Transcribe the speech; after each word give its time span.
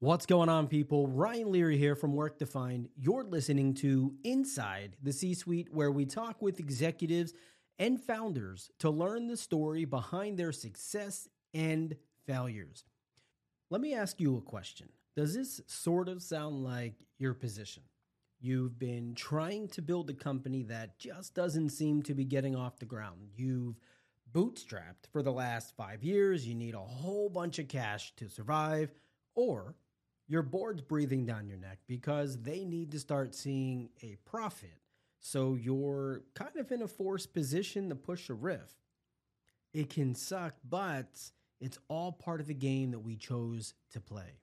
What's 0.00 0.26
going 0.26 0.48
on, 0.48 0.68
people? 0.68 1.08
Ryan 1.08 1.50
Leary 1.50 1.76
here 1.76 1.96
from 1.96 2.14
Work 2.14 2.38
Defined. 2.38 2.88
You're 2.96 3.24
listening 3.24 3.74
to 3.74 4.14
Inside 4.22 4.94
the 5.02 5.12
C 5.12 5.34
Suite, 5.34 5.74
where 5.74 5.90
we 5.90 6.06
talk 6.06 6.40
with 6.40 6.60
executives 6.60 7.32
and 7.80 8.00
founders 8.00 8.70
to 8.78 8.90
learn 8.90 9.26
the 9.26 9.36
story 9.36 9.84
behind 9.84 10.38
their 10.38 10.52
success 10.52 11.26
and 11.52 11.96
failures. 12.28 12.84
Let 13.70 13.80
me 13.80 13.92
ask 13.92 14.20
you 14.20 14.36
a 14.36 14.40
question 14.40 14.88
Does 15.16 15.34
this 15.34 15.60
sort 15.66 16.08
of 16.08 16.22
sound 16.22 16.62
like 16.62 16.94
your 17.18 17.34
position? 17.34 17.82
You've 18.38 18.78
been 18.78 19.16
trying 19.16 19.66
to 19.70 19.82
build 19.82 20.10
a 20.10 20.14
company 20.14 20.62
that 20.62 21.00
just 21.00 21.34
doesn't 21.34 21.70
seem 21.70 22.04
to 22.04 22.14
be 22.14 22.24
getting 22.24 22.54
off 22.54 22.78
the 22.78 22.86
ground. 22.86 23.30
You've 23.34 23.80
bootstrapped 24.32 25.10
for 25.10 25.24
the 25.24 25.32
last 25.32 25.74
five 25.76 26.04
years, 26.04 26.46
you 26.46 26.54
need 26.54 26.76
a 26.76 26.78
whole 26.78 27.28
bunch 27.28 27.58
of 27.58 27.66
cash 27.66 28.14
to 28.14 28.28
survive, 28.28 28.92
or 29.34 29.74
your 30.28 30.42
board's 30.42 30.82
breathing 30.82 31.24
down 31.24 31.48
your 31.48 31.56
neck 31.56 31.78
because 31.86 32.42
they 32.42 32.64
need 32.64 32.92
to 32.92 32.98
start 32.98 33.34
seeing 33.34 33.88
a 34.02 34.16
profit. 34.26 34.78
So 35.20 35.54
you're 35.54 36.22
kind 36.34 36.56
of 36.56 36.70
in 36.70 36.82
a 36.82 36.86
forced 36.88 37.32
position 37.32 37.88
to 37.88 37.94
push 37.96 38.28
a 38.28 38.34
RIF. 38.34 38.74
It 39.72 39.90
can 39.90 40.14
suck, 40.14 40.54
but 40.68 41.08
it's 41.60 41.78
all 41.88 42.12
part 42.12 42.40
of 42.40 42.46
the 42.46 42.54
game 42.54 42.90
that 42.92 43.00
we 43.00 43.16
chose 43.16 43.74
to 43.92 44.00
play. 44.00 44.40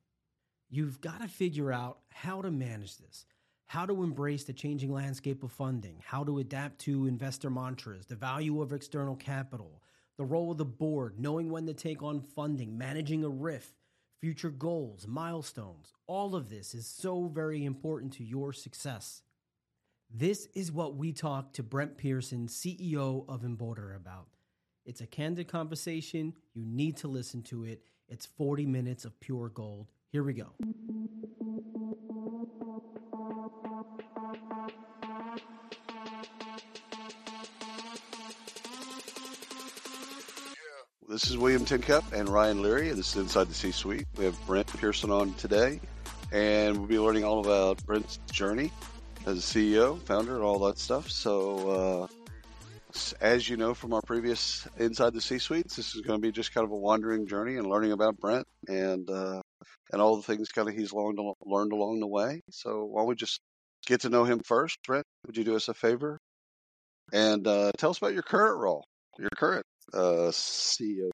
You've 0.69 0.99
got 0.99 1.21
to 1.21 1.27
figure 1.27 1.71
out 1.71 1.99
how 2.09 2.41
to 2.41 2.51
manage 2.51 2.97
this, 2.97 3.25
how 3.67 3.85
to 3.85 4.03
embrace 4.03 4.43
the 4.43 4.53
changing 4.53 4.91
landscape 4.91 5.43
of 5.43 5.51
funding, 5.51 6.01
how 6.03 6.23
to 6.23 6.39
adapt 6.39 6.79
to 6.79 7.05
investor 7.05 7.49
mantras, 7.49 8.07
the 8.07 8.15
value 8.15 8.61
of 8.61 8.73
external 8.73 9.15
capital, 9.15 9.81
the 10.17 10.25
role 10.25 10.51
of 10.51 10.57
the 10.57 10.65
board, 10.65 11.19
knowing 11.19 11.49
when 11.49 11.67
to 11.67 11.73
take 11.73 12.01
on 12.01 12.21
funding, 12.21 12.77
managing 12.77 13.23
a 13.23 13.29
RIF 13.29 13.71
future 14.19 14.49
goals, 14.49 15.07
milestones. 15.07 15.93
All 16.07 16.35
of 16.35 16.49
this 16.49 16.73
is 16.73 16.87
so 16.87 17.27
very 17.27 17.65
important 17.65 18.13
to 18.13 18.23
your 18.23 18.53
success. 18.53 19.21
This 20.09 20.47
is 20.55 20.71
what 20.71 20.95
we 20.95 21.11
talk 21.11 21.53
to 21.53 21.63
Brent 21.63 21.97
Pearson, 21.97 22.47
CEO 22.47 23.27
of 23.27 23.41
Enboarder, 23.41 23.95
about. 23.95 24.27
It's 24.85 25.01
a 25.01 25.07
candid 25.07 25.47
conversation. 25.47 26.33
You 26.53 26.65
need 26.65 26.97
to 26.97 27.07
listen 27.07 27.41
to 27.43 27.63
it. 27.65 27.81
It's 28.07 28.25
40 28.25 28.65
minutes 28.65 29.03
of 29.03 29.19
pure 29.19 29.49
gold. 29.49 29.91
Here 30.11 30.23
we 30.23 30.33
go. 30.33 30.53
This 41.15 41.29
is 41.29 41.37
William 41.37 41.63
Tincup 41.63 42.11
and 42.11 42.27
Ryan 42.27 42.61
Leary. 42.61 42.89
This 42.89 43.15
is 43.15 43.15
Inside 43.15 43.47
the 43.47 43.53
C 43.53 43.71
Suite. 43.71 44.05
We 44.17 44.25
have 44.25 44.37
Brent 44.45 44.67
Pearson 44.67 45.11
on 45.11 45.33
today, 45.35 45.79
and 46.33 46.77
we'll 46.77 46.87
be 46.87 46.99
learning 46.99 47.23
all 47.23 47.39
about 47.39 47.81
Brent's 47.85 48.19
journey 48.33 48.69
as 49.25 49.37
a 49.37 49.41
CEO, 49.41 49.97
founder, 50.01 50.35
and 50.35 50.43
all 50.43 50.59
that 50.67 50.77
stuff. 50.77 51.09
So, 51.09 52.09
uh, 52.93 53.07
as 53.21 53.47
you 53.47 53.55
know 53.55 53.73
from 53.73 53.93
our 53.93 54.01
previous 54.01 54.67
Inside 54.77 55.13
the 55.13 55.21
C 55.21 55.37
Suites, 55.39 55.77
this 55.77 55.95
is 55.95 56.01
going 56.01 56.19
to 56.19 56.21
be 56.21 56.33
just 56.33 56.53
kind 56.53 56.65
of 56.65 56.71
a 56.71 56.75
wandering 56.75 57.27
journey 57.27 57.55
and 57.55 57.65
learning 57.65 57.93
about 57.93 58.17
Brent 58.17 58.45
and 58.67 59.09
uh, 59.09 59.41
and 59.93 60.01
all 60.01 60.17
the 60.17 60.23
things 60.23 60.49
kind 60.49 60.67
of 60.67 60.75
he's 60.75 60.91
learned 60.91 61.17
learned 61.45 61.71
along 61.71 62.01
the 62.01 62.07
way. 62.07 62.41
So, 62.51 62.83
why 62.83 62.99
don't 62.99 63.07
we 63.07 63.15
just 63.15 63.39
get 63.85 64.01
to 64.01 64.09
know 64.09 64.25
him 64.25 64.41
first? 64.45 64.79
Brent, 64.85 65.05
would 65.25 65.37
you 65.37 65.45
do 65.45 65.55
us 65.55 65.69
a 65.69 65.73
favor 65.73 66.19
and 67.13 67.47
uh, 67.47 67.71
tell 67.77 67.91
us 67.91 67.99
about 67.99 68.13
your 68.13 68.23
current 68.23 68.59
role, 68.59 68.83
your 69.17 69.29
current 69.37 69.65
uh, 69.93 70.31
CEO? 70.31 71.09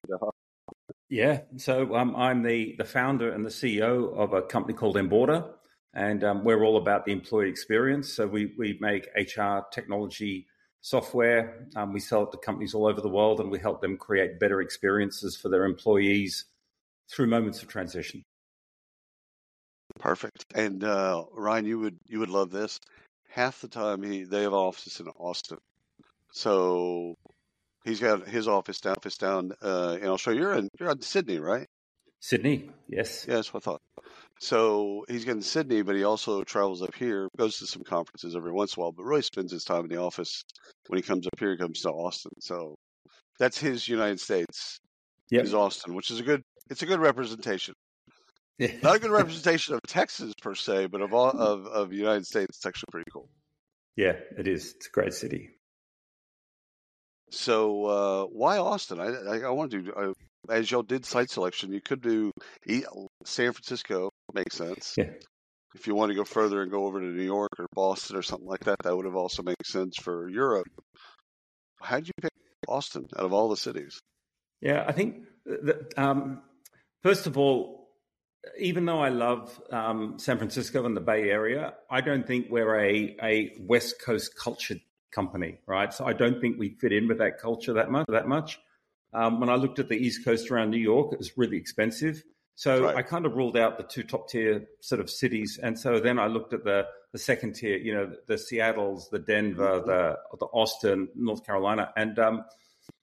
Yeah, 1.10 1.42
so 1.58 1.96
um, 1.96 2.16
I'm 2.16 2.42
the, 2.42 2.76
the 2.78 2.86
founder 2.86 3.32
and 3.32 3.46
the 3.46 3.50
CEO 3.50 4.16
of 4.16 4.34
a 4.34 4.42
company 4.42 4.74
called 4.74 4.96
Enboarder, 4.96 5.50
and 5.94 6.24
um, 6.24 6.44
we're 6.46 6.64
all 6.64 6.78
about 6.78 7.06
the 7.06 7.12
employee 7.12 7.50
experience. 7.50 8.14
So 8.14 8.28
we, 8.28 8.54
we 8.58 8.78
make 8.80 9.08
HR 9.16 9.60
technology 9.74 10.48
software. 10.82 11.68
Um, 11.76 11.94
we 11.94 12.00
sell 12.00 12.24
it 12.24 12.32
to 12.32 12.38
companies 12.38 12.74
all 12.74 12.88
over 12.88 13.02
the 13.02 13.10
world, 13.10 13.40
and 13.40 13.52
we 13.52 13.60
help 13.60 13.82
them 13.82 13.98
create 13.98 14.40
better 14.40 14.62
experiences 14.62 15.36
for 15.36 15.50
their 15.50 15.66
employees 15.66 16.46
through 17.10 17.28
moments 17.28 17.62
of 17.62 17.68
transition. 17.68 18.24
Perfect. 20.00 20.46
And 20.56 20.84
uh, 20.84 21.26
Ryan, 21.34 21.66
you 21.66 21.80
would 21.80 21.98
you 22.08 22.20
would 22.20 22.30
love 22.30 22.52
this. 22.52 22.80
Half 23.30 23.62
the 23.62 23.68
time, 23.68 24.02
he 24.04 24.24
they 24.24 24.44
have 24.44 24.54
offices 24.54 25.00
in 25.00 25.08
Austin, 25.10 25.58
so 26.32 27.18
He's 27.84 28.00
got 28.00 28.28
his 28.28 28.48
office 28.48 28.80
down, 28.80 28.96
office 28.98 29.18
down 29.18 29.52
uh, 29.62 29.98
in 30.00 30.08
Australia. 30.08 30.42
You're 30.42 30.54
in 30.54 30.70
you're 30.80 30.92
in 30.92 31.02
Sydney, 31.02 31.40
right? 31.40 31.68
Sydney, 32.20 32.70
yes. 32.88 33.26
Yeah, 33.28 33.36
that's 33.36 33.52
what 33.52 33.64
I 33.64 33.72
thought. 33.72 33.82
So 34.40 35.06
he's 35.08 35.28
in 35.28 35.42
Sydney, 35.42 35.82
but 35.82 35.96
he 35.96 36.04
also 36.04 36.44
travels 36.44 36.84
up 36.84 36.94
here, 36.94 37.28
goes 37.38 37.58
to 37.58 37.66
some 37.66 37.84
conferences 37.84 38.36
every 38.36 38.52
once 38.52 38.76
in 38.76 38.82
a 38.82 38.84
while, 38.84 38.92
but 38.92 39.04
really 39.04 39.24
spends 39.24 39.52
his 39.52 39.64
time 39.64 39.82
in 39.82 39.90
the 39.90 39.98
office. 39.98 40.44
When 40.88 40.98
he 40.98 41.04
comes 41.04 41.26
up 41.26 41.40
here, 41.40 41.52
he 41.52 41.58
comes 41.58 41.82
to 41.82 41.90
Austin. 41.90 42.32
So 42.40 42.76
that's 43.40 43.60
his 43.60 43.88
United 43.88 44.20
States. 44.20 44.80
Yeah, 45.32 45.42
is 45.42 45.54
Austin, 45.54 45.96
which 45.96 46.12
is 46.12 46.20
a 46.20 46.24
good. 46.24 46.42
It's 46.70 46.84
a 46.84 46.86
good 46.86 47.00
representation. 47.00 47.74
Yeah. 48.60 48.74
Not 48.84 48.98
a 48.98 49.00
good 49.00 49.12
representation 49.20 49.74
of 49.74 49.82
Texas 49.88 50.34
per 50.42 50.54
se, 50.54 50.88
but 50.88 51.02
of 51.02 51.14
all 51.14 51.30
of 51.30 51.66
of 51.66 51.90
the 51.90 51.96
United 51.96 52.26
States. 52.26 52.58
It's 52.58 52.66
actually 52.66 52.90
pretty 52.92 53.10
cool. 53.12 53.30
Yeah, 53.96 54.14
it 54.38 54.48
is. 54.48 54.74
It's 54.76 54.88
a 54.88 54.92
great 54.92 55.14
city. 55.14 55.50
So 57.32 57.86
uh, 57.86 58.26
why 58.26 58.58
Austin? 58.58 59.00
I, 59.00 59.08
I, 59.08 59.40
I 59.40 59.50
want 59.50 59.72
to 59.72 59.82
do 59.82 59.94
uh, 59.94 60.14
as 60.50 60.70
y'all 60.70 60.84
did 60.84 61.06
site 61.06 61.30
selection. 61.30 61.72
You 61.72 61.82
could 61.82 62.02
do 62.02 62.32
San 63.26 63.54
Francisco. 63.54 64.12
Makes 64.34 64.58
sense. 64.58 64.96
Yeah. 64.98 65.12
If 65.74 65.88
you 65.88 65.96
want 65.96 66.10
to 66.10 66.16
go 66.16 66.26
further 66.26 66.62
and 66.62 66.70
go 66.70 66.86
over 66.86 67.00
to 67.00 67.06
New 67.06 67.24
York 67.24 67.52
or 67.58 67.66
Boston 67.74 68.18
or 68.18 68.22
something 68.22 68.48
like 68.48 68.66
that, 68.66 68.76
that 68.84 68.96
would 68.96 69.06
have 69.06 69.16
also 69.16 69.42
made 69.42 69.56
sense 69.64 69.96
for 69.96 70.28
Europe. 70.30 70.68
How 71.82 71.98
did 71.98 72.08
you 72.08 72.14
pick 72.22 72.32
Austin 72.68 73.08
out 73.18 73.26
of 73.26 73.32
all 73.32 73.48
the 73.48 73.56
cities? 73.56 74.02
Yeah, 74.60 74.84
I 74.86 74.92
think 74.92 75.24
that, 75.46 75.94
um, 75.98 76.42
first 77.02 77.26
of 77.26 77.38
all, 77.38 77.90
even 78.60 78.86
though 78.86 79.00
I 79.00 79.10
love 79.10 79.62
um, 79.72 80.20
San 80.20 80.38
Francisco 80.38 80.86
and 80.86 80.98
the 80.98 81.02
Bay 81.02 81.30
Area, 81.30 81.74
I 81.90 82.02
don't 82.02 82.28
think 82.28 82.48
we're 82.50 82.78
a, 82.78 83.16
a 83.24 83.56
West 83.60 84.02
Coast 84.04 84.36
culture 84.38 84.76
company, 85.12 85.60
right? 85.66 85.94
So 85.94 86.06
I 86.06 86.14
don't 86.14 86.40
think 86.42 86.58
we 86.58 86.70
fit 86.70 86.92
in 86.92 87.08
with 87.08 87.20
that 87.20 87.40
culture 87.40 87.74
that 87.74 87.92
much. 87.92 88.08
That 88.08 88.28
much. 88.28 88.60
Um, 89.14 89.40
when 89.40 89.50
I 89.50 89.56
looked 89.56 89.80
at 89.80 89.90
the 89.90 89.98
East 89.98 90.24
Coast 90.24 90.50
around 90.50 90.72
New 90.72 90.78
York, 90.78 91.12
it 91.12 91.20
was 91.20 91.38
really 91.38 91.58
expensive. 91.58 92.24
So 92.56 92.84
right. 92.84 92.96
I 92.96 93.02
kind 93.02 93.26
of 93.26 93.36
ruled 93.36 93.58
out 93.58 93.78
the 93.78 93.84
two 93.84 94.04
top 94.04 94.30
tier 94.30 94.68
sort 94.82 95.02
of 95.02 95.10
cities, 95.10 95.60
and 95.62 95.80
so 95.80 96.00
then 96.00 96.20
I 96.20 96.28
looked 96.28 96.54
at 96.54 96.64
the 96.64 96.86
the 97.12 97.18
second 97.18 97.56
tier, 97.56 97.78
you 97.78 97.94
know, 97.94 98.14
the 98.28 98.38
Seattle's, 98.38 99.10
the 99.10 99.20
Denver, 99.20 99.80
mm-hmm. 99.80 99.88
the 99.88 100.18
the 100.40 100.46
Austin, 100.48 101.10
North 101.16 101.46
Carolina, 101.46 101.92
and 101.96 102.20
um, 102.20 102.46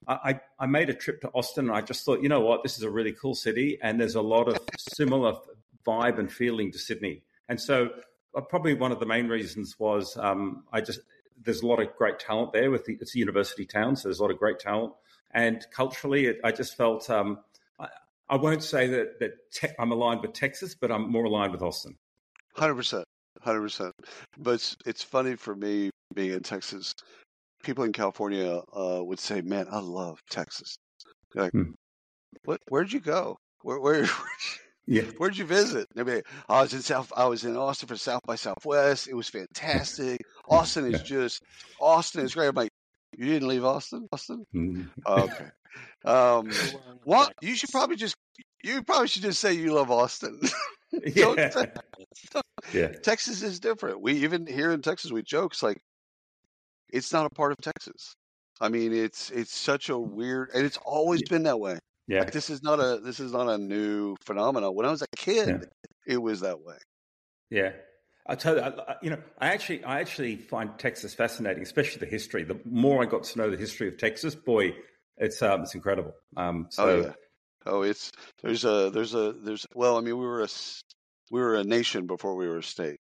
I 0.07 0.41
I 0.59 0.67
made 0.67 0.91
a 0.91 0.95
trip 0.95 1.21
to 1.23 1.29
Austin, 1.31 1.69
and 1.69 1.77
I 1.77 1.81
just 1.81 2.05
thought, 2.05 2.23
you 2.23 2.29
know 2.29 2.41
what, 2.41 2.63
this 2.63 2.77
is 2.77 2.83
a 2.83 2.91
really 2.91 3.13
cool 3.13 3.35
city, 3.35 3.79
and 3.83 4.01
there's 4.01 4.15
a 4.15 4.23
lot 4.23 4.49
of 4.49 4.59
similar 4.79 5.35
vibe 5.87 6.19
and 6.19 6.31
feeling 6.31 6.71
to 6.73 6.79
Sydney, 6.79 7.23
and 7.49 7.61
so 7.61 7.91
uh, 8.37 8.41
probably 8.43 8.75
one 8.75 8.93
of 8.93 9.01
the 9.01 9.07
main 9.07 9.29
reasons 9.29 9.77
was 9.79 10.17
um, 10.19 10.65
I 10.73 10.81
just 10.81 11.01
there's 11.45 11.63
a 11.63 11.67
lot 11.67 11.81
of 11.81 11.95
great 11.97 12.19
talent 12.19 12.53
there. 12.53 12.71
With 12.71 12.85
the, 12.85 12.99
it's 13.01 13.15
a 13.15 13.19
university 13.19 13.65
town, 13.65 13.97
so 13.97 14.09
there's 14.09 14.19
a 14.19 14.23
lot 14.23 14.31
of 14.31 14.39
great 14.39 14.59
talent. 14.59 14.93
And 15.33 15.65
culturally, 15.71 16.27
it, 16.27 16.41
I 16.43 16.53
just 16.53 16.77
felt 16.77 17.09
um, 17.11 17.39
I, 17.79 17.89
I, 18.29 18.37
won't 18.37 18.63
say 18.63 18.87
that 18.89 19.19
that 19.21 19.51
te- 19.53 19.75
I'm 19.79 19.93
aligned 19.93 20.23
with 20.23 20.33
Texas, 20.33 20.75
but 20.75 20.91
I'm 20.91 21.11
more 21.11 21.25
aligned 21.25 21.53
with 21.53 21.63
Austin. 21.63 21.97
Hundred 22.55 22.77
percent, 22.77 23.05
hundred 23.41 23.63
percent. 23.63 23.95
But 24.39 24.55
it's, 24.55 24.77
it's, 24.87 25.03
funny 25.03 25.37
for 25.37 25.55
me 25.55 25.91
being 26.15 26.33
in 26.33 26.41
Texas. 26.41 26.95
People 27.63 27.85
in 27.85 27.93
California 27.93 28.61
uh, 28.73 29.03
would 29.05 29.19
say, 29.19 29.41
"Man, 29.41 29.67
I 29.71 29.81
love 29.81 30.21
Texas." 30.31 30.77
like, 31.35 31.53
hmm. 31.53 31.73
what? 32.45 32.61
Where'd 32.69 32.93
you 32.93 33.01
go? 33.01 33.37
Where? 33.63 33.81
Where? 33.81 34.09
Yeah. 34.89 35.03
Where'd 35.19 35.37
you 35.37 35.45
visit? 35.45 35.87
Maybe 35.95 36.23
I 36.49 36.63
was 36.63 36.73
in 36.73 36.81
South. 36.81 37.13
I 37.15 37.27
was 37.27 37.45
in 37.45 37.55
Austin 37.57 37.89
for 37.89 37.97
South 37.97 38.23
by 38.27 38.37
Southwest. 38.37 39.07
It 39.07 39.15
was 39.15 39.29
fantastic. 39.29 40.23
Austin 40.49 40.93
is 40.93 41.03
just 41.03 41.43
Austin 41.79 42.25
is 42.25 42.35
great. 42.35 42.49
I'm 42.49 42.55
like, 42.55 42.71
you 43.15 43.27
didn't 43.27 43.49
leave 43.49 43.67
Austin, 43.67 44.09
Austin. 44.11 44.47
Mm-hmm. 44.55 44.83
Okay. 45.07 45.49
Um, 46.07 46.51
what 47.05 47.35
you 47.43 47.55
should 47.55 47.69
probably 47.71 47.97
just 47.97 48.17
you 48.65 48.83
probably 48.83 49.09
should 49.09 49.23
just 49.23 49.41
say 49.41 49.53
you 49.53 49.75
love 49.75 49.91
Austin. 49.91 50.41
yeah. 51.15 51.53
yeah. 52.73 52.89
Texas 53.03 53.43
is 53.43 53.61
different. 53.61 54.01
We 54.01 54.15
even 54.15 54.47
here 54.47 54.73
in 54.73 54.81
Texas 54.81 55.13
we 55.13 55.23
joke 55.23 55.53
it's 55.53 55.63
like 55.63 55.79
it's 56.89 57.13
not 57.13 57.27
a 57.27 57.31
part 57.31 57.53
of 57.53 57.59
Texas. 57.59 58.15
I 58.59 58.71
mean, 58.71 58.95
it's 58.95 59.31
it's 59.31 59.55
such 59.55 59.91
a 59.91 59.99
weird, 59.99 60.49
and 60.55 60.65
it's 60.65 60.79
always 60.79 61.23
been 61.29 61.43
that 61.43 61.61
way. 61.61 61.79
Yeah, 62.09 62.21
like, 62.21 62.33
this 62.33 62.51
is 62.51 62.63
not 62.63 62.81
a 62.81 63.01
this 63.01 63.21
is 63.21 63.33
not 63.33 63.49
a 63.49 63.59
new 63.59 64.17
phenomenon. 64.25 64.75
When 64.75 64.87
I 64.87 64.91
was 64.91 65.03
a 65.03 65.07
kid, 65.17 65.49
yeah. 65.49 65.59
it 66.15 66.17
was 66.19 66.41
that 66.41 66.61
way. 66.61 66.77
Yeah, 67.51 67.73
I 68.27 68.35
tell 68.35 68.57
you, 68.57 68.63
I, 68.63 68.97
you 69.03 69.11
know, 69.11 69.23
I 69.39 69.49
actually 69.49 69.85
I 69.85 70.01
actually 70.01 70.37
find 70.37 70.79
Texas 70.79 71.15
fascinating, 71.15 71.63
especially 71.63 72.01
the 72.01 72.07
history. 72.07 72.45
The 72.45 72.61
more 72.65 73.03
I 73.03 73.07
got 73.07 73.25
to 73.25 73.39
know 73.39 73.51
the 73.51 73.57
history 73.57 73.89
of 73.89 73.99
Texas, 73.99 74.35
boy, 74.35 74.75
it's 75.19 75.41
um 75.43 75.63
it's 75.63 75.75
incredible. 75.75 76.13
Um, 76.37 76.67
so. 76.71 76.85
Oh, 76.85 77.01
yeah. 77.03 77.13
Oh, 77.67 77.83
it's 77.83 78.11
there's 78.43 78.65
a 78.65 78.89
there's 78.91 79.15
a 79.15 79.35
there's 79.45 79.67
well, 79.75 79.99
I 79.99 80.01
mean, 80.01 80.17
we 80.17 80.25
were 80.25 80.43
a 80.43 80.49
we 81.31 81.41
were 81.41 81.57
a 81.57 81.65
nation 81.65 82.07
before 82.07 82.37
we 82.37 82.49
were 82.49 82.59
a 82.59 82.63
state. 82.63 82.97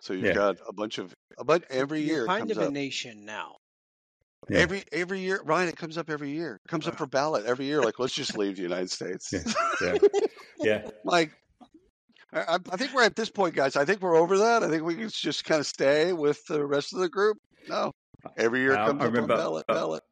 So 0.00 0.14
you've 0.14 0.24
Yeah. 0.24 0.32
got 0.32 0.56
a 0.66 0.72
bunch 0.72 0.98
of 0.98 1.14
a 1.38 1.44
bunch 1.44 1.64
every 1.70 2.00
You're 2.00 2.16
year. 2.18 2.26
kind 2.26 2.50
of 2.50 2.58
a 2.58 2.66
up. 2.66 2.72
nation 2.72 3.24
now. 3.24 3.56
Yeah. 4.50 4.58
Every 4.60 4.82
every 4.92 5.20
year, 5.20 5.40
Ryan, 5.44 5.68
it 5.68 5.76
comes 5.76 5.98
up 5.98 6.08
every 6.08 6.30
year. 6.30 6.60
It 6.64 6.68
comes 6.70 6.88
up 6.88 6.96
for 6.96 7.06
ballot 7.06 7.44
every 7.44 7.66
year. 7.66 7.82
Like, 7.82 7.98
let's 7.98 8.14
just 8.14 8.36
leave 8.36 8.56
the 8.56 8.62
United 8.62 8.90
States. 8.90 9.32
Yeah. 9.32 9.42
Yeah. 9.82 9.98
Yeah. 10.60 10.90
like, 11.04 11.30
I, 12.32 12.58
I 12.72 12.76
think 12.76 12.92
we're 12.92 13.04
at 13.04 13.14
this 13.14 13.30
point, 13.30 13.54
guys. 13.54 13.76
I 13.76 13.84
think 13.84 14.02
we're 14.02 14.16
over 14.16 14.38
that. 14.38 14.64
I 14.64 14.68
think 14.68 14.82
we 14.82 14.96
can 14.96 15.08
just 15.08 15.44
kind 15.44 15.60
of 15.60 15.66
stay 15.66 16.12
with 16.12 16.44
the 16.46 16.66
rest 16.66 16.92
of 16.92 16.98
the 16.98 17.08
group. 17.08 17.38
No, 17.68 17.92
every 18.36 18.60
year 18.62 18.74
comes 18.74 19.00
I 19.00 19.06
up 19.06 19.12
remember, 19.12 19.34
on 19.34 19.38
ballot. 19.38 19.64
uh, 19.68 19.74
ballot. 19.74 20.02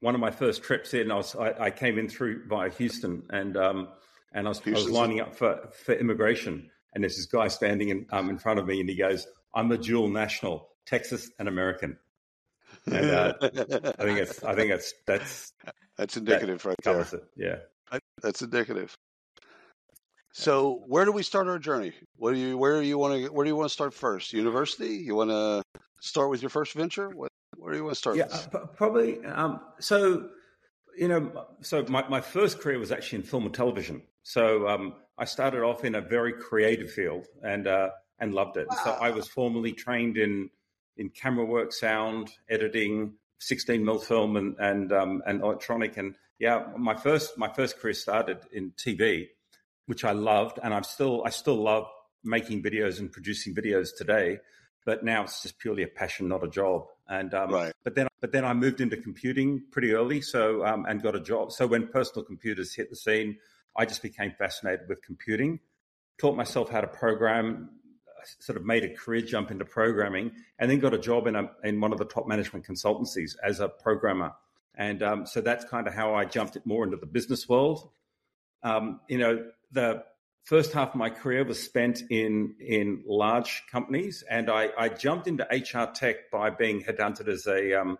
one 0.00 0.14
of 0.16 0.20
my 0.20 0.32
first 0.32 0.64
trips 0.64 0.94
in, 0.94 1.12
I 1.12 1.14
was 1.14 1.36
I, 1.36 1.54
I 1.66 1.70
came 1.70 1.96
in 1.98 2.08
through 2.08 2.46
via 2.48 2.70
Houston, 2.70 3.22
and 3.30 3.56
um, 3.56 3.88
and 4.32 4.46
I 4.46 4.48
was, 4.48 4.60
I 4.66 4.70
was 4.70 4.90
lining 4.90 5.20
up 5.20 5.36
for, 5.36 5.68
for 5.84 5.94
immigration, 5.94 6.68
and 6.94 7.04
there's 7.04 7.16
this 7.16 7.26
guy 7.26 7.46
standing 7.46 7.90
in 7.90 8.06
um, 8.10 8.30
in 8.30 8.38
front 8.38 8.58
of 8.58 8.66
me, 8.66 8.80
and 8.80 8.88
he 8.88 8.96
goes, 8.96 9.26
"I'm 9.54 9.70
a 9.70 9.78
dual 9.78 10.08
national, 10.08 10.70
Texas 10.86 11.30
and 11.38 11.46
American." 11.46 11.96
And 12.86 13.10
uh, 13.10 13.34
I 13.40 13.48
think 14.04 14.18
it's 14.18 14.44
I 14.44 14.54
think 14.54 14.70
it's 14.70 14.92
that's 15.06 15.52
That's 15.96 16.16
indicative 16.16 16.64
right 16.64 16.76
there. 16.82 16.94
covers 16.94 17.14
it. 17.14 17.24
Yeah. 17.36 17.56
That's 18.22 18.42
indicative. 18.42 18.96
So, 20.32 20.82
where 20.88 21.04
do 21.04 21.12
we 21.12 21.22
start 21.22 21.46
our 21.46 21.60
journey? 21.60 21.92
What 22.16 22.34
do 22.34 22.38
you 22.40 22.58
where 22.58 22.80
do 22.80 22.86
you 22.86 22.98
want 22.98 23.24
to 23.24 23.32
where 23.32 23.44
do 23.44 23.48
you 23.48 23.56
want 23.56 23.68
to 23.68 23.72
start 23.72 23.94
first? 23.94 24.32
University? 24.32 24.96
You 24.96 25.14
want 25.14 25.30
to 25.30 25.62
start 26.00 26.28
with 26.30 26.42
your 26.42 26.48
first 26.48 26.72
venture? 26.72 27.08
What 27.10 27.30
where 27.56 27.72
do 27.72 27.78
you 27.78 27.84
want 27.84 27.94
to 27.94 27.98
start? 27.98 28.16
Yeah, 28.16 28.24
this? 28.24 28.48
uh, 28.52 28.66
probably. 28.76 29.24
Um, 29.24 29.60
so, 29.78 30.28
you 30.98 31.06
know, 31.06 31.46
so 31.60 31.84
my, 31.88 32.06
my 32.08 32.20
first 32.20 32.58
career 32.60 32.80
was 32.80 32.90
actually 32.90 33.20
in 33.20 33.24
film 33.24 33.44
and 33.44 33.54
television. 33.54 34.02
So 34.24 34.66
um, 34.66 34.94
I 35.18 35.24
started 35.24 35.62
off 35.62 35.84
in 35.84 35.94
a 35.94 36.00
very 36.00 36.32
creative 36.32 36.90
field 36.90 37.26
and 37.44 37.68
uh, 37.68 37.90
and 38.18 38.34
loved 38.34 38.56
it. 38.56 38.66
So 38.82 38.90
I 38.90 39.10
was 39.10 39.28
formally 39.28 39.72
trained 39.72 40.16
in 40.16 40.50
in 40.96 41.10
camera 41.10 41.44
work, 41.44 41.72
sound 41.72 42.30
editing, 42.48 43.14
sixteen 43.38 43.84
mil 43.84 43.98
film, 43.98 44.36
and 44.36 44.56
and 44.58 44.92
um, 44.92 45.22
and 45.26 45.42
electronic. 45.42 45.96
And 45.96 46.16
yeah, 46.38 46.64
my 46.76 46.94
first 46.94 47.36
my 47.38 47.48
first 47.52 47.78
career 47.78 47.94
started 47.94 48.38
in 48.52 48.72
TV, 48.72 49.28
which 49.86 50.04
I 50.04 50.12
loved, 50.12 50.58
and 50.62 50.72
I'm 50.74 50.84
still 50.84 51.22
I 51.24 51.30
still 51.30 51.56
love 51.56 51.86
making 52.22 52.62
videos 52.62 52.98
and 53.00 53.12
producing 53.12 53.54
videos 53.54 53.90
today. 53.96 54.38
But 54.86 55.02
now 55.02 55.22
it's 55.24 55.42
just 55.42 55.58
purely 55.58 55.82
a 55.82 55.88
passion, 55.88 56.28
not 56.28 56.44
a 56.44 56.48
job. 56.48 56.86
And 57.08 57.32
um, 57.34 57.50
Right. 57.50 57.72
but 57.84 57.94
then 57.94 58.08
but 58.20 58.32
then 58.32 58.44
I 58.44 58.54
moved 58.54 58.80
into 58.80 58.96
computing 58.96 59.62
pretty 59.70 59.92
early, 59.92 60.20
so 60.20 60.64
um, 60.64 60.86
and 60.88 61.02
got 61.02 61.14
a 61.14 61.20
job. 61.20 61.52
So 61.52 61.66
when 61.66 61.88
personal 61.88 62.24
computers 62.24 62.74
hit 62.74 62.90
the 62.90 62.96
scene, 62.96 63.38
I 63.76 63.84
just 63.86 64.02
became 64.02 64.32
fascinated 64.38 64.88
with 64.88 65.02
computing. 65.02 65.60
Taught 66.18 66.36
myself 66.36 66.70
how 66.70 66.80
to 66.80 66.86
program, 66.86 67.70
sort 68.38 68.56
of 68.56 68.64
made 68.64 68.84
a 68.84 68.94
career 68.94 69.22
jump 69.22 69.50
into 69.50 69.64
programming, 69.64 70.32
and 70.58 70.70
then 70.70 70.78
got 70.78 70.94
a 70.94 70.98
job 70.98 71.26
in 71.26 71.36
a 71.36 71.50
in 71.62 71.80
one 71.80 71.92
of 71.92 71.98
the 71.98 72.04
top 72.04 72.26
management 72.26 72.66
consultancies 72.66 73.36
as 73.42 73.60
a 73.60 73.68
programmer. 73.68 74.32
And 74.74 75.02
um, 75.02 75.26
so 75.26 75.40
that's 75.40 75.64
kind 75.64 75.86
of 75.86 75.94
how 75.94 76.14
I 76.14 76.24
jumped 76.24 76.56
it 76.56 76.66
more 76.66 76.84
into 76.84 76.96
the 76.96 77.06
business 77.06 77.48
world. 77.48 77.90
Um, 78.62 79.00
you 79.08 79.18
know, 79.18 79.46
the 79.70 80.02
first 80.44 80.72
half 80.72 80.90
of 80.90 80.94
my 80.96 81.10
career 81.10 81.44
was 81.44 81.62
spent 81.62 82.02
in 82.10 82.54
in 82.60 83.02
large 83.06 83.62
companies, 83.70 84.24
and 84.28 84.50
I, 84.50 84.70
I 84.76 84.88
jumped 84.88 85.26
into 85.26 85.44
HR 85.50 85.90
tech 85.92 86.30
by 86.30 86.50
being 86.50 86.82
headhunted 86.82 87.28
as 87.28 87.46
a 87.46 87.80
um, 87.80 87.98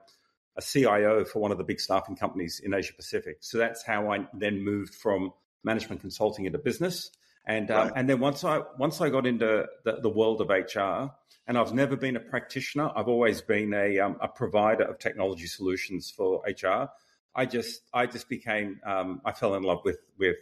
a 0.56 0.62
CIO 0.62 1.24
for 1.24 1.40
one 1.40 1.50
of 1.50 1.58
the 1.58 1.64
big 1.64 1.80
staffing 1.80 2.16
companies 2.16 2.60
in 2.62 2.74
Asia 2.74 2.94
Pacific. 2.94 3.38
So 3.40 3.58
that's 3.58 3.84
how 3.84 4.12
I 4.12 4.26
then 4.32 4.62
moved 4.64 4.94
from 4.94 5.32
management 5.64 6.00
consulting 6.00 6.44
into 6.44 6.58
business. 6.58 7.10
And 7.46 7.70
um, 7.70 7.88
Right. 7.88 7.92
and 7.96 8.08
then 8.08 8.20
once 8.20 8.42
I 8.44 8.62
once 8.78 9.00
I 9.00 9.10
got 9.10 9.26
into 9.26 9.66
the, 9.84 10.00
the 10.00 10.08
world 10.08 10.40
of 10.40 10.48
HR, 10.48 11.12
and 11.46 11.58
I've 11.58 11.74
never 11.74 11.96
been 11.96 12.16
a 12.16 12.20
practitioner. 12.20 12.90
I've 12.96 13.08
always 13.08 13.42
been 13.42 13.74
a 13.74 13.98
um, 13.98 14.16
a 14.20 14.28
provider 14.28 14.84
of 14.84 14.98
technology 14.98 15.46
solutions 15.46 16.10
for 16.10 16.42
HR. 16.46 16.88
I 17.34 17.46
just 17.46 17.82
I 17.92 18.06
just 18.06 18.28
became 18.28 18.80
um, 18.86 19.20
I 19.24 19.32
fell 19.32 19.54
in 19.54 19.62
love 19.62 19.80
with 19.84 19.98
with 20.18 20.36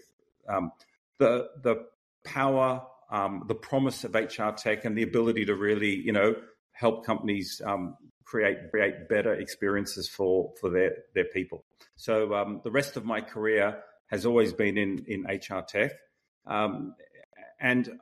um, 0.48 0.72
the 1.18 1.48
the 1.62 1.86
power, 2.24 2.82
um, 3.10 3.44
the 3.48 3.54
promise 3.54 4.04
of 4.04 4.14
HR 4.14 4.50
tech, 4.56 4.84
and 4.84 4.96
the 4.96 5.02
ability 5.02 5.44
to 5.46 5.54
really 5.54 5.94
you 5.94 6.12
know 6.12 6.36
help 6.72 7.04
companies 7.04 7.60
um, 7.64 7.96
create 8.24 8.70
create 8.70 9.08
better 9.08 9.34
experiences 9.34 10.08
for 10.08 10.52
for 10.60 10.70
their 10.70 10.98
their 11.14 11.24
people. 11.24 11.64
So 11.96 12.34
um, 12.34 12.60
the 12.62 12.70
rest 12.70 12.96
of 12.96 13.04
my 13.04 13.20
career 13.20 13.82
has 14.06 14.24
always 14.24 14.52
been 14.52 14.78
in 14.78 15.04
in 15.08 15.24
HR 15.24 15.62
tech, 15.66 15.92
um, 16.46 16.94
and 17.60 17.98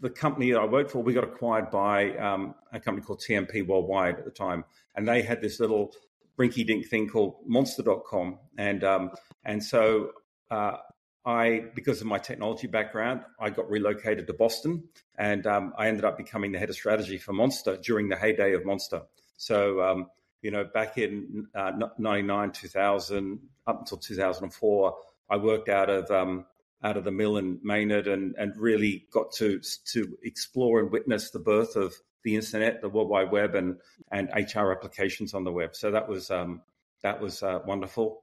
the 0.00 0.10
company 0.10 0.50
that 0.52 0.60
I 0.60 0.66
worked 0.66 0.90
for, 0.90 1.02
we 1.02 1.12
got 1.12 1.24
acquired 1.24 1.70
by 1.70 2.16
um, 2.16 2.54
a 2.72 2.80
company 2.80 3.04
called 3.04 3.20
TMP 3.20 3.66
Worldwide 3.66 4.18
at 4.18 4.24
the 4.24 4.30
time, 4.30 4.64
and 4.94 5.06
they 5.06 5.22
had 5.22 5.40
this 5.40 5.60
little 5.60 5.92
rinky-dink 6.38 6.86
thing 6.86 7.08
called 7.08 7.36
Monster.com, 7.46 8.38
and 8.56 8.84
um, 8.84 9.10
and 9.44 9.62
so 9.62 10.12
uh, 10.50 10.76
I, 11.24 11.64
because 11.74 12.00
of 12.00 12.06
my 12.06 12.18
technology 12.18 12.66
background, 12.66 13.22
I 13.38 13.50
got 13.50 13.68
relocated 13.70 14.26
to 14.26 14.32
Boston, 14.32 14.84
and 15.18 15.46
um, 15.46 15.72
I 15.76 15.88
ended 15.88 16.04
up 16.04 16.16
becoming 16.16 16.52
the 16.52 16.58
head 16.58 16.70
of 16.70 16.76
strategy 16.76 17.18
for 17.18 17.32
Monster 17.32 17.76
during 17.76 18.08
the 18.08 18.16
heyday 18.16 18.54
of 18.54 18.64
Monster. 18.64 19.02
So 19.36 19.82
um, 19.82 20.06
you 20.42 20.50
know, 20.50 20.64
back 20.64 20.98
in 20.98 21.46
uh, 21.54 21.72
'99, 21.98 22.52
2000, 22.52 23.38
up 23.66 23.80
until 23.80 23.98
2004, 23.98 24.96
I 25.28 25.36
worked 25.36 25.68
out 25.68 25.90
of 25.90 26.10
um, 26.10 26.46
out 26.82 26.96
of 26.96 27.04
the 27.04 27.10
mill 27.10 27.36
in 27.36 27.60
Maynard 27.62 28.06
and, 28.06 28.34
and 28.36 28.52
really 28.56 29.06
got 29.12 29.32
to 29.32 29.60
to 29.92 30.16
explore 30.22 30.80
and 30.80 30.90
witness 30.90 31.30
the 31.30 31.38
birth 31.38 31.76
of 31.76 31.94
the 32.22 32.36
internet, 32.36 32.80
the 32.80 32.88
World 32.88 33.08
Wide 33.08 33.30
Web, 33.30 33.54
and 33.54 33.78
and 34.10 34.28
HR 34.34 34.72
applications 34.72 35.34
on 35.34 35.44
the 35.44 35.52
web. 35.52 35.74
So 35.74 35.90
that 35.90 36.08
was 36.08 36.30
um, 36.30 36.62
that 37.02 37.20
was 37.20 37.42
uh, 37.42 37.60
wonderful. 37.66 38.22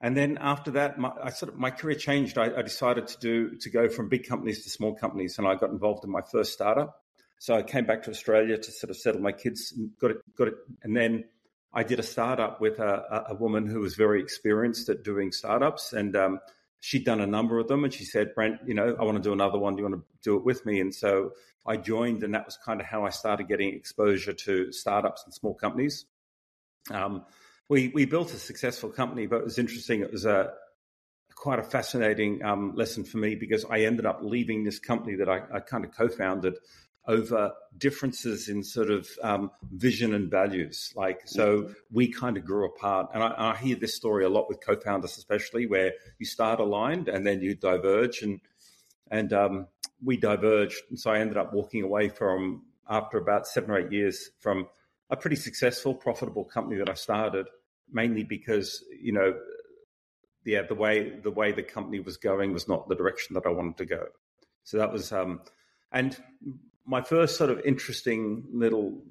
And 0.00 0.16
then 0.16 0.38
after 0.40 0.72
that, 0.72 0.98
my, 0.98 1.12
I 1.22 1.30
sort 1.30 1.52
of 1.52 1.58
my 1.58 1.70
career 1.70 1.96
changed. 1.96 2.36
I, 2.36 2.54
I 2.56 2.62
decided 2.62 3.06
to 3.08 3.18
do 3.20 3.56
to 3.56 3.70
go 3.70 3.88
from 3.88 4.08
big 4.08 4.26
companies 4.28 4.64
to 4.64 4.70
small 4.70 4.94
companies, 4.94 5.38
and 5.38 5.46
I 5.46 5.54
got 5.54 5.70
involved 5.70 6.04
in 6.04 6.10
my 6.10 6.22
first 6.32 6.52
startup. 6.52 7.00
So 7.38 7.54
I 7.54 7.62
came 7.62 7.84
back 7.84 8.02
to 8.04 8.10
Australia 8.10 8.56
to 8.56 8.72
sort 8.72 8.90
of 8.90 8.96
settle 8.96 9.20
my 9.20 9.32
kids, 9.32 9.72
and 9.76 9.90
got 10.00 10.12
it, 10.12 10.18
got 10.36 10.48
it, 10.48 10.54
and 10.82 10.96
then 10.96 11.24
I 11.72 11.82
did 11.82 11.98
a 11.98 12.04
startup 12.04 12.60
with 12.60 12.78
a, 12.78 13.26
a 13.30 13.34
woman 13.34 13.66
who 13.66 13.80
was 13.80 13.96
very 13.96 14.20
experienced 14.20 14.88
at 14.88 15.02
doing 15.02 15.32
startups, 15.32 15.92
and 15.92 16.14
um, 16.16 16.40
she'd 16.84 17.04
done 17.04 17.22
a 17.22 17.26
number 17.26 17.58
of 17.58 17.66
them. 17.66 17.82
And 17.82 17.92
she 17.92 18.04
said, 18.04 18.34
"Brent, 18.34 18.60
you 18.66 18.74
know, 18.74 18.94
I 19.00 19.04
want 19.04 19.16
to 19.16 19.22
do 19.22 19.32
another 19.32 19.58
one. 19.58 19.74
Do 19.74 19.82
you 19.82 19.88
want 19.88 20.02
to 20.02 20.06
do 20.22 20.36
it 20.36 20.44
with 20.44 20.66
me?" 20.66 20.80
And 20.80 20.94
so 20.94 21.32
I 21.66 21.78
joined, 21.78 22.22
and 22.22 22.34
that 22.34 22.44
was 22.44 22.58
kind 22.58 22.78
of 22.78 22.86
how 22.86 23.06
I 23.06 23.10
started 23.10 23.48
getting 23.48 23.74
exposure 23.74 24.34
to 24.34 24.70
startups 24.70 25.22
and 25.24 25.32
small 25.32 25.54
companies. 25.54 26.04
Um, 26.90 27.24
we 27.70 27.88
we 27.94 28.04
built 28.04 28.34
a 28.34 28.38
successful 28.38 28.90
company, 28.90 29.26
but 29.26 29.38
it 29.38 29.44
was 29.44 29.58
interesting. 29.58 30.02
It 30.02 30.12
was 30.12 30.26
a 30.26 30.52
quite 31.34 31.58
a 31.58 31.62
fascinating 31.62 32.44
um, 32.44 32.74
lesson 32.74 33.02
for 33.02 33.16
me 33.16 33.34
because 33.34 33.64
I 33.64 33.80
ended 33.80 34.04
up 34.04 34.20
leaving 34.22 34.62
this 34.62 34.78
company 34.78 35.16
that 35.16 35.28
I, 35.28 35.40
I 35.52 35.60
kind 35.60 35.84
of 35.84 35.90
co-founded 35.96 36.58
over 37.06 37.52
differences 37.76 38.48
in 38.48 38.62
sort 38.62 38.90
of 38.90 39.08
um, 39.22 39.50
vision 39.72 40.14
and 40.14 40.30
values. 40.30 40.92
Like, 40.96 41.20
so 41.26 41.70
we 41.92 42.10
kind 42.10 42.36
of 42.36 42.44
grew 42.44 42.64
apart. 42.66 43.10
And 43.12 43.22
I, 43.22 43.34
I 43.36 43.56
hear 43.56 43.76
this 43.76 43.94
story 43.94 44.24
a 44.24 44.28
lot 44.28 44.48
with 44.48 44.64
co-founders, 44.64 45.18
especially 45.18 45.66
where 45.66 45.92
you 46.18 46.26
start 46.26 46.60
aligned 46.60 47.08
and 47.08 47.26
then 47.26 47.40
you 47.42 47.54
diverge 47.54 48.22
and, 48.22 48.40
and 49.10 49.32
um, 49.32 49.66
we 50.02 50.16
diverged. 50.16 50.80
And 50.88 50.98
so 50.98 51.10
I 51.10 51.18
ended 51.18 51.36
up 51.36 51.52
walking 51.52 51.82
away 51.82 52.08
from, 52.08 52.62
after 52.88 53.18
about 53.18 53.46
seven 53.46 53.70
or 53.70 53.78
eight 53.78 53.92
years 53.92 54.30
from 54.40 54.68
a 55.10 55.16
pretty 55.16 55.36
successful, 55.36 55.94
profitable 55.94 56.44
company 56.44 56.76
that 56.78 56.88
I 56.88 56.94
started, 56.94 57.46
mainly 57.90 58.24
because, 58.24 58.82
you 58.98 59.12
know, 59.12 59.34
yeah, 60.44 60.62
the 60.62 60.74
way 60.74 61.18
the 61.22 61.30
way 61.30 61.52
the 61.52 61.62
company 61.62 62.00
was 62.00 62.18
going 62.18 62.52
was 62.52 62.68
not 62.68 62.88
the 62.88 62.94
direction 62.94 63.34
that 63.34 63.46
I 63.46 63.50
wanted 63.50 63.78
to 63.78 63.86
go. 63.86 64.06
So 64.62 64.76
that 64.78 64.92
was, 64.92 65.12
um, 65.12 65.40
and 65.90 66.16
my 66.86 67.02
first 67.02 67.36
sort 67.36 67.50
of 67.50 67.60
interesting 67.60 68.44
little 68.52 69.02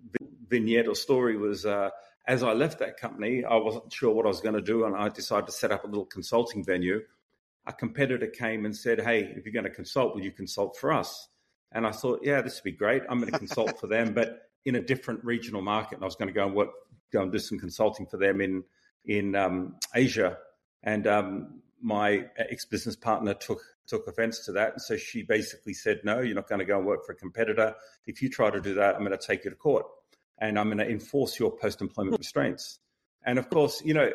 vignette 0.48 0.88
or 0.88 0.96
story 0.96 1.38
was 1.38 1.66
uh, 1.66 1.90
as 2.28 2.44
I 2.44 2.54
left 2.54 2.80
that 2.80 2.98
company, 2.98 3.44
I 3.44 3.56
wasn't 3.56 3.92
sure 3.92 4.14
what 4.14 4.26
I 4.26 4.30
was 4.30 4.42
going 4.42 4.56
to 4.56 4.62
do, 4.62 4.86
and 4.86 4.96
I 4.96 5.10
decided 5.10 5.48
to 5.48 5.52
set 5.52 5.72
up 5.72 5.84
a 5.84 5.88
little 5.88 6.06
consulting 6.06 6.64
venue. 6.64 7.02
A 7.66 7.74
competitor 7.74 8.28
came 8.28 8.66
and 8.66 8.76
said, 8.76 9.02
"Hey, 9.02 9.34
if 9.36 9.46
you're 9.46 9.54
going 9.54 9.66
to 9.66 9.70
consult, 9.70 10.14
will 10.14 10.24
you 10.24 10.32
consult 10.32 10.78
for 10.78 10.94
us?" 10.94 11.28
And 11.72 11.86
I 11.86 11.92
thought, 11.92 12.22
"Yeah, 12.24 12.42
this 12.42 12.56
would 12.56 12.72
be 12.72 12.78
great. 12.78 13.04
I'm 13.10 13.20
going 13.20 13.32
to 13.32 13.40
consult 13.40 13.80
for 13.80 13.88
them, 13.88 14.14
but 14.14 14.50
in 14.66 14.76
a 14.76 14.82
different 14.82 15.24
regional 15.24 15.62
market." 15.62 15.96
And 15.96 16.04
I 16.04 16.06
was 16.06 16.16
going 16.16 16.28
to 16.28 16.34
go 16.34 16.46
and 16.46 16.56
work, 16.56 16.70
go 17.12 17.22
and 17.22 17.32
do 17.32 17.40
some 17.40 17.60
consulting 17.60 18.06
for 18.06 18.18
them 18.18 18.42
in 18.42 18.64
in 19.06 19.36
um, 19.36 19.76
Asia. 19.96 20.38
And 20.84 21.08
um, 21.08 21.62
my 21.82 22.26
ex 22.38 22.66
business 22.66 22.96
partner 22.96 23.34
took 23.34 23.62
took 23.88 24.08
offense 24.08 24.46
to 24.46 24.52
that. 24.54 24.74
And 24.74 24.82
so 24.82 24.98
she 24.98 25.24
basically 25.24 25.74
said, 25.74 26.02
No, 26.04 26.22
you're 26.22 26.36
not 26.36 26.48
going 26.48 26.60
to 26.60 26.66
go 26.66 26.78
and 26.78 26.86
work 26.86 27.06
for 27.06 27.14
a 27.14 27.16
competitor. 27.16 27.76
If 28.06 28.22
you 28.22 28.30
try 28.30 28.50
to 28.50 28.62
do 28.62 28.74
that, 28.76 28.96
I'm 28.96 29.04
going 29.04 29.18
to 29.18 29.28
take 29.28 29.44
you 29.44 29.50
to 29.50 29.56
court 29.56 29.86
and 30.40 30.60
I'm 30.60 30.68
going 30.68 30.80
to 30.80 30.90
enforce 30.90 31.40
your 31.40 31.52
post 31.52 31.82
employment 31.82 32.18
restraints. 32.18 32.80
And 33.26 33.40
of 33.40 33.50
course, 33.50 33.82
you 33.84 33.94
know, 33.94 34.12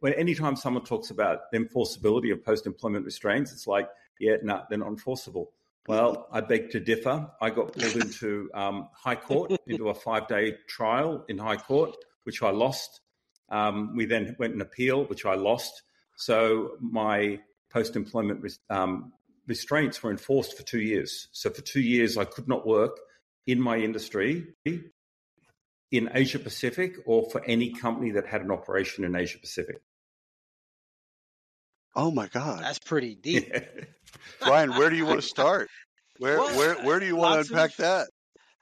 when 0.00 0.12
anytime 0.14 0.56
someone 0.56 0.84
talks 0.84 1.10
about 1.10 1.50
the 1.50 1.58
enforceability 1.58 2.32
of 2.32 2.44
post 2.44 2.66
employment 2.66 3.04
restraints, 3.04 3.52
it's 3.52 3.66
like, 3.66 3.88
yeah, 4.20 4.36
no, 4.42 4.62
they're 4.68 4.78
not 4.78 4.88
enforceable. 4.88 5.52
Well, 5.88 6.28
I 6.30 6.40
beg 6.40 6.70
to 6.70 6.80
differ. 6.80 7.28
I 7.40 7.50
got 7.50 7.72
pulled 7.72 7.96
into 7.96 8.48
um, 8.54 8.88
High 8.94 9.16
Court, 9.16 9.52
into 9.66 9.88
a 9.88 9.94
five 9.94 10.28
day 10.28 10.56
trial 10.68 11.24
in 11.28 11.38
High 11.38 11.56
Court, 11.56 11.96
which 12.22 12.42
I 12.42 12.50
lost. 12.50 13.00
Um, 13.48 13.96
we 13.96 14.06
then 14.06 14.36
went 14.38 14.52
and 14.52 14.62
appeal, 14.62 15.04
which 15.06 15.26
I 15.26 15.34
lost. 15.34 15.82
So 16.16 16.76
my 16.80 17.40
post 17.72 17.96
employment 17.96 18.44
um, 18.70 19.12
restraints 19.46 20.02
were 20.02 20.10
enforced 20.10 20.56
for 20.56 20.62
two 20.62 20.80
years. 20.80 21.28
So 21.32 21.50
for 21.50 21.62
two 21.62 21.80
years, 21.80 22.16
I 22.16 22.24
could 22.24 22.48
not 22.48 22.66
work 22.66 22.98
in 23.46 23.60
my 23.60 23.76
industry 23.76 24.46
in 24.64 26.10
Asia 26.12 26.38
Pacific 26.38 26.96
or 27.06 27.28
for 27.30 27.44
any 27.44 27.72
company 27.72 28.12
that 28.12 28.26
had 28.26 28.42
an 28.42 28.50
operation 28.50 29.04
in 29.04 29.14
Asia 29.14 29.38
Pacific. 29.38 29.80
Oh 31.94 32.10
my 32.10 32.26
God, 32.28 32.62
that's 32.62 32.78
pretty 32.78 33.14
deep. 33.14 33.48
Yeah. 33.52 33.60
Ryan, 34.48 34.70
where 34.70 34.88
do 34.88 34.96
you 34.96 35.04
want 35.04 35.20
to 35.20 35.26
start? 35.26 35.68
Where 36.18 36.38
well, 36.38 36.56
where 36.56 36.74
where 36.76 37.00
do 37.00 37.06
you 37.06 37.16
want 37.16 37.34
to 37.34 37.52
unpack 37.52 37.70
of, 37.72 37.76
that? 37.78 38.08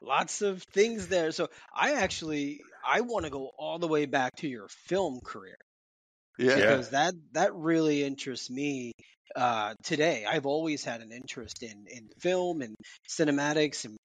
Lots 0.00 0.42
of 0.42 0.62
things 0.64 1.06
there. 1.08 1.30
So 1.30 1.48
I 1.72 1.92
actually 1.94 2.60
I 2.86 3.02
want 3.02 3.26
to 3.26 3.30
go 3.30 3.50
all 3.56 3.78
the 3.78 3.86
way 3.86 4.06
back 4.06 4.36
to 4.36 4.48
your 4.48 4.66
film 4.68 5.20
career. 5.22 5.58
Yeah. 6.40 6.56
Because 6.56 6.90
that 6.90 7.14
that 7.32 7.54
really 7.54 8.02
interests 8.02 8.50
me 8.50 8.92
uh, 9.36 9.74
today. 9.84 10.24
I've 10.28 10.46
always 10.46 10.84
had 10.84 11.00
an 11.00 11.12
interest 11.12 11.62
in 11.62 11.86
in 11.88 12.08
film 12.20 12.62
and 12.62 12.74
cinematics 13.08 13.84
and 13.84 13.96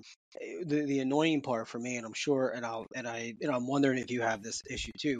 eh, 0.42 0.64
the 0.66 0.86
the 0.86 1.00
annoying 1.00 1.42
part 1.42 1.68
for 1.68 1.80
me 1.80 1.98
and 1.98 2.06
I'm 2.06 2.14
sure 2.14 2.50
and 2.50 2.66
I'll 2.66 2.86
and 2.96 3.08
I 3.08 3.34
you 3.40 3.48
know 3.48 3.56
I'm 3.56 3.68
wondering 3.68 4.00
if 4.00 4.12
you 4.12 4.22
have 4.22 4.44
this 4.44 4.62
issue 4.70 4.92
too. 5.00 5.20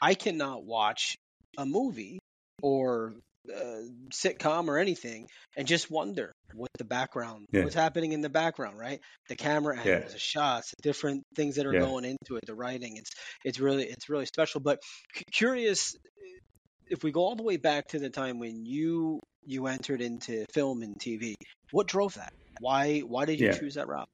I 0.00 0.14
cannot 0.14 0.64
watch 0.64 1.16
a 1.58 1.66
movie 1.66 2.18
or 2.62 3.14
uh, 3.52 3.82
sitcom 4.10 4.68
or 4.68 4.78
anything 4.78 5.26
and 5.56 5.66
just 5.66 5.90
wonder 5.90 6.32
what 6.54 6.70
the 6.78 6.84
background 6.84 7.44
yeah. 7.50 7.64
what's 7.64 7.74
happening 7.74 8.12
in 8.12 8.20
the 8.20 8.28
background 8.28 8.78
right 8.78 9.00
the 9.28 9.34
camera 9.34 9.76
angles 9.76 10.04
yeah. 10.04 10.12
the 10.12 10.18
shots 10.18 10.70
the 10.76 10.82
different 10.82 11.24
things 11.34 11.56
that 11.56 11.66
are 11.66 11.74
yeah. 11.74 11.80
going 11.80 12.04
into 12.04 12.36
it 12.36 12.44
the 12.46 12.54
writing 12.54 12.96
it's 12.96 13.10
it's 13.44 13.58
really 13.58 13.84
it's 13.84 14.08
really 14.08 14.26
special 14.26 14.60
but 14.60 14.78
c- 15.16 15.24
curious 15.32 15.96
if 16.92 17.02
we 17.02 17.10
go 17.10 17.20
all 17.20 17.34
the 17.34 17.42
way 17.42 17.56
back 17.56 17.88
to 17.88 17.98
the 17.98 18.10
time 18.10 18.38
when 18.38 18.64
you 18.64 19.18
you 19.44 19.66
entered 19.66 20.00
into 20.00 20.44
film 20.52 20.82
and 20.82 20.96
tv 20.98 21.34
what 21.72 21.88
drove 21.88 22.14
that 22.14 22.32
why 22.60 23.00
why 23.00 23.24
did 23.24 23.40
you 23.40 23.52
choose 23.52 23.74
that 23.74 23.88
route 23.88 24.08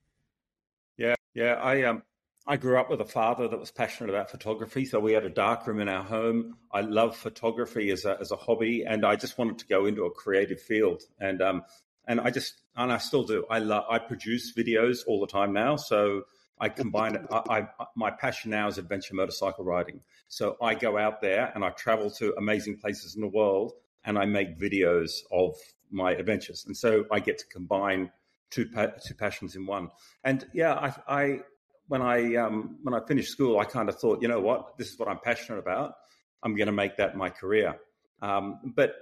yeah 0.97 1.15
yeah 1.35 1.55
i 1.55 1.83
um 1.83 2.03
I 2.51 2.57
grew 2.57 2.81
up 2.81 2.89
with 2.89 3.03
a 3.03 3.05
father 3.05 3.47
that 3.47 3.61
was 3.61 3.71
passionate 3.71 4.09
about 4.09 4.31
photography, 4.31 4.87
so 4.87 4.99
we 4.99 5.13
had 5.13 5.27
a 5.27 5.29
darkroom 5.29 5.81
in 5.81 5.89
our 5.91 6.03
home. 6.03 6.57
I 6.73 6.81
love 6.81 7.15
photography 7.15 7.91
as 7.91 8.07
a 8.07 8.17
as 8.19 8.31
a 8.31 8.37
hobby, 8.37 8.87
and 8.89 9.05
I 9.05 9.17
just 9.17 9.37
wanted 9.37 9.59
to 9.59 9.67
go 9.67 9.85
into 9.85 10.07
a 10.07 10.11
creative 10.11 10.59
field. 10.59 11.03
And 11.21 11.43
um, 11.43 11.63
and 12.07 12.19
I 12.23 12.31
just 12.31 12.55
and 12.75 12.91
I 12.91 12.97
still 12.97 13.25
do. 13.25 13.45
I 13.51 13.59
love 13.59 13.85
I 13.91 13.99
produce 13.99 14.55
videos 14.57 15.01
all 15.07 15.21
the 15.21 15.27
time 15.27 15.53
now, 15.53 15.77
so 15.77 16.23
I 16.61 16.69
combine 16.69 17.15
it. 17.15 17.23
I, 17.31 17.67
I, 17.79 17.87
my 17.97 18.11
passion 18.11 18.51
now 18.51 18.69
is 18.69 18.79
adventure 18.79 19.15
motorcycle 19.15 19.65
riding. 19.65 20.01
So 20.29 20.57
I 20.61 20.75
go 20.75 20.99
out 20.99 21.21
there 21.21 21.53
and 21.55 21.65
I 21.65 21.71
travel 21.71 22.11
to 22.13 22.35
amazing 22.37 22.79
places 22.79 23.15
in 23.15 23.21
the 23.23 23.29
world, 23.29 23.73
and 24.05 24.19
I 24.19 24.25
make 24.25 24.59
videos 24.59 25.11
of 25.31 25.55
my 25.91 26.13
adventures. 26.13 26.65
And 26.67 26.77
so 26.77 27.05
I 27.11 27.21
get 27.21 27.39
to 27.39 27.47
combine 27.47 28.11
two 28.51 28.67
two 29.07 29.15
passions 29.15 29.57
in 29.57 29.67
one. 29.67 29.89
And 30.25 30.47
yeah, 30.53 30.75
I, 30.75 31.17
I 31.21 31.41
when 31.89 32.03
I 32.03 32.37
um, 32.37 32.79
when 32.83 32.95
I 32.95 33.01
finished 33.07 33.31
school, 33.31 33.59
I 33.59 33.65
kind 33.65 33.89
of 33.89 33.99
thought, 33.99 34.23
you 34.23 34.29
know 34.29 34.41
what, 34.41 34.77
this 34.79 34.89
is 34.93 34.99
what 34.99 35.09
I'm 35.09 35.21
passionate 35.21 35.59
about. 35.59 35.95
I'm 36.43 36.55
going 36.55 36.67
to 36.67 36.73
make 36.73 36.97
that 36.99 37.17
my 37.17 37.31
career. 37.31 37.77
Um, 38.23 38.73
but 38.77 38.95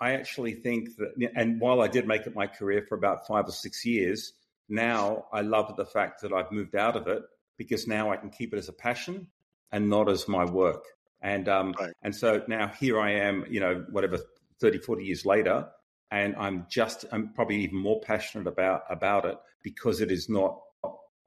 I 0.00 0.12
actually 0.12 0.54
think 0.54 0.96
that, 0.96 1.30
and 1.34 1.60
while 1.60 1.80
I 1.80 1.88
did 1.88 2.06
make 2.06 2.26
it 2.26 2.34
my 2.34 2.46
career 2.46 2.84
for 2.88 2.96
about 2.96 3.26
five 3.26 3.46
or 3.46 3.52
six 3.52 3.84
years, 3.84 4.32
now 4.68 5.26
I 5.32 5.42
love 5.42 5.76
the 5.76 5.84
fact 5.84 6.22
that 6.22 6.32
I've 6.32 6.50
moved 6.50 6.74
out 6.74 6.96
of 6.96 7.06
it 7.06 7.22
because 7.56 7.86
now 7.86 8.10
I 8.10 8.16
can 8.16 8.30
keep 8.30 8.52
it 8.52 8.58
as 8.58 8.68
a 8.68 8.72
passion 8.72 9.28
and 9.72 9.88
not 9.88 10.08
as 10.08 10.28
my 10.28 10.44
work. 10.44 10.84
And 11.22 11.48
um, 11.48 11.74
right. 11.78 11.92
and 12.02 12.14
so 12.14 12.42
now 12.48 12.68
here 12.68 13.00
I 13.00 13.12
am, 13.12 13.44
you 13.48 13.60
know, 13.60 13.84
whatever 13.90 14.18
30, 14.60 14.78
40 14.78 15.04
years 15.04 15.24
later, 15.24 15.66
and 16.10 16.36
I'm 16.36 16.66
just 16.68 17.06
I'm 17.12 17.32
probably 17.32 17.62
even 17.62 17.78
more 17.78 18.00
passionate 18.00 18.46
about 18.46 18.82
about 18.90 19.24
it 19.24 19.38
because 19.62 20.00
it 20.00 20.10
is 20.10 20.28
not 20.28 20.58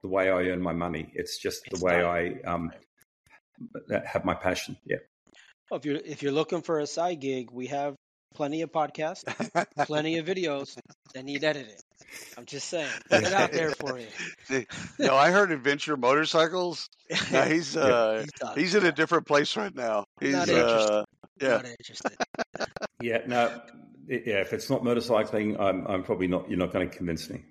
the 0.02 0.08
way 0.08 0.30
I 0.30 0.44
earn 0.44 0.62
my 0.62 0.72
money. 0.72 1.10
It's 1.14 1.38
just 1.38 1.66
it's 1.66 1.80
the 1.80 1.84
way 1.84 2.04
I 2.04 2.40
um, 2.48 2.70
have 4.06 4.24
my 4.24 4.34
passion. 4.34 4.76
Yeah. 4.86 4.98
Well, 5.70 5.78
if 5.78 5.84
you're 5.84 5.96
if 5.96 6.22
you're 6.22 6.32
looking 6.32 6.62
for 6.62 6.78
a 6.78 6.86
side 6.86 7.20
gig, 7.20 7.50
we 7.50 7.66
have 7.66 7.96
plenty 8.34 8.62
of 8.62 8.72
podcasts, 8.72 9.24
plenty 9.86 10.18
of 10.18 10.26
videos 10.26 10.78
that 11.14 11.24
need 11.24 11.44
editing. 11.44 11.74
I'm 12.36 12.46
just 12.46 12.68
saying, 12.68 12.88
put 13.10 13.24
it 13.24 13.32
out 13.32 13.52
there 13.52 13.70
for 13.70 13.98
you. 13.98 14.64
no, 14.98 15.14
I 15.14 15.30
heard 15.30 15.52
adventure 15.52 15.96
motorcycles. 15.96 16.88
No, 17.32 17.42
he's 17.44 17.76
uh, 17.76 18.24
he's, 18.24 18.54
he's 18.54 18.74
in 18.74 18.86
a 18.86 18.92
different 18.92 19.26
place 19.26 19.56
right 19.56 19.74
now. 19.74 20.04
He's 20.20 20.34
not 20.34 20.48
uh, 20.48 21.04
yeah, 21.40 21.48
not 21.48 21.66
interested. 21.66 22.12
yeah, 23.00 23.18
no, 23.26 23.60
yeah. 24.06 24.40
If 24.40 24.52
it's 24.52 24.70
not 24.70 24.82
motorcycling, 24.82 25.60
I'm 25.60 25.86
I'm 25.86 26.02
probably 26.02 26.28
not. 26.28 26.48
You're 26.48 26.58
not 26.58 26.72
going 26.72 26.88
to 26.88 26.96
convince 26.96 27.28
me. 27.28 27.42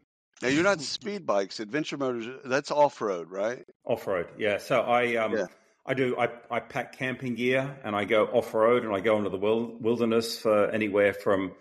Now 0.41 0.50
you're 0.50 0.63
not 0.63 0.81
speed 0.81 1.25
bikes, 1.25 1.60
adventure 1.60 1.98
motors. 1.98 2.27
That's 2.46 2.69
off 2.69 3.01
road, 3.01 3.31
right? 3.31 3.63
Off 3.86 4.05
road, 4.05 4.27
yeah. 4.38 4.57
So 4.57 4.81
I 4.81 5.15
um 5.15 5.34
yeah. 5.34 5.46
I 5.88 5.94
do 5.94 6.17
I, 6.17 6.29
I 6.51 6.60
pack 6.60 6.98
camping 6.98 7.36
gear 7.36 7.77
and 7.84 7.96
I 7.96 8.03
go 8.03 8.25
off 8.25 8.53
road 8.53 8.84
and 8.84 8.94
I 8.94 9.00
go 9.00 9.17
into 9.17 9.29
the 9.29 9.38
wilderness 9.38 10.38
for 10.39 10.70
anywhere 10.70 11.13
from 11.13 11.53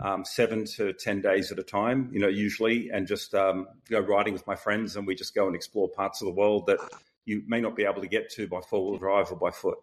um, 0.00 0.24
seven 0.24 0.64
to 0.76 0.92
ten 0.92 1.20
days 1.20 1.50
at 1.50 1.58
a 1.58 1.64
time. 1.64 2.10
You 2.12 2.20
know, 2.20 2.28
usually, 2.28 2.90
and 2.90 3.06
just 3.06 3.34
um, 3.34 3.66
go 3.90 4.00
riding 4.00 4.32
with 4.32 4.46
my 4.46 4.54
friends 4.54 4.96
and 4.96 5.06
we 5.06 5.14
just 5.14 5.34
go 5.34 5.46
and 5.46 5.56
explore 5.56 5.88
parts 5.88 6.22
of 6.22 6.26
the 6.26 6.32
world 6.32 6.66
that 6.66 6.78
you 7.26 7.42
may 7.46 7.60
not 7.60 7.74
be 7.74 7.84
able 7.84 8.02
to 8.02 8.08
get 8.08 8.30
to 8.30 8.46
by 8.46 8.60
four 8.60 8.90
wheel 8.90 8.98
drive 8.98 9.32
or 9.32 9.36
by 9.36 9.50
foot. 9.50 9.78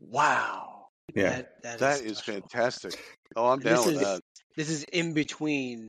Wow. 0.00 0.88
Yeah, 1.14 1.30
that, 1.30 1.62
that, 1.62 1.78
that 1.78 2.00
is, 2.02 2.12
is 2.12 2.20
fantastic. 2.20 3.02
Oh, 3.34 3.46
I'm 3.46 3.60
down 3.60 3.76
this 3.76 3.86
with 3.86 3.94
is, 3.94 4.00
that. 4.02 4.20
This 4.56 4.68
is 4.68 4.84
in 4.84 5.14
between 5.14 5.88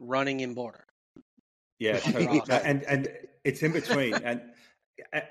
running 0.00 0.38
Enboarder. 0.40 0.80
Yeah, 1.78 1.98
totally. 1.98 2.42
and 2.50 2.82
and 2.82 3.08
it's 3.44 3.62
in 3.62 3.72
between, 3.72 4.14
and 4.14 4.42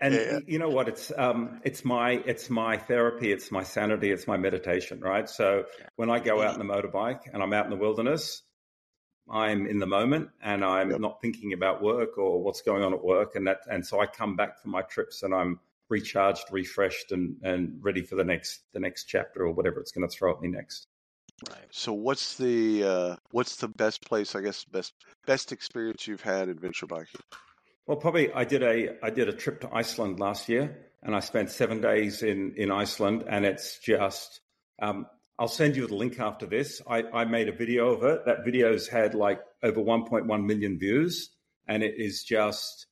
and 0.01 0.13
yeah. 0.13 0.39
you 0.47 0.59
know 0.59 0.69
what? 0.69 0.87
It's 0.87 1.11
um, 1.15 1.61
it's 1.63 1.83
my 1.83 2.11
it's 2.11 2.49
my 2.49 2.77
therapy, 2.77 3.31
it's 3.31 3.51
my 3.51 3.63
sanity, 3.63 4.11
it's 4.11 4.27
my 4.27 4.37
meditation, 4.37 5.01
right? 5.01 5.29
So 5.29 5.65
when 5.95 6.09
I 6.09 6.19
go 6.19 6.41
out 6.41 6.59
in 6.59 6.65
the 6.65 6.73
motorbike 6.73 7.21
and 7.31 7.43
I'm 7.43 7.53
out 7.53 7.65
in 7.65 7.71
the 7.71 7.77
wilderness, 7.77 8.41
I'm 9.29 9.67
in 9.67 9.79
the 9.79 9.85
moment 9.85 10.29
and 10.41 10.63
I'm 10.63 10.91
yep. 10.91 10.99
not 10.99 11.21
thinking 11.21 11.53
about 11.53 11.81
work 11.81 12.17
or 12.17 12.41
what's 12.41 12.61
going 12.61 12.83
on 12.83 12.93
at 12.93 13.03
work, 13.03 13.35
and 13.35 13.47
that 13.47 13.59
and 13.69 13.85
so 13.85 13.99
I 13.99 14.05
come 14.05 14.35
back 14.35 14.61
from 14.61 14.71
my 14.71 14.81
trips 14.83 15.23
and 15.23 15.33
I'm 15.33 15.59
recharged, 15.89 16.45
refreshed, 16.51 17.11
and 17.11 17.37
and 17.43 17.79
ready 17.81 18.03
for 18.03 18.15
the 18.15 18.23
next 18.23 18.61
the 18.73 18.79
next 18.79 19.05
chapter 19.05 19.45
or 19.45 19.51
whatever 19.51 19.79
it's 19.79 19.91
going 19.91 20.07
to 20.07 20.13
throw 20.13 20.33
at 20.33 20.41
me 20.41 20.47
next. 20.47 20.87
Right. 21.49 21.67
So 21.69 21.93
what's 21.93 22.37
the 22.37 22.83
uh, 22.83 23.15
what's 23.31 23.57
the 23.57 23.67
best 23.67 24.01
place? 24.03 24.35
I 24.35 24.41
guess 24.41 24.63
best 24.65 24.93
best 25.27 25.51
experience 25.51 26.07
you've 26.07 26.21
had 26.21 26.49
adventure 26.49 26.87
biking. 26.87 27.21
Well, 27.85 27.97
probably 27.97 28.33
I 28.33 28.43
did 28.43 28.63
a 28.63 28.97
I 29.03 29.11
did 29.11 29.29
a 29.29 29.33
trip 29.33 29.61
to 29.61 29.69
Iceland 29.73 30.19
last 30.19 30.49
year, 30.49 30.89
and 31.03 31.15
I 31.15 31.19
spent 31.19 31.51
seven 31.51 31.79
days 31.79 32.23
in 32.23 32.55
in 32.57 32.71
Iceland, 32.71 33.23
and 33.27 33.45
it's 33.45 33.79
just. 33.79 34.41
Um, 34.79 35.07
I'll 35.39 35.47
send 35.47 35.75
you 35.75 35.85
the 35.85 35.93
link 35.93 36.19
after 36.19 36.47
this. 36.47 36.81
I, 36.89 37.03
I 37.13 37.25
made 37.25 37.47
a 37.47 37.51
video 37.51 37.89
of 37.89 38.03
it. 38.03 38.25
That 38.25 38.43
video's 38.43 38.87
had 38.87 39.13
like 39.13 39.39
over 39.61 39.79
1.1 39.79 40.45
million 40.45 40.79
views, 40.79 41.29
and 41.67 41.83
it 41.83 41.93
is 41.97 42.23
just 42.23 42.87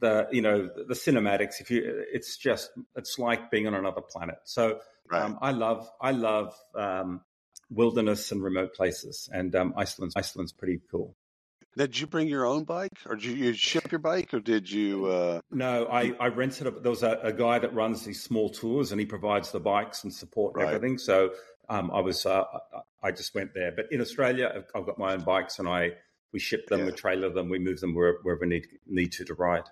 the 0.00 0.28
you 0.30 0.42
know 0.42 0.68
the 0.76 0.94
cinematics. 0.94 1.60
If 1.60 1.70
you, 1.70 2.04
it's 2.12 2.36
just 2.36 2.70
it's 2.94 3.18
like 3.18 3.50
being 3.50 3.66
on 3.66 3.74
another 3.74 4.00
planet. 4.00 4.36
So 4.44 4.78
right. 5.10 5.22
um, 5.22 5.38
I 5.42 5.50
love 5.50 5.90
I 6.00 6.12
love 6.12 6.56
um, 6.76 7.22
wilderness 7.70 8.32
and 8.32 8.42
remote 8.42 8.74
places. 8.74 9.28
And 9.32 9.54
um, 9.54 9.74
Iceland's 9.76 10.14
Iceland's 10.16 10.52
pretty 10.52 10.80
cool. 10.90 11.14
Did 11.76 11.98
you 12.00 12.06
bring 12.08 12.26
your 12.26 12.44
own 12.44 12.64
bike, 12.64 12.90
or 13.06 13.14
did 13.14 13.38
you 13.38 13.52
ship 13.52 13.92
your 13.92 14.00
bike, 14.00 14.34
or 14.34 14.40
did 14.40 14.68
you? 14.68 15.06
Uh... 15.06 15.40
No, 15.50 15.86
I, 15.86 16.12
I 16.18 16.26
rented. 16.28 16.66
A, 16.66 16.70
there 16.72 16.90
was 16.90 17.04
a, 17.04 17.20
a, 17.22 17.32
guy 17.32 17.60
that 17.60 17.72
runs 17.72 18.04
these 18.04 18.20
small 18.20 18.50
tours, 18.50 18.90
and 18.90 19.00
he 19.00 19.06
provides 19.06 19.52
the 19.52 19.60
bikes 19.60 20.02
and 20.02 20.12
support 20.12 20.54
and 20.54 20.64
right. 20.64 20.74
everything. 20.74 20.98
So 20.98 21.30
um, 21.68 21.92
I 21.92 22.00
was, 22.00 22.26
uh, 22.26 22.42
I 23.02 23.12
just 23.12 23.32
went 23.34 23.54
there. 23.54 23.70
But 23.70 23.92
in 23.92 24.00
Australia, 24.00 24.64
I've 24.74 24.86
got 24.86 24.98
my 24.98 25.12
own 25.12 25.20
bikes, 25.20 25.60
and 25.60 25.68
I 25.68 25.92
we 26.32 26.40
ship 26.40 26.66
them, 26.66 26.80
yeah. 26.80 26.86
we 26.86 26.92
trailer 26.92 27.30
them, 27.30 27.48
we 27.48 27.58
move 27.58 27.80
them 27.80 27.94
wherever, 27.94 28.18
wherever 28.22 28.40
we 28.40 28.48
need 28.48 28.66
need 28.86 29.12
to 29.12 29.24
to 29.26 29.34
ride. 29.34 29.64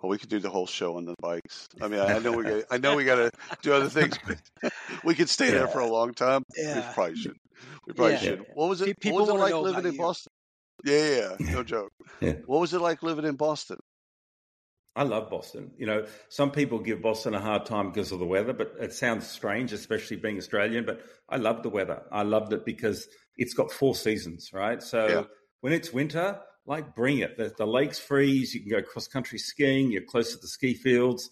Well, 0.00 0.10
we 0.10 0.18
could 0.18 0.30
do 0.30 0.38
the 0.38 0.48
whole 0.48 0.66
show 0.66 0.96
on 0.96 1.04
the 1.04 1.14
bikes. 1.20 1.68
I 1.80 1.88
mean, 1.88 2.00
I, 2.00 2.18
know 2.18 2.32
we 2.32 2.44
got, 2.44 2.64
I 2.70 2.78
know 2.78 2.96
we 2.96 3.04
got 3.04 3.16
to 3.16 3.30
do 3.62 3.72
other 3.72 3.88
things, 3.88 4.18
but 4.26 4.72
we 5.04 5.14
could 5.14 5.28
stay 5.28 5.46
yeah. 5.46 5.52
there 5.52 5.68
for 5.68 5.80
a 5.80 5.86
long 5.86 6.14
time. 6.14 6.42
Yeah. 6.56 6.76
We 6.76 6.94
probably 6.94 7.16
should. 7.16 7.36
We 7.86 7.92
probably 7.92 8.12
yeah. 8.14 8.20
should. 8.20 8.44
What 8.54 8.70
was 8.70 8.80
it? 8.80 8.98
People 8.98 9.18
what 9.18 9.26
was 9.26 9.34
it 9.34 9.54
like 9.54 9.54
living 9.54 9.86
in 9.86 9.92
you. 9.92 9.98
Boston? 9.98 10.32
Yeah, 10.84 11.34
yeah, 11.38 11.52
no 11.52 11.62
joke. 11.64 11.92
yeah. 12.20 12.34
What 12.46 12.60
was 12.60 12.72
it 12.72 12.80
like 12.80 13.02
living 13.02 13.26
in 13.26 13.36
Boston? 13.36 13.76
I 14.96 15.04
love 15.04 15.30
Boston. 15.30 15.70
You 15.76 15.86
know, 15.86 16.06
some 16.30 16.50
people 16.50 16.78
give 16.78 17.00
Boston 17.00 17.34
a 17.34 17.40
hard 17.40 17.64
time 17.64 17.90
because 17.90 18.10
of 18.10 18.18
the 18.18 18.26
weather, 18.26 18.52
but 18.52 18.74
it 18.80 18.92
sounds 18.92 19.26
strange, 19.26 19.72
especially 19.72 20.16
being 20.16 20.36
Australian. 20.36 20.84
But 20.84 21.02
I 21.28 21.36
love 21.36 21.62
the 21.62 21.68
weather. 21.68 22.02
I 22.10 22.22
loved 22.22 22.52
it 22.52 22.64
because 22.64 23.06
it's 23.36 23.54
got 23.54 23.70
four 23.70 23.94
seasons, 23.94 24.50
right? 24.52 24.82
So 24.82 25.06
yeah. 25.06 25.22
when 25.60 25.72
it's 25.72 25.92
winter, 25.92 26.40
like 26.70 26.94
bring 26.94 27.18
it. 27.18 27.36
The, 27.36 27.52
the 27.58 27.66
lakes 27.66 27.98
freeze. 27.98 28.54
You 28.54 28.60
can 28.60 28.70
go 28.70 28.80
cross 28.80 29.08
country 29.08 29.40
skiing. 29.40 29.90
You're 29.90 30.02
close 30.02 30.32
to 30.32 30.38
the 30.38 30.46
ski 30.46 30.72
fields. 30.72 31.28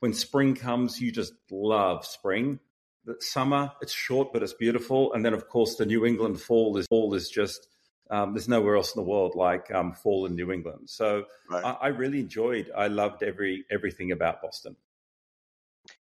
When 0.00 0.12
spring 0.12 0.54
comes, 0.54 1.00
you 1.00 1.10
just 1.10 1.32
love 1.50 2.04
spring. 2.04 2.60
The 3.06 3.16
summer, 3.20 3.72
it's 3.80 3.92
short, 3.92 4.34
but 4.34 4.42
it's 4.42 4.52
beautiful. 4.52 5.14
And 5.14 5.24
then, 5.24 5.32
of 5.32 5.48
course, 5.48 5.76
the 5.76 5.86
New 5.86 6.04
England 6.04 6.40
fall 6.40 6.76
is 6.76 6.86
fall 6.88 7.14
is 7.14 7.30
just 7.30 7.66
um, 8.10 8.34
there's 8.34 8.48
nowhere 8.48 8.76
else 8.76 8.94
in 8.94 9.02
the 9.02 9.08
world 9.08 9.34
like 9.34 9.72
um, 9.74 9.94
fall 9.94 10.26
in 10.26 10.36
New 10.36 10.52
England. 10.52 10.90
So 10.90 11.24
right. 11.50 11.64
I, 11.64 11.70
I, 11.70 11.88
really 11.88 12.20
enjoyed. 12.20 12.70
I 12.76 12.88
loved 12.88 13.22
every 13.22 13.64
everything 13.70 14.12
about 14.12 14.42
Boston. 14.42 14.76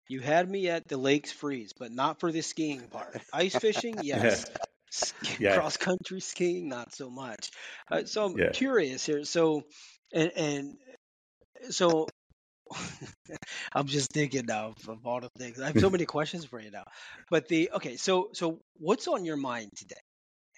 You 0.10 0.20
had 0.20 0.50
me 0.50 0.68
at 0.68 0.90
the 0.90 0.98
lakes 0.98 1.32
freeze, 1.32 1.72
but 1.72 1.94
not 1.94 2.20
for 2.20 2.34
the 2.34 2.42
skiing 2.42 2.82
part. 2.82 3.22
Ice 3.32 3.56
fishing, 3.56 3.96
yes. 4.04 4.46
Yeah. 5.40 5.56
Cross 5.56 5.78
country 5.78 6.20
skiing, 6.20 6.70
not 6.70 6.94
so 6.94 7.10
much. 7.10 7.52
Uh, 7.92 8.06
so 8.06 8.26
I'm 8.26 8.38
yeah. 8.38 8.50
curious 8.50 9.06
here. 9.06 9.24
So, 9.24 9.64
and, 10.14 10.32
and 10.36 10.78
so 11.70 12.08
I'm 13.74 13.88
just 13.88 14.12
thinking 14.12 14.46
now 14.46 14.74
of, 14.78 14.90
of 14.90 15.06
all 15.06 15.22
the 15.22 15.30
things. 15.38 15.60
I 15.60 15.68
have 15.68 15.80
so 15.80 15.90
many 15.92 16.06
questions 16.06 16.46
for 16.46 16.60
you 16.60 16.72
now. 16.72 16.84
But 17.30 17.48
the 17.48 17.72
okay, 17.76 17.98
so 17.98 18.30
so 18.34 18.60
what's 18.78 19.08
on 19.08 19.26
your 19.26 19.38
mind 19.38 19.72
today? 19.76 19.96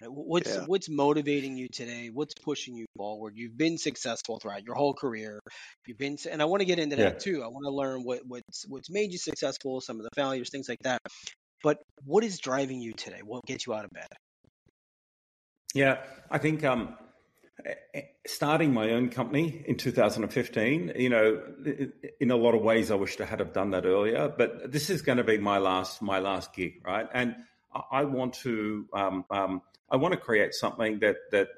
What's 0.02 0.54
yeah. 0.54 0.64
what's 0.66 0.90
motivating 0.90 1.56
you 1.56 1.68
today? 1.68 2.10
What's 2.12 2.34
pushing 2.34 2.76
you 2.76 2.84
forward? 2.96 3.32
You've 3.34 3.56
been 3.56 3.78
successful 3.78 4.38
throughout 4.38 4.62
your 4.62 4.74
whole 4.74 4.92
career. 4.92 5.40
You've 5.86 5.96
been, 5.96 6.18
and 6.30 6.42
I 6.42 6.44
want 6.44 6.60
to 6.60 6.66
get 6.66 6.78
into 6.78 6.96
that 6.96 7.14
yeah. 7.14 7.18
too. 7.18 7.42
I 7.42 7.46
want 7.46 7.64
to 7.64 7.70
learn 7.70 8.02
what 8.02 8.20
what's 8.26 8.66
what's 8.68 8.90
made 8.90 9.12
you 9.12 9.18
successful, 9.18 9.80
some 9.80 9.96
of 9.96 10.02
the 10.02 10.10
failures, 10.14 10.50
things 10.50 10.68
like 10.68 10.82
that. 10.82 11.00
But 11.62 11.78
what 12.04 12.24
is 12.24 12.38
driving 12.38 12.82
you 12.82 12.92
today? 12.92 13.20
What 13.24 13.44
gets 13.46 13.66
you 13.66 13.72
out 13.72 13.86
of 13.86 13.90
bed? 13.90 14.08
Yeah, 15.76 15.98
I 16.30 16.38
think 16.38 16.64
um, 16.64 16.96
starting 18.26 18.72
my 18.72 18.92
own 18.92 19.10
company 19.10 19.62
in 19.66 19.76
2015, 19.76 20.92
you 20.96 21.10
know, 21.10 21.42
in 22.18 22.30
a 22.30 22.36
lot 22.36 22.54
of 22.54 22.62
ways, 22.62 22.90
I 22.90 22.94
wish 22.94 23.20
I 23.20 23.26
had 23.26 23.40
have 23.40 23.52
done 23.52 23.72
that 23.72 23.84
earlier. 23.84 24.32
But 24.34 24.72
this 24.72 24.88
is 24.88 25.02
going 25.02 25.18
to 25.18 25.24
be 25.24 25.36
my 25.36 25.58
last 25.58 26.00
my 26.00 26.18
last 26.18 26.54
gig, 26.54 26.80
right? 26.82 27.06
And 27.12 27.36
I 27.90 28.04
want 28.04 28.32
to 28.44 28.88
um, 28.94 29.26
um, 29.30 29.60
I 29.90 29.96
want 29.96 30.12
to 30.12 30.18
create 30.18 30.54
something 30.54 31.00
that 31.00 31.16
that 31.32 31.48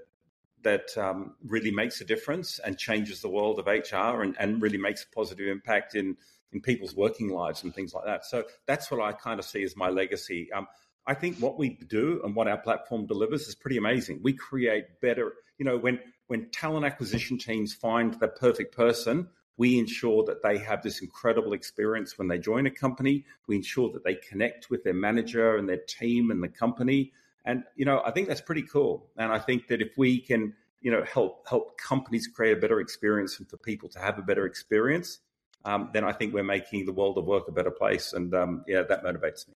that 0.65 0.99
um, 0.99 1.37
really 1.47 1.71
makes 1.71 2.01
a 2.01 2.05
difference 2.05 2.59
and 2.59 2.77
changes 2.77 3.21
the 3.21 3.29
world 3.29 3.61
of 3.61 3.69
HR 3.69 4.23
and, 4.23 4.35
and 4.41 4.61
really 4.61 4.79
makes 4.79 5.05
a 5.05 5.15
positive 5.15 5.47
impact 5.47 5.95
in 5.95 6.17
in 6.51 6.61
people's 6.61 6.97
working 6.97 7.29
lives 7.29 7.63
and 7.63 7.73
things 7.73 7.95
like 7.95 8.07
that. 8.07 8.25
So 8.25 8.43
that's 8.67 8.91
what 8.91 9.01
I 9.01 9.13
kind 9.13 9.39
of 9.39 9.45
see 9.45 9.63
as 9.63 9.77
my 9.77 9.91
legacy. 9.91 10.51
Um, 10.53 10.67
I 11.07 11.15
think 11.15 11.39
what 11.39 11.59
we 11.59 11.71
do 11.71 12.21
and 12.25 12.35
what 12.35 12.49
our 12.49 12.59
platform 12.59 13.07
delivers 13.07 13.49
is 13.49 13.55
pretty 13.55 13.79
amazing. 13.79 14.21
We 14.23 14.35
create 14.35 15.01
better, 15.01 15.33
you 15.59 15.65
know, 15.65 15.79
when 15.79 16.01
when 16.27 16.51
talent 16.51 16.85
acquisition 16.85 17.39
teams 17.39 17.73
find 17.73 18.13
the 18.15 18.29
perfect 18.29 18.77
person, 18.77 19.29
we 19.57 19.79
ensure 19.79 20.23
that 20.25 20.43
they 20.43 20.59
have 20.59 20.83
this 20.83 21.01
incredible 21.01 21.53
experience 21.53 22.19
when 22.19 22.29
they 22.29 22.39
join 22.39 22.67
a 22.67 22.71
company. 22.71 23.25
We 23.47 23.57
ensure 23.57 23.91
that 23.93 24.05
they 24.05 24.15
connect 24.15 24.71
with 24.71 24.85
their 24.85 24.95
manager 24.95 25.57
and 25.57 25.69
their 25.69 25.81
team 25.89 26.31
and 26.31 26.43
the 26.43 26.49
company. 26.49 27.13
And 27.45 27.65
you 27.75 27.85
know, 27.85 28.03
I 28.05 28.11
think 28.11 28.29
that's 28.29 28.41
pretty 28.41 28.63
cool. 28.63 29.09
And 29.17 29.33
I 29.33 29.39
think 29.39 29.69
that 29.69 29.81
if 29.81 29.97
we 29.97 30.21
can, 30.21 30.55
you 30.81 30.91
know, 30.91 31.03
help 31.05 31.49
help 31.49 31.79
companies 31.79 32.29
create 32.29 32.57
a 32.57 32.61
better 32.61 32.81
experience 32.81 33.39
and 33.39 33.49
for 33.49 33.57
people 33.57 33.89
to 33.91 33.99
have 33.99 34.19
a 34.19 34.23
better 34.23 34.47
experience, 34.47 35.19
um, 35.65 35.91
then 35.93 36.05
I 36.05 36.13
think 36.13 36.35
we're 36.35 36.45
making 36.45 36.87
the 36.87 36.93
world 36.93 37.19
of 37.19 37.25
work 37.25 37.49
a 37.49 37.53
better 37.53 37.71
place. 37.71 38.13
And 38.13 38.35
um, 38.35 38.65
yeah, 38.69 38.83
that 38.83 39.03
motivates 39.03 39.49
me. 39.49 39.55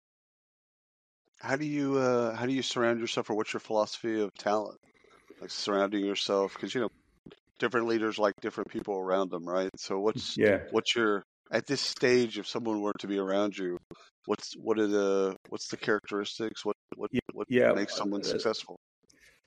How 1.43 1.57
do 1.57 1.65
you 1.67 1.99
uh, 1.99 2.35
how 2.37 2.47
do 2.47 2.53
you 2.53 2.63
surround 2.63 3.01
yourself, 3.01 3.29
or 3.31 3.35
what's 3.35 3.53
your 3.53 3.61
philosophy 3.61 4.21
of 4.21 4.31
talent? 4.39 4.79
Like 5.41 5.51
surrounding 5.51 6.05
yourself, 6.05 6.55
because 6.55 6.75
you 6.75 6.83
know, 6.83 6.89
different 7.59 7.87
leaders 7.89 8.19
like 8.19 8.35
different 8.43 8.71
people 8.71 8.97
around 8.97 9.31
them, 9.31 9.47
right? 9.49 9.71
So 9.79 10.01
what's 10.01 10.37
yeah, 10.37 10.59
what's 10.71 10.97
your 10.97 11.25
at 11.53 11.67
this 11.67 11.81
stage, 11.83 12.39
if 12.39 12.49
someone 12.49 12.81
were 12.83 12.95
to 13.01 13.09
be 13.09 13.19
around 13.19 13.59
you, 13.59 13.79
what's 14.27 14.55
what 14.57 14.79
are 14.81 14.89
the 14.89 15.37
what's 15.51 15.69
the 15.69 15.79
characteristics? 15.79 16.65
What 16.65 16.77
what 16.97 17.11
what 17.33 17.49
yeah, 17.49 17.73
makes 17.73 17.97
someone 17.97 18.23
uh, 18.25 18.25
successful? 18.25 18.79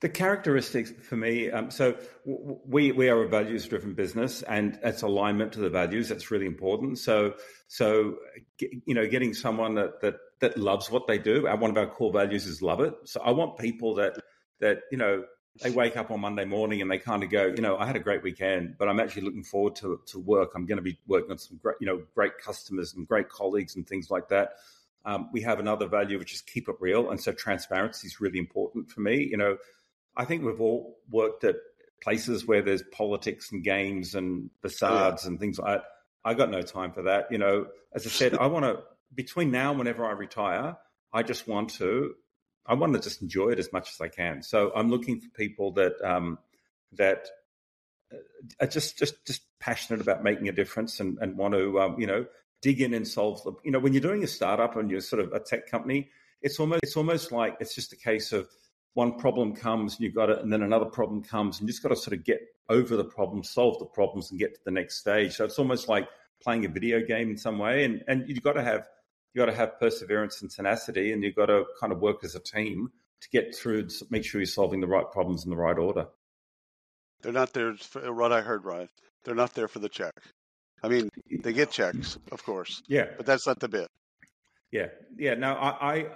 The 0.00 0.10
characteristics 0.10 0.92
for 1.08 1.16
me, 1.16 1.50
um, 1.50 1.70
so 1.70 1.96
we 2.24 2.92
we 2.92 3.08
are 3.08 3.22
a 3.22 3.28
values 3.28 3.66
driven 3.66 3.94
business, 3.94 4.42
and 4.42 4.78
it's 4.82 5.00
alignment 5.00 5.52
to 5.52 5.60
the 5.60 5.70
values. 5.70 6.10
That's 6.10 6.30
really 6.30 6.44
important. 6.44 6.98
So 6.98 7.34
so 7.66 8.16
you 8.58 8.94
know, 8.94 9.06
getting 9.06 9.32
someone 9.32 9.74
that 9.76 10.02
that 10.02 10.16
that 10.40 10.58
loves 10.58 10.90
what 10.90 11.06
they 11.06 11.16
do. 11.16 11.44
One 11.44 11.70
of 11.70 11.78
our 11.78 11.86
core 11.86 12.12
values 12.12 12.46
is 12.46 12.60
love 12.60 12.80
it. 12.80 12.94
So 13.04 13.22
I 13.22 13.30
want 13.30 13.58
people 13.58 13.94
that 13.94 14.18
that 14.60 14.80
you 14.90 14.98
know 14.98 15.24
they 15.62 15.70
wake 15.70 15.96
up 15.96 16.10
on 16.10 16.20
Monday 16.20 16.44
morning 16.44 16.82
and 16.82 16.90
they 16.90 16.98
kind 16.98 17.22
of 17.22 17.30
go, 17.30 17.46
you 17.46 17.62
know, 17.62 17.78
I 17.78 17.86
had 17.86 17.96
a 17.96 18.00
great 18.00 18.22
weekend, 18.22 18.76
but 18.78 18.88
I'm 18.88 19.00
actually 19.00 19.22
looking 19.22 19.44
forward 19.44 19.76
to 19.76 20.00
to 20.06 20.18
work. 20.18 20.52
I'm 20.54 20.66
going 20.66 20.76
to 20.76 20.82
be 20.82 20.98
working 21.06 21.30
on 21.30 21.38
some 21.38 21.58
great, 21.62 21.76
you 21.80 21.86
know, 21.86 22.02
great 22.14 22.38
customers 22.38 22.94
and 22.94 23.08
great 23.08 23.28
colleagues 23.28 23.76
and 23.76 23.86
things 23.86 24.10
like 24.10 24.28
that. 24.28 24.50
Um, 25.04 25.30
we 25.32 25.40
have 25.42 25.60
another 25.60 25.86
value 25.86 26.18
which 26.18 26.34
is 26.34 26.40
keep 26.42 26.68
it 26.68 26.76
real, 26.80 27.10
and 27.10 27.20
so 27.20 27.32
transparency 27.32 28.08
is 28.08 28.20
really 28.20 28.38
important 28.38 28.90
for 28.90 29.00
me. 29.00 29.26
You 29.30 29.36
know, 29.36 29.56
I 30.16 30.24
think 30.24 30.44
we've 30.44 30.60
all 30.60 30.98
worked 31.10 31.44
at 31.44 31.56
places 32.02 32.46
where 32.46 32.62
there's 32.62 32.82
politics 32.82 33.52
and 33.52 33.62
games 33.62 34.14
and 34.14 34.50
facades 34.62 35.24
yeah. 35.24 35.30
and 35.30 35.40
things 35.40 35.58
like 35.58 35.78
that. 35.78 35.84
I 36.24 36.34
got 36.34 36.50
no 36.50 36.62
time 36.62 36.92
for 36.92 37.02
that. 37.02 37.30
You 37.30 37.38
know, 37.38 37.66
as 37.94 38.06
I 38.06 38.10
said, 38.10 38.36
I 38.36 38.46
want 38.46 38.64
to 38.64 38.82
between 39.14 39.50
now 39.50 39.70
and 39.70 39.78
whenever 39.78 40.04
I 40.04 40.12
retire, 40.12 40.76
I 41.12 41.22
just 41.22 41.46
want 41.46 41.70
to 41.74 42.14
I 42.66 42.74
want 42.74 42.94
to 42.94 43.00
just 43.00 43.22
enjoy 43.22 43.50
it 43.50 43.58
as 43.58 43.72
much 43.72 43.90
as 43.92 44.00
I 44.00 44.08
can. 44.08 44.42
So 44.42 44.72
I'm 44.74 44.90
looking 44.90 45.20
for 45.20 45.28
people 45.30 45.72
that 45.72 45.94
um, 46.02 46.38
that 46.92 47.28
uh, 48.12 48.18
are 48.60 48.66
just 48.66 48.98
just 48.98 49.24
just 49.26 49.42
passionate 49.60 50.00
about 50.00 50.24
making 50.24 50.48
a 50.48 50.52
difference 50.52 51.00
and, 51.00 51.18
and 51.20 51.36
want 51.36 51.54
to 51.54 51.80
um, 51.80 52.00
you 52.00 52.06
know 52.06 52.26
dig 52.62 52.80
in 52.80 52.94
and 52.94 53.06
solve 53.06 53.42
the 53.44 53.52
you 53.64 53.70
know 53.70 53.78
when 53.78 53.92
you're 53.92 54.02
doing 54.02 54.24
a 54.24 54.26
startup 54.26 54.76
and 54.76 54.90
you're 54.90 55.00
sort 55.00 55.22
of 55.22 55.32
a 55.32 55.40
tech 55.40 55.70
company, 55.70 56.10
it's 56.42 56.58
almost 56.58 56.80
it's 56.82 56.96
almost 56.96 57.32
like 57.32 57.56
it's 57.60 57.74
just 57.74 57.92
a 57.92 57.96
case 57.96 58.32
of 58.32 58.48
one 58.96 59.18
problem 59.18 59.54
comes 59.54 59.92
and 59.92 60.00
you've 60.00 60.14
got 60.14 60.30
it, 60.30 60.38
and 60.38 60.50
then 60.50 60.62
another 60.62 60.86
problem 60.86 61.22
comes, 61.22 61.60
and 61.60 61.68
you 61.68 61.72
just 61.72 61.82
got 61.82 61.90
to 61.90 61.96
sort 61.96 62.16
of 62.16 62.24
get 62.24 62.40
over 62.70 62.96
the 62.96 63.04
problem, 63.04 63.44
solve 63.44 63.78
the 63.78 63.84
problems, 63.84 64.30
and 64.30 64.40
get 64.40 64.54
to 64.54 64.60
the 64.64 64.70
next 64.70 64.96
stage. 64.96 65.34
So 65.34 65.44
it's 65.44 65.58
almost 65.58 65.86
like 65.86 66.08
playing 66.42 66.64
a 66.64 66.68
video 66.68 67.02
game 67.02 67.28
in 67.30 67.36
some 67.36 67.58
way, 67.58 67.84
and 67.84 68.02
and 68.08 68.26
you've 68.26 68.42
got 68.42 68.54
to 68.54 68.62
have 68.62 68.88
you 69.34 69.40
got 69.42 69.46
to 69.46 69.54
have 69.54 69.78
perseverance 69.78 70.40
and 70.40 70.50
tenacity, 70.50 71.12
and 71.12 71.22
you've 71.22 71.34
got 71.34 71.46
to 71.46 71.64
kind 71.78 71.92
of 71.92 72.00
work 72.00 72.24
as 72.24 72.34
a 72.34 72.40
team 72.40 72.90
to 73.20 73.28
get 73.28 73.54
through, 73.54 73.88
to 73.88 74.06
make 74.08 74.24
sure 74.24 74.40
you're 74.40 74.46
solving 74.46 74.80
the 74.80 74.86
right 74.86 75.10
problems 75.12 75.44
in 75.44 75.50
the 75.50 75.56
right 75.56 75.76
order. 75.76 76.06
They're 77.20 77.32
not 77.32 77.52
there. 77.52 77.74
For, 77.74 78.14
what 78.14 78.32
I 78.32 78.40
heard, 78.40 78.64
Ryan, 78.64 78.88
they're 79.24 79.34
not 79.34 79.52
there 79.52 79.68
for 79.68 79.78
the 79.78 79.90
check. 79.90 80.14
I 80.82 80.88
mean, 80.88 81.10
they 81.42 81.52
get 81.52 81.70
checks, 81.70 82.16
of 82.32 82.42
course. 82.44 82.82
Yeah, 82.88 83.08
but 83.14 83.26
that's 83.26 83.46
not 83.46 83.60
the 83.60 83.68
bit. 83.68 83.88
Yeah, 84.72 84.88
yeah. 85.18 85.34
Now, 85.34 85.56
I, 85.56 85.92
I 85.92 86.06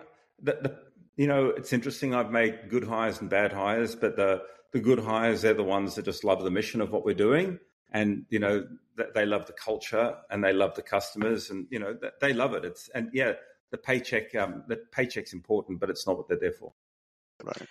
the, 0.43 0.53
the 0.62 0.89
you 1.16 1.27
know, 1.27 1.46
it's 1.49 1.73
interesting. 1.73 2.14
I've 2.14 2.31
made 2.31 2.68
good 2.68 2.85
hires 2.85 3.20
and 3.20 3.29
bad 3.29 3.53
hires, 3.53 3.94
but 3.94 4.16
the 4.16 4.42
the 4.73 4.81
good 4.81 5.01
hires 5.01 5.42
they're 5.42 5.55
the 5.55 5.64
ones 5.64 5.96
that 5.96 6.05
just 6.05 6.25
love 6.25 6.42
the 6.42 6.51
mission 6.51 6.81
of 6.81 6.90
what 6.90 7.05
we're 7.05 7.14
doing, 7.14 7.59
and 7.90 8.25
you 8.31 8.38
know, 8.38 8.66
they 9.14 9.27
love 9.27 9.46
the 9.46 9.53
culture 9.53 10.16
and 10.31 10.42
they 10.44 10.53
love 10.53 10.75
the 10.75 10.83
customers, 10.83 11.51
and 11.51 11.66
you 11.70 11.79
know, 11.79 11.96
they 12.20 12.33
love 12.33 12.55
it. 12.55 12.64
It's 12.64 12.88
and 12.94 13.11
yeah, 13.12 13.33
the 13.70 13.79
paycheck, 13.79 14.35
um, 14.35 14.64
the 14.68 14.77
paycheck's 14.92 15.33
important, 15.33 15.81
but 15.81 15.90
it's 15.90 16.07
not 16.07 16.16
what 16.16 16.29
they're 16.29 16.38
there 16.40 16.53
for. 16.53 16.73
Right. 17.42 17.68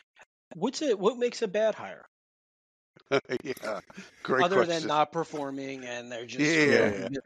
What's 0.55 0.81
it? 0.81 0.99
What 0.99 1.17
makes 1.17 1.41
a 1.41 1.47
bad 1.47 1.75
hire? 1.75 2.05
yeah, 3.43 3.79
great. 4.23 4.43
Other 4.43 4.57
question. 4.57 4.79
than 4.79 4.87
not 4.87 5.11
performing 5.11 5.85
and 5.85 6.11
they're 6.11 6.25
just 6.25 6.39
yeah, 6.39 7.07
yeah. 7.09 7.19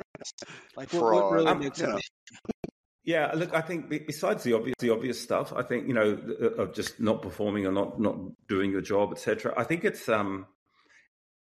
like 0.76 0.94
what, 0.94 1.04
what, 1.04 1.32
really 1.32 1.48
um, 1.48 1.60
makes 1.60 1.82
it? 1.82 1.90
Yeah, 3.06 3.32
look, 3.36 3.54
I 3.54 3.60
think 3.60 3.90
besides 4.08 4.44
the 4.44 4.54
obvious, 4.54 4.76
the 4.80 4.92
obvious 4.92 5.22
stuff, 5.22 5.52
I 5.54 5.62
think 5.62 5.88
you 5.88 5.94
know 5.94 6.18
of 6.58 6.74
just 6.74 7.02
not 7.02 7.22
performing 7.22 7.66
or 7.66 7.72
not 7.72 8.00
not 8.00 8.16
doing 8.48 8.72
your 8.72 8.82
job, 8.82 9.12
etc. 9.12 9.54
I 9.58 9.66
think 9.66 9.84
it's 9.84 10.08
um, 10.08 10.48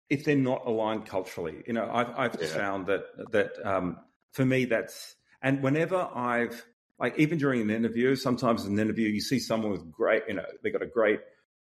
if 0.10 0.24
they're 0.24 0.36
not 0.38 0.66
aligned 0.66 1.08
culturally, 1.08 1.62
you 1.68 1.74
know, 1.74 1.90
I've 1.92 2.10
I've 2.18 2.38
yeah. 2.42 2.48
found 2.48 2.88
that 2.88 3.04
that 3.32 3.52
um, 3.66 3.98
for 4.32 4.46
me 4.46 4.64
that's 4.64 5.16
and 5.42 5.62
whenever 5.62 5.98
I've 5.98 6.66
like 6.98 7.20
even 7.20 7.38
during 7.38 7.60
an 7.62 7.70
interview, 7.70 8.16
sometimes 8.16 8.66
in 8.66 8.74
an 8.74 8.80
interview 8.80 9.10
you 9.10 9.20
see 9.20 9.40
someone 9.40 9.72
with 9.72 9.92
great, 9.92 10.24
you 10.30 10.36
know, 10.36 10.46
they 10.64 10.70
got 10.70 10.84
a 10.84 10.88
great 10.88 11.20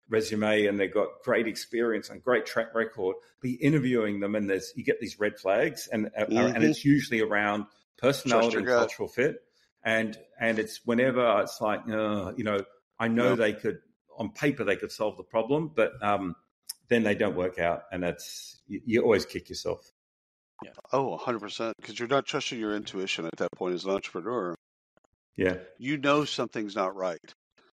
resume 0.08 0.68
and 0.68 0.80
they've 0.80 0.94
got 0.94 1.08
great 1.24 1.48
experience 1.48 2.12
and 2.12 2.22
great 2.22 2.46
track 2.46 2.76
record. 2.76 3.16
Be 3.42 3.54
interviewing 3.54 4.20
them 4.20 4.36
and 4.36 4.48
there's 4.48 4.72
you 4.76 4.84
get 4.84 5.00
these 5.00 5.20
red 5.20 5.40
flags 5.40 5.88
and 5.92 6.12
mm-hmm. 6.14 6.38
and 6.38 6.64
it's 6.64 6.86
usually 6.86 7.22
around 7.22 7.66
personality 7.98 8.58
and 8.58 8.68
cultural 8.68 9.08
fit 9.08 9.42
and 9.84 10.18
and 10.40 10.60
it's 10.60 10.82
whenever 10.86 11.42
it's 11.42 11.62
like 11.62 11.82
uh, 11.90 12.34
you 12.36 12.44
know 12.44 12.60
I 13.00 13.08
know 13.08 13.36
they 13.36 13.54
could 13.54 13.80
on 14.18 14.32
paper 14.32 14.64
they 14.64 14.76
could 14.76 14.92
solve 14.92 15.18
the 15.18 15.24
problem, 15.24 15.72
but 15.74 15.94
um, 16.04 16.36
then 16.90 17.04
they 17.04 17.16
don't 17.16 17.36
work 17.36 17.60
out, 17.60 17.84
and 17.92 18.04
that's 18.04 18.62
you, 18.68 18.82
you 18.86 19.02
always 19.02 19.26
kick 19.26 19.50
yourself. 19.50 19.92
Yeah. 20.62 20.72
Oh, 20.92 21.18
100%. 21.18 21.74
Because 21.80 21.98
you're 21.98 22.10
not 22.10 22.26
trusting 22.26 22.60
your 22.60 22.76
intuition 22.76 23.26
at 23.26 23.38
that 23.38 23.52
point 23.56 23.76
as 23.76 23.86
an 23.86 23.92
entrepreneur. 23.92 24.56
Yeah, 25.38 25.56
You 25.78 25.98
know 25.98 26.26
something's 26.26 26.76
not 26.76 26.98
right. 26.98 27.20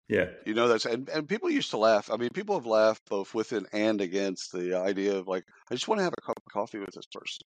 yeah, 0.09 0.29
You 0.47 0.55
know 0.55 0.67
that's 0.67 0.85
and, 0.85 1.07
and 1.09 1.29
people 1.29 1.51
used 1.51 1.69
to 1.71 1.77
laugh. 1.77 2.09
I 2.09 2.17
mean, 2.17 2.29
people 2.33 2.55
have 2.55 2.65
laughed 2.65 3.03
both 3.07 3.35
with 3.35 3.51
and 3.51 3.67
and 3.71 4.01
against 4.01 4.51
the 4.51 4.75
idea 4.79 5.15
of 5.15 5.27
like, 5.27 5.43
I 5.69 5.75
just 5.75 5.87
want 5.87 5.99
to 5.99 6.03
have 6.03 6.15
a 6.17 6.21
cup 6.25 6.37
of 6.37 6.51
coffee 6.51 6.79
with 6.79 6.89
this 6.95 7.05
person. 7.11 7.45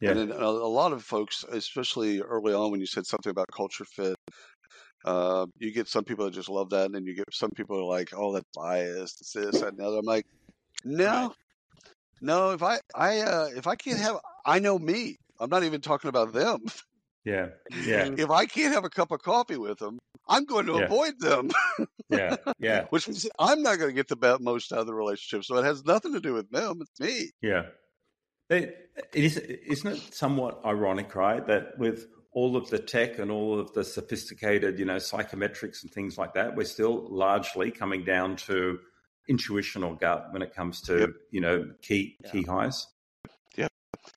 Yeah, 0.00 0.14
And 0.14 0.18
then 0.18 0.30
a, 0.32 0.34
a 0.44 0.72
lot 0.72 0.92
of 0.92 1.04
folks, 1.04 1.44
especially 1.50 2.20
early 2.20 2.54
on 2.54 2.70
when 2.70 2.80
you 2.80 2.86
said 2.86 3.06
something 3.06 3.30
about 3.30 3.48
culture 3.54 3.84
fit, 3.84 4.16
uh, 5.04 5.46
you 5.58 5.72
get 5.72 5.88
some 5.88 6.04
people 6.04 6.24
that 6.26 6.32
just 6.32 6.48
love 6.50 6.70
that, 6.70 6.86
and 6.86 6.94
then 6.94 7.06
you 7.06 7.14
get 7.16 7.24
some 7.32 7.50
people 7.56 7.76
that 7.76 7.82
are 7.84 7.86
like, 7.88 8.10
"Oh, 8.14 8.32
that's 8.34 8.46
biased. 8.54 9.20
It's 9.22 9.32
this, 9.32 9.60
that, 9.60 9.70
and 9.70 9.78
the 9.78 9.84
other." 9.84 9.98
I'm 9.98 10.04
like, 10.06 10.24
no, 10.84 11.34
no. 12.20 12.52
If 12.52 12.62
I, 12.62 12.80
I, 12.94 13.20
uh, 13.20 13.48
if 13.56 13.66
I 13.66 13.76
can't 13.76 14.00
have, 14.00 14.18
I 14.46 14.58
know 14.60 14.78
me. 14.78 15.16
I'm 15.40 15.50
not 15.50 15.64
even 15.64 15.80
talking 15.82 16.08
about 16.10 16.32
them. 16.34 16.60
yeah, 17.24 17.48
yeah, 17.68 18.16
If 18.16 18.30
I 18.30 18.46
can't 18.46 18.74
have 18.74 18.84
a 18.84 18.90
cup 18.90 19.10
of 19.10 19.20
coffee 19.22 19.56
with 19.56 19.78
them, 19.78 19.98
I'm 20.28 20.44
going 20.44 20.66
to 20.66 20.74
Yeah. 20.74 20.92
avoid 20.94 21.18
them, 21.20 21.50
yeah, 22.08 22.36
yeah, 22.58 22.86
which 22.90 23.08
means 23.08 23.28
I'm 23.38 23.62
not 23.62 23.78
going 23.78 23.90
to 23.90 23.94
get 23.94 24.08
the 24.08 24.38
most 24.40 24.72
out 24.72 24.80
of 24.80 24.86
the 24.86 24.94
relationship. 24.94 25.44
So 25.44 25.56
it 25.56 25.64
has 25.64 25.84
nothing 25.84 26.12
to 26.14 26.20
do 26.20 26.34
with 26.34 26.50
them. 26.50 26.80
It's 26.82 27.00
me. 27.00 27.30
yeah. 27.42 27.70
It, 28.50 28.90
it 29.14 29.24
is, 29.24 29.36
isn't 29.38 29.92
it 29.92 30.14
somewhat 30.14 30.60
ironic, 30.64 31.14
right, 31.14 31.46
that 31.46 31.78
with 31.78 32.06
all 32.32 32.56
of 32.56 32.68
the 32.70 32.78
tech 32.78 33.18
and 33.18 33.30
all 33.30 33.58
of 33.58 33.72
the 33.72 33.84
sophisticated, 33.84 34.78
you 34.78 34.84
know, 34.84 34.96
psychometrics 34.96 35.82
and 35.82 35.90
things 35.90 36.18
like 36.18 36.34
that, 36.34 36.56
we're 36.56 36.64
still 36.64 37.06
largely 37.08 37.70
coming 37.70 38.04
down 38.04 38.36
to 38.36 38.78
intuition 39.28 39.82
or 39.84 39.96
gut 39.96 40.32
when 40.32 40.42
it 40.42 40.54
comes 40.54 40.80
to, 40.82 40.98
Yep. 41.00 41.10
you 41.30 41.40
know, 41.40 41.70
key 41.82 42.16
key 42.30 42.42
highs. 42.42 42.86
Yeah. 43.56 43.68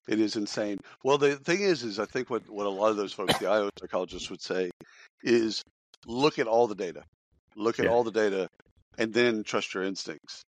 It 0.08 0.19
is 0.19 0.36
insane. 0.36 0.80
Well, 1.04 1.17
the 1.19 1.36
thing 1.36 1.62
is, 1.62 1.84
is 1.84 2.00
I 2.00 2.06
think 2.06 2.30
what, 2.30 2.50
what 2.50 2.65
a 2.65 2.69
lot 2.69 2.89
of 2.89 2.98
those 2.98 3.13
folks, 3.13 3.38
the 3.38 3.48
IO 3.48 3.69
psychologists 3.80 4.30
would 4.32 4.41
say 4.41 4.72
is 5.24 5.63
look 6.08 6.39
at 6.39 6.48
all 6.48 6.67
the 6.67 6.76
data, 6.76 7.04
look 7.56 7.80
at 7.80 7.86
Yeah. 7.86 7.91
all 7.91 8.04
the 8.04 8.12
data 8.12 8.50
and 8.98 9.13
then 9.13 9.43
trust 9.43 9.74
your 9.74 9.84
instincts. 9.84 10.43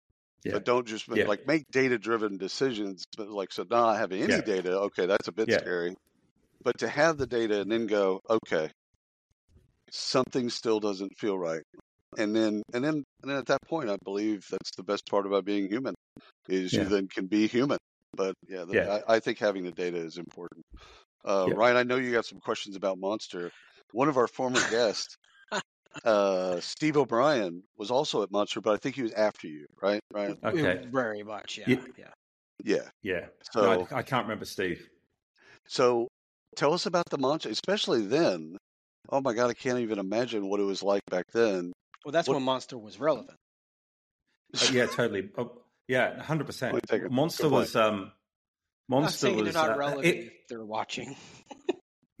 Yeah. 0.46 0.52
But 0.52 0.64
don't 0.64 0.86
just 0.86 1.08
Yeah. 1.08 1.26
like 1.26 1.46
make 1.46 1.64
data 1.72 1.98
driven 1.98 2.38
decisions. 2.38 3.04
But 3.16 3.28
like, 3.28 3.52
so 3.52 3.64
not 3.68 3.96
having 3.96 4.22
any 4.22 4.34
Yeah. 4.34 4.40
data, 4.42 4.78
okay, 4.82 5.06
that's 5.06 5.26
a 5.28 5.32
bit 5.32 5.48
scary. 5.60 5.94
But 6.62 6.78
to 6.78 6.88
have 6.88 7.18
the 7.18 7.26
data 7.26 7.60
and 7.60 7.70
then 7.70 7.86
go, 7.86 8.20
okay, 8.30 8.70
something 9.90 10.48
still 10.50 10.80
doesn't 10.80 11.12
feel 11.18 11.38
right. 11.38 11.62
And 12.18 12.34
then, 12.34 12.62
and 12.72 12.84
then, 12.84 12.94
and 13.22 13.30
then 13.30 13.36
at 13.36 13.46
that 13.46 13.60
point, 13.68 13.90
I 13.90 13.96
believe 14.04 14.46
that's 14.50 14.70
the 14.76 14.82
best 14.84 15.02
part 15.10 15.26
about 15.26 15.44
being 15.44 15.68
human 15.68 15.94
is 16.48 16.72
you 16.72 16.84
then 16.84 17.08
can 17.08 17.26
be 17.26 17.46
human. 17.46 17.78
But 18.14 18.34
yeah, 18.48 18.64
the, 18.64 18.74
Yeah. 18.74 19.00
I, 19.08 19.16
I 19.16 19.20
think 19.20 19.38
having 19.38 19.64
the 19.64 19.72
data 19.72 19.98
is 19.98 20.16
important. 20.16 20.62
Uh. 21.24 21.48
Ryan, 21.52 21.76
I 21.76 21.82
know 21.82 21.96
you 21.96 22.12
got 22.12 22.24
some 22.24 22.38
questions 22.40 22.76
about 22.76 22.98
Monster. 22.98 23.50
One 23.92 24.08
of 24.08 24.16
our 24.16 24.28
former 24.28 24.60
guests, 24.70 25.16
uh, 26.04 26.60
Steve 26.60 26.96
O'Brien, 26.96 27.62
was 27.76 27.90
also 27.90 28.22
at 28.22 28.30
Monster, 28.30 28.60
but 28.60 28.74
I 28.74 28.76
think 28.76 28.94
he 28.96 29.02
was 29.02 29.12
after 29.12 29.46
you, 29.48 29.66
right? 29.80 30.00
Right. 30.12 30.36
Okay. 30.44 30.86
Very 30.90 31.22
much, 31.22 31.58
yeah. 31.58 31.64
Yeah. 31.68 31.76
yeah. 31.98 32.04
Yeah. 32.64 32.88
Yeah. 33.02 33.26
So, 33.52 33.62
No, 33.62 33.86
I, 33.90 33.98
I 33.98 34.02
can't 34.02 34.24
remember 34.24 34.44
Steve. 34.44 34.88
so 35.68 36.08
tell 36.56 36.72
us 36.72 36.86
about 36.86 37.04
the 37.10 37.18
Monster, 37.18 37.50
especially 37.50 38.06
then. 38.06 38.56
Oh 39.10 39.20
my 39.20 39.34
God, 39.34 39.50
I 39.50 39.54
can't 39.54 39.78
even 39.80 39.98
imagine 39.98 40.48
what 40.48 40.58
it 40.58 40.64
was 40.64 40.82
like 40.82 41.02
back 41.10 41.26
then. 41.32 41.72
Well, 42.04 42.12
that's 42.12 42.28
What- 42.28 42.34
when 42.34 42.42
Monster 42.44 42.78
was 42.78 42.98
relevant. 42.98 43.36
Uh, 44.54 44.68
yeah, 44.72 44.86
totally. 44.86 45.28
Oh, 45.36 45.62
yeah, 45.88 46.22
hundred 46.22 46.44
Point 46.44 46.46
percent. 46.46 46.82
taken. 46.88 47.12
Monster 47.14 47.48
was 47.48 47.76
um, 47.76 47.92
I'm 47.92 48.00
not 48.88 49.00
Monster 49.02 49.32
was 49.32 49.44
they're 49.44 49.52
not 49.52 49.70
uh, 49.72 49.78
relevant 49.78 50.06
it- 50.06 50.16
if 50.16 50.32
they're 50.48 50.64
watching. 50.64 51.16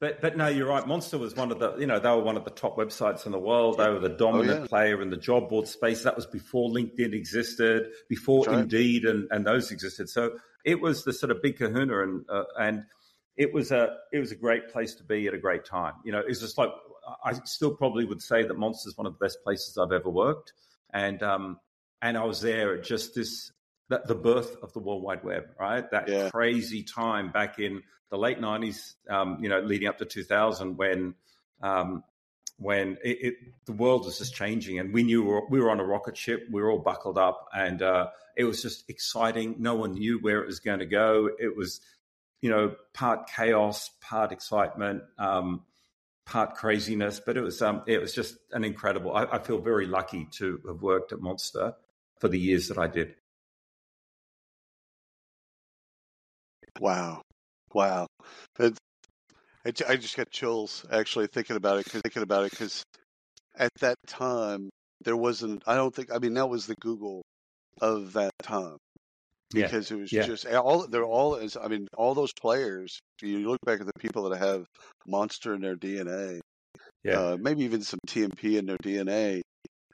but 0.00 0.20
but 0.20 0.36
no, 0.36 0.48
you're 0.48 0.68
right. 0.68 0.86
Monster 0.86 1.18
was 1.18 1.34
one 1.36 1.50
of 1.52 1.58
the 1.58 1.76
you 1.76 1.86
know 1.86 1.98
they 1.98 2.08
were 2.10 2.22
one 2.22 2.36
of 2.36 2.44
the 2.44 2.50
top 2.50 2.76
websites 2.76 3.26
in 3.26 3.32
the 3.32 3.38
world. 3.38 3.78
They 3.78 3.88
were 3.88 4.00
the 4.00 4.08
dominant 4.08 4.50
Oh, 4.58 4.62
yeah. 4.62 4.66
player 4.66 5.02
in 5.02 5.10
the 5.10 5.16
job 5.16 5.48
board 5.48 5.68
space. 5.68 6.02
That 6.02 6.16
was 6.16 6.26
before 6.26 6.70
LinkedIn 6.70 7.12
existed, 7.14 7.90
before 8.08 8.44
right. 8.46 8.58
Indeed 8.60 9.04
and, 9.04 9.28
and 9.30 9.46
those 9.46 9.70
existed. 9.70 10.08
So 10.08 10.36
it 10.64 10.80
was 10.80 11.04
the 11.04 11.12
sort 11.12 11.30
of 11.30 11.42
big 11.42 11.58
Kahuna, 11.58 12.02
and 12.02 12.24
uh, 12.28 12.44
and 12.58 12.84
it 13.36 13.52
was 13.52 13.70
a 13.72 13.96
it 14.12 14.18
was 14.18 14.32
a 14.32 14.36
great 14.36 14.68
place 14.70 14.94
to 14.96 15.04
be 15.04 15.26
at 15.26 15.34
a 15.34 15.38
great 15.38 15.64
time. 15.64 15.94
You 16.04 16.12
know, 16.12 16.22
it's 16.26 16.40
just 16.40 16.58
like 16.58 16.70
I 17.24 17.32
still 17.44 17.74
probably 17.74 18.04
would 18.04 18.22
say 18.22 18.42
that 18.44 18.54
Monster 18.58 18.88
is 18.88 18.96
one 18.96 19.06
of 19.06 19.12
the 19.18 19.24
best 19.24 19.38
places 19.44 19.76
I've 19.78 19.92
ever 19.92 20.10
worked, 20.10 20.52
and 20.92 21.22
um 21.22 21.58
and 22.02 22.16
I 22.18 22.24
was 22.24 22.40
there 22.40 22.74
at 22.74 22.84
just 22.84 23.14
this 23.14 23.50
the, 23.88 24.02
the 24.06 24.14
birth 24.14 24.56
of 24.62 24.72
the 24.72 24.80
World 24.80 25.02
Wide 25.02 25.24
Web, 25.24 25.50
right? 25.58 25.88
That 25.90 26.08
Yeah. 26.08 26.30
crazy 26.30 26.82
time 26.82 27.30
back 27.30 27.58
in 27.58 27.82
the 28.10 28.18
late 28.18 28.40
'90s, 28.40 28.94
um, 29.08 29.38
you 29.42 29.48
know, 29.48 29.60
leading 29.60 29.88
up 29.88 29.98
to 29.98 30.04
2000, 30.04 30.76
when 30.76 31.14
um, 31.62 32.02
when 32.56 32.98
it, 33.02 33.18
it, 33.20 33.34
the 33.66 33.72
world 33.72 34.04
was 34.04 34.18
just 34.18 34.34
changing, 34.34 34.78
and 34.78 34.92
we 34.92 35.02
knew 35.02 35.22
we 35.22 35.28
were, 35.28 35.48
we 35.48 35.60
were 35.60 35.70
on 35.70 35.80
a 35.80 35.84
rocket 35.84 36.16
ship. 36.16 36.46
We 36.50 36.62
were 36.62 36.70
all 36.70 36.78
buckled 36.78 37.18
up, 37.18 37.48
and 37.54 37.82
uh, 37.82 38.08
it 38.36 38.44
was 38.44 38.62
just 38.62 38.88
exciting. 38.88 39.56
No 39.58 39.74
one 39.74 39.94
knew 39.94 40.18
where 40.18 40.40
it 40.40 40.46
was 40.46 40.60
going 40.60 40.78
to 40.78 40.86
go. 40.86 41.30
It 41.38 41.56
was, 41.56 41.80
you 42.40 42.50
know, 42.50 42.76
part 42.92 43.28
chaos, 43.28 43.90
part 44.00 44.32
excitement. 44.32 45.02
Um, 45.18 45.62
part 46.26 46.54
craziness, 46.54 47.20
but 47.20 47.36
it 47.36 47.42
was 47.42 47.60
um, 47.60 47.82
it 47.86 48.00
was 48.00 48.14
just 48.14 48.36
an 48.52 48.64
incredible. 48.64 49.14
I, 49.14 49.24
I 49.24 49.38
feel 49.38 49.58
very 49.58 49.86
lucky 49.86 50.26
to 50.38 50.60
have 50.66 50.82
worked 50.82 51.12
at 51.12 51.20
Monster 51.20 51.74
for 52.18 52.28
the 52.28 52.38
years 52.38 52.68
that 52.68 52.78
I 52.78 52.86
did. 52.86 53.14
Wow. 56.80 57.22
Wow. 57.72 58.06
It, 58.58 58.76
it, 59.64 59.82
I 59.88 59.96
just 59.96 60.16
got 60.16 60.30
chills 60.30 60.84
actually 60.90 61.28
thinking 61.28 61.56
about 61.56 61.78
it, 61.78 61.86
'cause- 61.86 62.02
thinking 62.02 62.22
about 62.22 62.44
it, 62.44 62.50
because 62.52 62.82
at 63.56 63.70
that 63.80 63.96
time, 64.06 64.70
there 65.02 65.16
wasn't, 65.16 65.62
I 65.66 65.76
don't 65.76 65.94
think, 65.94 66.12
I 66.12 66.18
mean, 66.18 66.34
that 66.34 66.48
was 66.48 66.66
the 66.66 66.76
Google 66.80 67.22
of 67.80 68.14
that 68.14 68.32
time. 68.42 68.78
Yeah, 69.52 69.66
because 69.66 69.90
it 69.90 69.96
was 69.96 70.10
yeah. 70.10 70.24
just 70.26 70.46
all 70.46 70.86
they're 70.88 71.04
all 71.04 71.36
is 71.36 71.56
I 71.56 71.68
mean 71.68 71.86
all 71.96 72.14
those 72.14 72.32
players. 72.32 72.98
You 73.22 73.48
look 73.50 73.60
back 73.64 73.80
at 73.80 73.86
the 73.86 73.92
people 74.00 74.28
that 74.30 74.38
have 74.38 74.66
monster 75.06 75.54
in 75.54 75.60
their 75.60 75.76
DNA, 75.76 76.40
yeah, 77.04 77.18
uh, 77.18 77.36
maybe 77.40 77.64
even 77.64 77.82
some 77.82 78.00
TMP 78.08 78.58
in 78.58 78.66
their 78.66 78.78
DNA. 78.78 79.42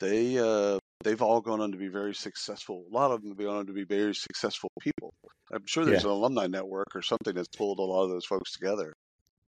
They 0.01 0.39
uh, 0.39 0.79
they've 1.03 1.21
all 1.23 1.41
gone 1.41 1.61
on 1.61 1.73
to 1.73 1.79
be 1.79 1.89
very 1.89 2.15
successful. 2.15 2.85
A 2.91 2.95
lot 2.95 3.11
of 3.11 3.23
them 3.23 3.31
have 3.31 3.39
gone 3.39 3.57
on 3.57 3.67
to 3.67 3.73
be 3.73 3.85
very 3.85 4.15
successful 4.15 4.71
people. 4.81 5.13
I'm 5.53 5.67
sure 5.67 5.85
there's 5.85 6.05
Yeah. 6.05 6.11
an 6.11 6.17
alumni 6.17 6.47
network 6.47 6.95
or 6.95 7.03
something 7.03 7.35
that's 7.35 7.49
pulled 7.49 7.79
a 7.79 7.83
lot 7.83 8.05
of 8.05 8.11
those 8.11 8.27
folks 8.27 8.53
together. 8.53 8.93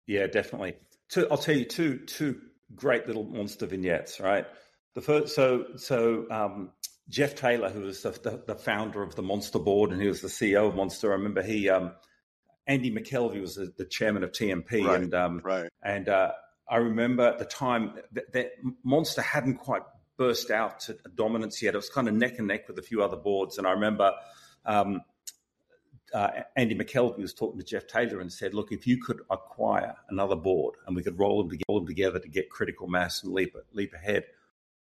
yeah, 0.07 0.25
definitely. 0.27 0.75
Two, 1.09 1.27
I'll 1.29 1.37
tell 1.37 1.55
you 1.55 1.65
two 1.65 1.99
two 2.05 2.39
great 2.75 3.07
little 3.07 3.23
monster 3.23 3.65
vignettes. 3.65 4.19
Right, 4.19 4.45
the 4.93 5.01
first. 5.01 5.35
So 5.35 5.65
so 5.77 6.25
um, 6.31 6.71
Jeff 7.09 7.33
Taylor, 7.35 7.69
who 7.69 7.81
was 7.81 8.01
the, 8.03 8.41
the, 8.45 8.55
founder 8.55 9.01
of 9.01 9.15
the 9.15 9.23
Monster 9.23 9.57
Board 9.59 9.91
and 9.91 9.99
he 10.01 10.07
was 10.07 10.21
the 10.21 10.27
CEO 10.27 10.67
of 10.67 10.75
Monster. 10.75 11.09
I 11.11 11.15
remember 11.15 11.41
he 11.41 11.67
um, 11.69 11.93
Andy 12.67 12.91
McKelvey 12.91 13.41
was 13.41 13.55
the, 13.55 13.73
the 13.77 13.85
chairman 13.85 14.23
of 14.23 14.31
TMP, 14.31 14.85
Right. 14.85 15.01
and 15.01 15.13
um, 15.15 15.41
Right. 15.43 15.69
And 15.81 16.07
uh, 16.07 16.31
I 16.69 16.77
remember 16.77 17.23
at 17.23 17.39
the 17.39 17.45
time 17.45 17.93
that, 18.11 18.31
that 18.33 18.51
Monster 18.83 19.23
hadn't 19.23 19.55
quite 19.57 19.81
burst 20.19 20.51
out 20.51 20.81
to 20.81 20.97
dominance 21.15 21.61
yet. 21.61 21.73
It 21.73 21.77
was 21.77 21.89
kind 21.89 22.09
of 22.09 22.13
neck 22.13 22.37
and 22.37 22.47
neck 22.49 22.67
with 22.67 22.77
a 22.77 22.81
few 22.81 23.01
other 23.01 23.15
boards. 23.15 23.57
And 23.57 23.65
I 23.65 23.71
remember 23.71 24.11
um, 24.65 25.01
uh, 26.13 26.29
Andy 26.57 26.75
McKelvey 26.75 27.19
was 27.19 27.33
talking 27.33 27.57
to 27.57 27.65
Jeff 27.65 27.87
Taylor 27.87 28.19
and 28.19 28.31
said, 28.31 28.53
"Look, 28.53 28.73
if 28.73 28.85
you 28.85 29.01
could 29.01 29.21
acquire 29.31 29.95
another 30.09 30.35
board 30.35 30.75
and 30.85 30.95
we 30.95 31.03
could 31.03 31.17
roll 31.17 31.41
them, 31.41 31.49
together, 31.49 31.65
roll 31.69 31.79
them 31.79 31.87
together 31.87 32.19
to 32.19 32.27
get 32.27 32.49
critical 32.49 32.87
mass 32.87 33.23
and 33.23 33.33
leap 33.33 33.55
leap 33.71 33.93
ahead, 33.93 34.25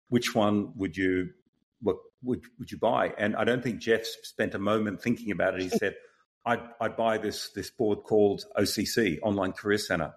which 0.10 0.34
one 0.34 0.74
would 0.76 0.98
you 0.98 1.30
what 1.82 1.98
would 2.24 2.42
would 2.58 2.72
you 2.72 2.80
buy?" 2.80 3.14
And 3.20 3.36
I 3.36 3.44
don't 3.44 3.62
think 3.62 3.80
Jeff 3.80 4.06
spent 4.24 4.56
a 4.56 4.60
moment 4.60 5.04
thinking 5.04 5.30
about 5.30 5.54
it. 5.54 5.62
He 5.62 5.70
said, 5.70 5.96
"I'd, 6.46 6.62
I'd 6.82 6.98
buy 6.98 7.20
this 7.20 7.50
this 7.50 7.70
board 7.70 8.00
called 8.04 8.44
OCC 8.58 9.20
Online 9.22 9.54
Career 9.54 9.78
Center." 9.78 10.14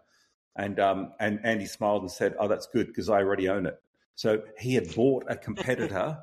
And 0.56 0.80
um, 0.80 1.12
and 1.20 1.40
Andy 1.44 1.66
smiled 1.66 2.02
and 2.02 2.10
said, 2.10 2.36
"Oh, 2.38 2.48
that's 2.48 2.68
good 2.68 2.86
because 2.86 3.10
I 3.10 3.18
already 3.18 3.50
own 3.50 3.66
it." 3.66 3.78
So 4.20 4.42
he 4.58 4.74
had 4.74 4.94
bought 4.94 5.24
a 5.28 5.34
competitor 5.34 6.18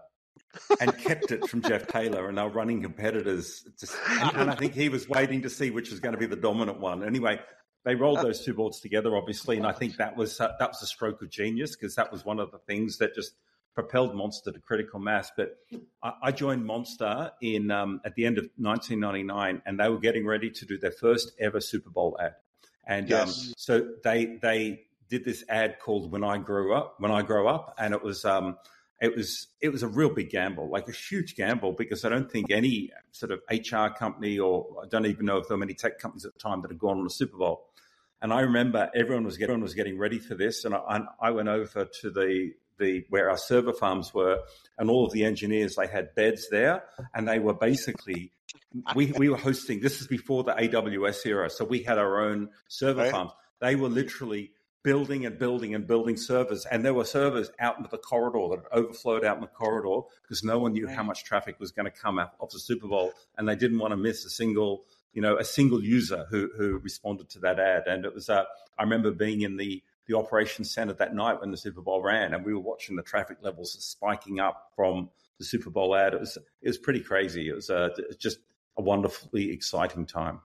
and 0.79 0.95
kept 0.99 1.31
it 1.31 1.47
from 1.49 1.63
Jeff 1.63 1.87
Taylor, 1.87 2.29
and 2.29 2.37
they're 2.37 2.47
running 2.47 2.83
competitors. 2.83 3.67
Just, 3.79 3.95
and, 4.07 4.37
and 4.37 4.51
I 4.51 4.55
think 4.55 4.75
he 4.75 4.87
was 4.87 5.09
waiting 5.09 5.41
to 5.41 5.49
see 5.49 5.71
which 5.71 5.89
was 5.89 5.99
going 5.99 6.13
to 6.13 6.19
be 6.19 6.27
the 6.27 6.35
dominant 6.35 6.79
one. 6.79 7.03
Anyway, 7.03 7.39
they 7.85 7.95
rolled 7.95 8.19
those 8.19 8.45
two 8.45 8.53
boards 8.53 8.81
together, 8.81 9.17
obviously, 9.17 9.57
and 9.57 9.65
I 9.65 9.71
think 9.71 9.97
that 9.97 10.15
was 10.15 10.39
uh, 10.39 10.51
that 10.59 10.69
was 10.69 10.81
a 10.83 10.85
stroke 10.85 11.23
of 11.23 11.31
genius 11.31 11.75
because 11.75 11.95
that 11.95 12.11
was 12.11 12.23
one 12.23 12.39
of 12.39 12.51
the 12.51 12.59
things 12.59 12.99
that 12.99 13.15
just 13.15 13.33
propelled 13.73 14.13
Monster 14.13 14.51
to 14.51 14.59
critical 14.59 14.99
mass. 14.99 15.31
But 15.35 15.57
I, 16.03 16.13
I 16.21 16.31
joined 16.31 16.65
Monster 16.65 17.31
in 17.41 17.71
um, 17.71 18.01
at 18.05 18.13
the 18.13 18.27
end 18.27 18.37
of 18.37 18.47
1999, 18.57 19.63
and 19.65 19.79
they 19.79 19.89
were 19.89 19.97
getting 19.97 20.23
ready 20.23 20.51
to 20.51 20.65
do 20.67 20.77
their 20.77 20.91
first 20.91 21.31
ever 21.39 21.59
Super 21.59 21.89
Bowl 21.89 22.15
ad. 22.21 22.35
And 22.87 23.11
um, 23.11 23.29
so 23.57 23.87
they 24.03 24.37
they 24.39 24.86
did 25.09 25.25
this 25.25 25.43
ad 25.49 25.79
called 25.79 26.11
"When 26.11 26.23
I 26.23 26.37
Grew 26.37 26.75
Up." 26.75 26.95
When 26.99 27.11
I 27.11 27.21
grow 27.21 27.47
up, 27.47 27.75
and 27.77 27.93
it 27.93 28.03
was 28.03 28.25
um, 28.25 28.57
it 28.99 29.15
was 29.15 29.47
it 29.61 29.69
was 29.69 29.83
a 29.83 29.87
real 29.87 30.09
big 30.09 30.29
gamble, 30.29 30.69
like 30.69 30.87
a 30.87 30.91
huge 30.91 31.35
gamble, 31.35 31.73
because 31.73 32.03
I 32.03 32.09
don't 32.09 32.31
think 32.31 32.51
any 32.51 32.91
sort 33.11 33.31
of 33.31 33.41
HR 33.51 33.93
company 33.97 34.39
or 34.39 34.83
I 34.83 34.87
don't 34.87 35.05
even 35.05 35.25
know 35.25 35.37
if 35.37 35.47
there 35.47 35.55
were 35.55 35.59
many 35.59 35.75
tech 35.75 35.99
companies 35.99 36.25
at 36.25 36.33
the 36.33 36.39
time 36.39 36.61
that 36.61 36.71
had 36.71 36.79
gone 36.79 36.97
on 36.97 37.03
the 37.03 37.09
Super 37.09 37.37
Bowl. 37.37 37.65
And 38.21 38.33
I 38.33 38.41
remember 38.41 38.89
everyone 38.95 39.25
was 39.25 39.37
getting, 39.37 39.51
everyone 39.51 39.63
was 39.63 39.75
getting 39.75 39.99
ready 39.99 40.17
for 40.17 40.33
this, 40.33 40.65
and 40.65 40.73
I, 40.73 41.01
I 41.21 41.31
went 41.31 41.49
over 41.49 41.87
to 42.01 42.09
the 42.09 42.53
the 42.79 43.05
where 43.09 43.29
our 43.29 43.37
server 43.37 43.73
farms 43.73 44.13
were, 44.13 44.39
and 44.79 44.89
all 44.89 45.05
of 45.05 45.13
the 45.13 45.23
engineers 45.23 45.75
they 45.75 45.87
had 45.87 46.15
beds 46.15 46.47
there, 46.49 46.83
and 47.13 47.27
they 47.27 47.37
were 47.37 47.53
basically 47.53 48.31
we 48.95 49.11
we 49.17 49.29
were 49.29 49.37
hosting. 49.37 49.79
This 49.79 50.01
is 50.01 50.07
before 50.07 50.43
the 50.43 50.53
AWS 50.53 51.25
era, 51.27 51.49
so 51.51 51.65
we 51.65 51.83
had 51.83 51.99
our 51.99 52.21
own 52.27 52.49
server 52.67 53.01
right. 53.01 53.11
farms. 53.11 53.31
They 53.59 53.75
were 53.75 53.89
literally 53.89 54.51
building 54.87 55.25
and 55.25 55.37
building 55.37 55.75
and 55.75 55.85
building 55.85 56.15
servers, 56.15 56.65
and 56.65 56.85
there 56.85 56.93
were 56.93 57.03
servers 57.03 57.51
out 57.59 57.75
into 57.77 57.89
the 57.89 57.97
corridor 57.97 58.55
that 58.55 58.71
overflowed 58.71 59.25
out 59.25 59.35
in 59.35 59.41
the 59.41 59.47
corridor 59.47 60.07
because 60.21 60.45
no 60.45 60.59
one 60.59 60.71
knew 60.71 60.87
right. 60.87 60.95
how 60.95 61.03
much 61.03 61.25
traffic 61.25 61.59
was 61.59 61.71
going 61.71 61.83
to 61.83 61.91
come 61.91 62.17
out 62.17 62.35
of 62.39 62.49
the 62.51 62.59
Super 62.59 62.87
Bowl, 62.87 63.11
and 63.37 63.49
they 63.49 63.55
didn't 63.57 63.79
want 63.79 63.91
to 63.91 63.97
miss 63.97 64.23
a 64.23 64.29
single 64.29 64.85
you 65.11 65.21
know 65.21 65.35
a 65.37 65.43
single 65.43 65.83
user 65.83 66.25
who 66.29 66.49
who 66.55 66.77
responded 66.77 67.27
to 67.27 67.39
that 67.39 67.59
ad. 67.59 67.83
And 67.87 68.05
it 68.05 68.13
was 68.13 68.29
uh, 68.29 68.45
I 68.79 68.83
remember 68.83 69.11
being 69.11 69.41
in 69.41 69.57
the 69.57 69.83
the 70.05 70.15
operations 70.15 70.71
center 70.71 70.93
that 70.93 71.13
night 71.13 71.41
when 71.41 71.51
the 71.51 71.57
Super 71.57 71.81
Bowl 71.81 72.01
ran, 72.01 72.33
and 72.33 72.45
we 72.45 72.53
were 72.53 72.61
watching 72.61 72.95
the 72.95 73.03
traffic 73.03 73.39
levels 73.41 73.73
spiking 73.83 74.39
up 74.39 74.71
from 74.73 75.09
the 75.37 75.43
Super 75.43 75.69
Bowl 75.69 75.97
ad. 75.97 76.13
It 76.13 76.21
was 76.21 76.37
it 76.61 76.69
was 76.69 76.77
pretty 76.77 77.01
crazy. 77.01 77.49
It 77.49 77.55
was 77.55 77.69
uh, 77.69 77.89
just 78.17 78.39
a 78.77 78.81
wonderfully 78.81 79.51
exciting 79.51 80.05
time. 80.05 80.39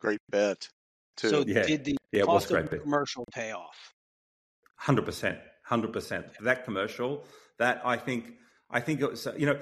Great 0.00 0.20
bet. 0.30 0.70
Too. 1.16 1.28
So 1.28 1.44
yeah. 1.46 1.62
did 1.62 1.84
the 1.84 1.96
yeah, 2.12 2.22
cost 2.22 2.50
of 2.50 2.70
the 2.70 2.78
commercial 2.78 3.24
pay 3.32 3.52
off? 3.52 3.94
Hundred 4.76 5.04
percent, 5.04 5.38
hundred 5.62 5.92
percent. 5.92 6.26
That 6.42 6.64
commercial, 6.64 7.24
that 7.58 7.82
I 7.84 7.96
think, 7.96 8.32
I 8.70 8.80
think 8.80 9.00
it 9.00 9.10
was. 9.10 9.26
Uh, 9.26 9.34
you 9.36 9.46
know, 9.46 9.58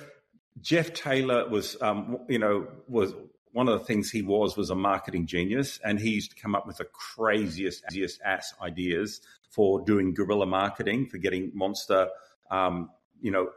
Jeff 0.61 0.93
Taylor 0.95 1.49
was, 1.49 1.81
um, 1.81 2.19
you 2.29 2.39
know, 2.39 2.69
was 2.89 3.15
one 3.53 3.69
of 3.69 3.79
the 3.79 3.85
things 3.85 4.11
he 4.11 4.23
was 4.23 4.57
was 4.57 4.71
a 4.71 4.75
marketing 4.75 5.27
genius, 5.27 5.79
and 5.85 6.01
he 6.01 6.11
used 6.11 6.31
to 6.35 6.41
come 6.41 6.55
up 6.55 6.67
with 6.67 6.79
the 6.79 6.87
craziest, 6.87 7.85
craziest 7.85 8.21
ass 8.25 8.55
ideas 8.61 9.21
for 9.51 9.85
doing 9.85 10.15
guerrilla 10.15 10.47
marketing 10.47 11.07
for 11.07 11.19
getting 11.19 11.53
Monster, 11.55 12.09
um, 12.51 12.91
you 13.21 13.31
know, 13.31 13.51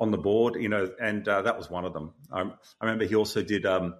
on 0.00 0.10
the 0.10 0.18
board. 0.18 0.54
You 0.54 0.70
know, 0.70 0.90
and 1.00 1.28
uh, 1.28 1.42
that 1.42 1.58
was 1.58 1.70
one 1.70 1.84
of 1.84 1.92
them. 1.92 2.14
I, 2.32 2.40
I 2.40 2.84
remember 2.84 3.04
he 3.04 3.14
also 3.14 3.42
did. 3.42 3.66
Um, 3.66 3.94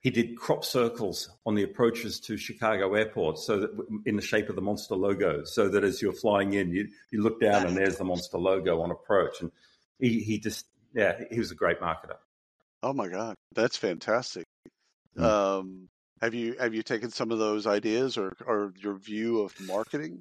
he 0.00 0.10
did 0.10 0.36
crop 0.36 0.64
circles 0.64 1.28
on 1.44 1.54
the 1.54 1.62
approaches 1.62 2.20
to 2.20 2.36
Chicago 2.36 2.94
Airport, 2.94 3.38
so 3.38 3.60
that 3.60 3.70
in 4.06 4.16
the 4.16 4.22
shape 4.22 4.48
of 4.48 4.56
the 4.56 4.62
Monster 4.62 4.94
logo, 4.94 5.44
so 5.44 5.68
that 5.68 5.84
as 5.84 6.00
you're 6.00 6.12
flying 6.12 6.54
in, 6.54 6.70
you 6.70 6.88
you 7.10 7.22
look 7.22 7.40
down 7.40 7.66
and 7.66 7.76
there's 7.76 7.96
the 7.96 8.04
Monster 8.04 8.38
logo 8.38 8.80
on 8.80 8.90
approach, 8.90 9.40
and 9.40 9.52
he 9.98 10.20
he 10.20 10.38
just 10.38 10.66
yeah, 10.94 11.20
he 11.30 11.38
was 11.38 11.50
a 11.50 11.54
great 11.54 11.80
marketer. 11.80 12.16
Oh 12.82 12.94
my 12.94 13.08
god, 13.08 13.34
that's 13.54 13.76
fantastic. 13.76 14.44
Mm. 15.16 15.22
Um, 15.22 15.88
have 16.22 16.34
you 16.34 16.56
have 16.58 16.74
you 16.74 16.82
taken 16.82 17.10
some 17.10 17.30
of 17.30 17.38
those 17.38 17.66
ideas 17.66 18.16
or 18.16 18.32
or 18.46 18.72
your 18.78 18.94
view 18.94 19.40
of 19.40 19.54
marketing 19.60 20.20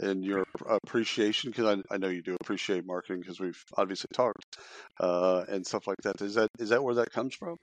and 0.00 0.22
your 0.22 0.44
appreciation? 0.66 1.50
Because 1.50 1.78
I, 1.90 1.94
I 1.94 1.96
know 1.96 2.08
you 2.08 2.22
do 2.22 2.36
appreciate 2.40 2.84
marketing 2.84 3.20
because 3.20 3.40
we've 3.40 3.62
obviously 3.76 4.08
talked 4.12 4.58
uh, 5.00 5.44
and 5.48 5.66
stuff 5.66 5.86
like 5.86 5.98
that. 6.02 6.20
Is 6.20 6.34
that 6.34 6.50
is 6.58 6.68
that 6.68 6.84
where 6.84 6.96
that 6.96 7.10
comes 7.10 7.34
from? 7.34 7.56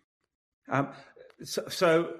Um, 0.69 0.89
so, 1.43 1.67
so 1.69 2.13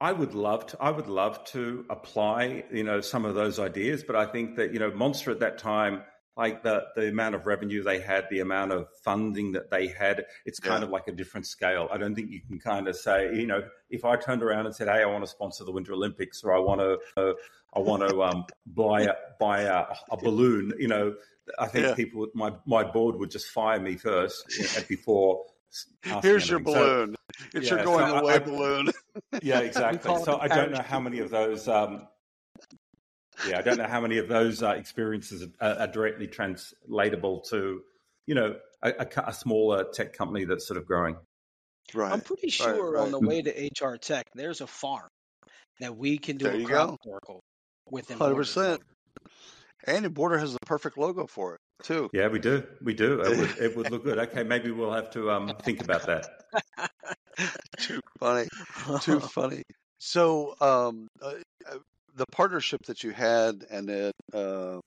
I 0.00 0.12
would 0.12 0.34
love 0.34 0.66
to. 0.66 0.76
I 0.80 0.90
would 0.90 1.08
love 1.08 1.44
to 1.46 1.84
apply, 1.90 2.64
you 2.72 2.84
know, 2.84 3.00
some 3.00 3.24
of 3.24 3.34
those 3.34 3.58
ideas. 3.58 4.02
But 4.02 4.16
I 4.16 4.26
think 4.26 4.56
that 4.56 4.72
you 4.72 4.78
know, 4.78 4.90
Monster 4.90 5.30
at 5.30 5.40
that 5.40 5.58
time 5.58 6.02
like 6.40 6.62
the 6.62 6.84
the 6.96 7.08
amount 7.08 7.34
of 7.34 7.46
revenue 7.46 7.82
they 7.82 8.00
had, 8.00 8.26
the 8.30 8.40
amount 8.40 8.72
of 8.72 8.88
funding 9.04 9.52
that 9.52 9.70
they 9.70 9.88
had, 9.88 10.24
it's 10.46 10.58
kind 10.58 10.80
yeah. 10.80 10.86
of 10.86 10.90
like 10.90 11.06
a 11.06 11.12
different 11.12 11.46
scale. 11.46 11.86
I 11.92 11.98
don't 11.98 12.14
think 12.14 12.30
you 12.30 12.40
can 12.40 12.58
kind 12.58 12.88
of 12.88 12.96
say, 12.96 13.34
you 13.34 13.46
know, 13.46 13.62
if 13.90 14.06
I 14.06 14.16
turned 14.16 14.42
around 14.42 14.64
and 14.64 14.74
said, 14.74 14.88
"Hey, 14.88 15.02
I 15.02 15.06
want 15.06 15.22
to 15.22 15.30
sponsor 15.30 15.64
the 15.64 15.72
Winter 15.72 15.92
Olympics," 15.92 16.42
or 16.42 16.54
I 16.54 16.58
want 16.58 16.80
to, 16.80 16.98
uh, 17.20 17.34
I 17.74 17.80
want 17.80 18.08
to 18.08 18.22
um, 18.22 18.46
buy 18.66 19.02
a, 19.02 19.14
buy 19.38 19.62
a, 19.62 19.84
a, 20.10 20.16
balloon, 20.16 20.72
you 20.78 20.88
know, 20.88 21.14
I 21.58 21.66
think 21.66 21.88
yeah. 21.88 21.94
people, 21.94 22.26
my 22.34 22.52
my 22.64 22.84
board 22.84 23.16
would 23.16 23.30
just 23.30 23.48
fire 23.48 23.80
me 23.80 23.96
first 23.96 24.86
before. 24.88 25.44
Here's 26.22 26.48
your 26.48 26.60
balloon. 26.60 27.14
So, 27.14 27.44
it's 27.54 27.70
yeah, 27.70 27.76
your 27.76 27.84
going 27.84 28.08
so 28.08 28.18
away 28.18 28.34
I, 28.34 28.38
balloon. 28.38 28.90
Yeah, 29.42 29.60
exactly. 29.60 30.16
So 30.24 30.38
I 30.40 30.48
don't 30.48 30.72
know 30.72 30.82
how 30.82 30.98
many 31.00 31.20
of 31.20 31.30
those 31.30 31.68
um, 31.68 32.06
yeah, 33.48 33.58
I 33.58 33.62
don't 33.62 33.78
know 33.78 33.86
how 33.86 34.00
many 34.00 34.18
of 34.18 34.28
those 34.28 34.62
uh, 34.62 34.70
experiences 34.70 35.46
are, 35.60 35.78
are, 35.78 35.86
directly 35.86 36.26
translatable 36.26 37.40
to, 37.50 37.82
you 38.26 38.34
know, 38.34 38.56
a, 38.82 38.90
a, 38.90 39.08
a, 39.28 39.32
smaller 39.32 39.84
tech 39.92 40.12
company 40.12 40.44
that's 40.44 40.66
sort 40.66 40.76
of 40.76 40.86
growing. 40.86 41.16
Right. 41.94 42.12
I'm 42.12 42.20
pretty 42.20 42.50
sure 42.50 42.92
right, 42.92 42.98
right. 42.98 43.02
on 43.02 43.10
the 43.10 43.20
way 43.20 43.42
to 43.42 43.50
HR 43.50 43.96
Tech, 43.96 44.26
there's 44.34 44.60
a 44.60 44.66
farm 44.66 45.08
that 45.80 45.96
we 45.96 46.18
can 46.18 46.36
do 46.36 46.44
there 46.44 46.60
a 46.60 46.64
crop 46.64 46.98
circle 47.04 47.40
with. 47.90 48.08
Hundred 48.10 48.36
percent. 48.36 48.82
Enboarder 49.86 50.38
has 50.38 50.52
the 50.52 50.58
perfect 50.66 50.98
logo 50.98 51.26
for 51.26 51.54
it 51.54 51.60
too. 51.82 52.08
Yeah, 52.12 52.28
we 52.28 52.38
do. 52.38 52.64
We 52.82 52.94
do. 52.94 53.20
It 53.20 53.38
would, 53.38 53.58
it 53.58 53.76
would 53.76 53.90
look 53.90 54.04
good. 54.04 54.18
Okay, 54.30 54.42
maybe 54.42 54.70
we'll 54.70 54.92
have 54.92 55.10
to 55.12 55.30
um, 55.30 55.56
think 55.62 55.82
about 55.82 56.06
that. 56.06 56.26
Too 57.78 58.00
funny. 58.18 58.48
Too 59.00 59.20
funny. 59.20 59.62
So, 59.98 60.54
um, 60.60 61.08
uh, 61.22 61.34
uh 61.70 61.78
the 62.16 62.26
partnership 62.32 62.80
that 62.86 63.02
you 63.02 63.12
had 63.12 63.64
and 63.70 63.88
then 63.88 64.10
uh, 64.34 64.80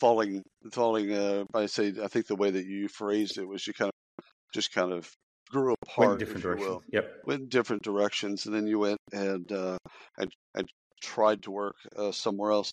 falling 0.00 0.42
falling 0.72 1.12
uh, 1.12 1.44
I 1.54 1.66
say 1.66 1.92
I 2.02 2.08
think 2.08 2.26
the 2.26 2.34
way 2.34 2.50
that 2.50 2.64
you 2.64 2.88
phrased 2.88 3.38
it 3.38 3.46
was 3.46 3.66
you 3.66 3.74
kind 3.74 3.90
of 4.18 4.24
just 4.52 4.72
kind 4.72 4.92
of 4.92 5.08
grew 5.50 5.74
apart 5.82 6.08
went 6.08 6.18
different 6.18 6.42
directions 6.42 6.82
yep 6.90 7.12
went 7.24 7.42
in 7.42 7.48
different 7.48 7.82
directions 7.82 8.46
and 8.46 8.54
then 8.54 8.66
you 8.66 8.78
went 8.78 8.98
and 9.12 9.52
uh, 9.52 9.76
and, 10.18 10.32
and 10.54 10.68
tried 11.02 11.42
to 11.42 11.50
work 11.50 11.76
uh, 11.96 12.10
somewhere 12.10 12.50
else 12.50 12.72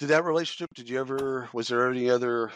did 0.00 0.08
that 0.08 0.24
relationship 0.24 0.68
did 0.74 0.88
you 0.88 0.98
ever 0.98 1.48
was 1.52 1.68
there 1.68 1.90
any 1.90 2.10
other 2.10 2.50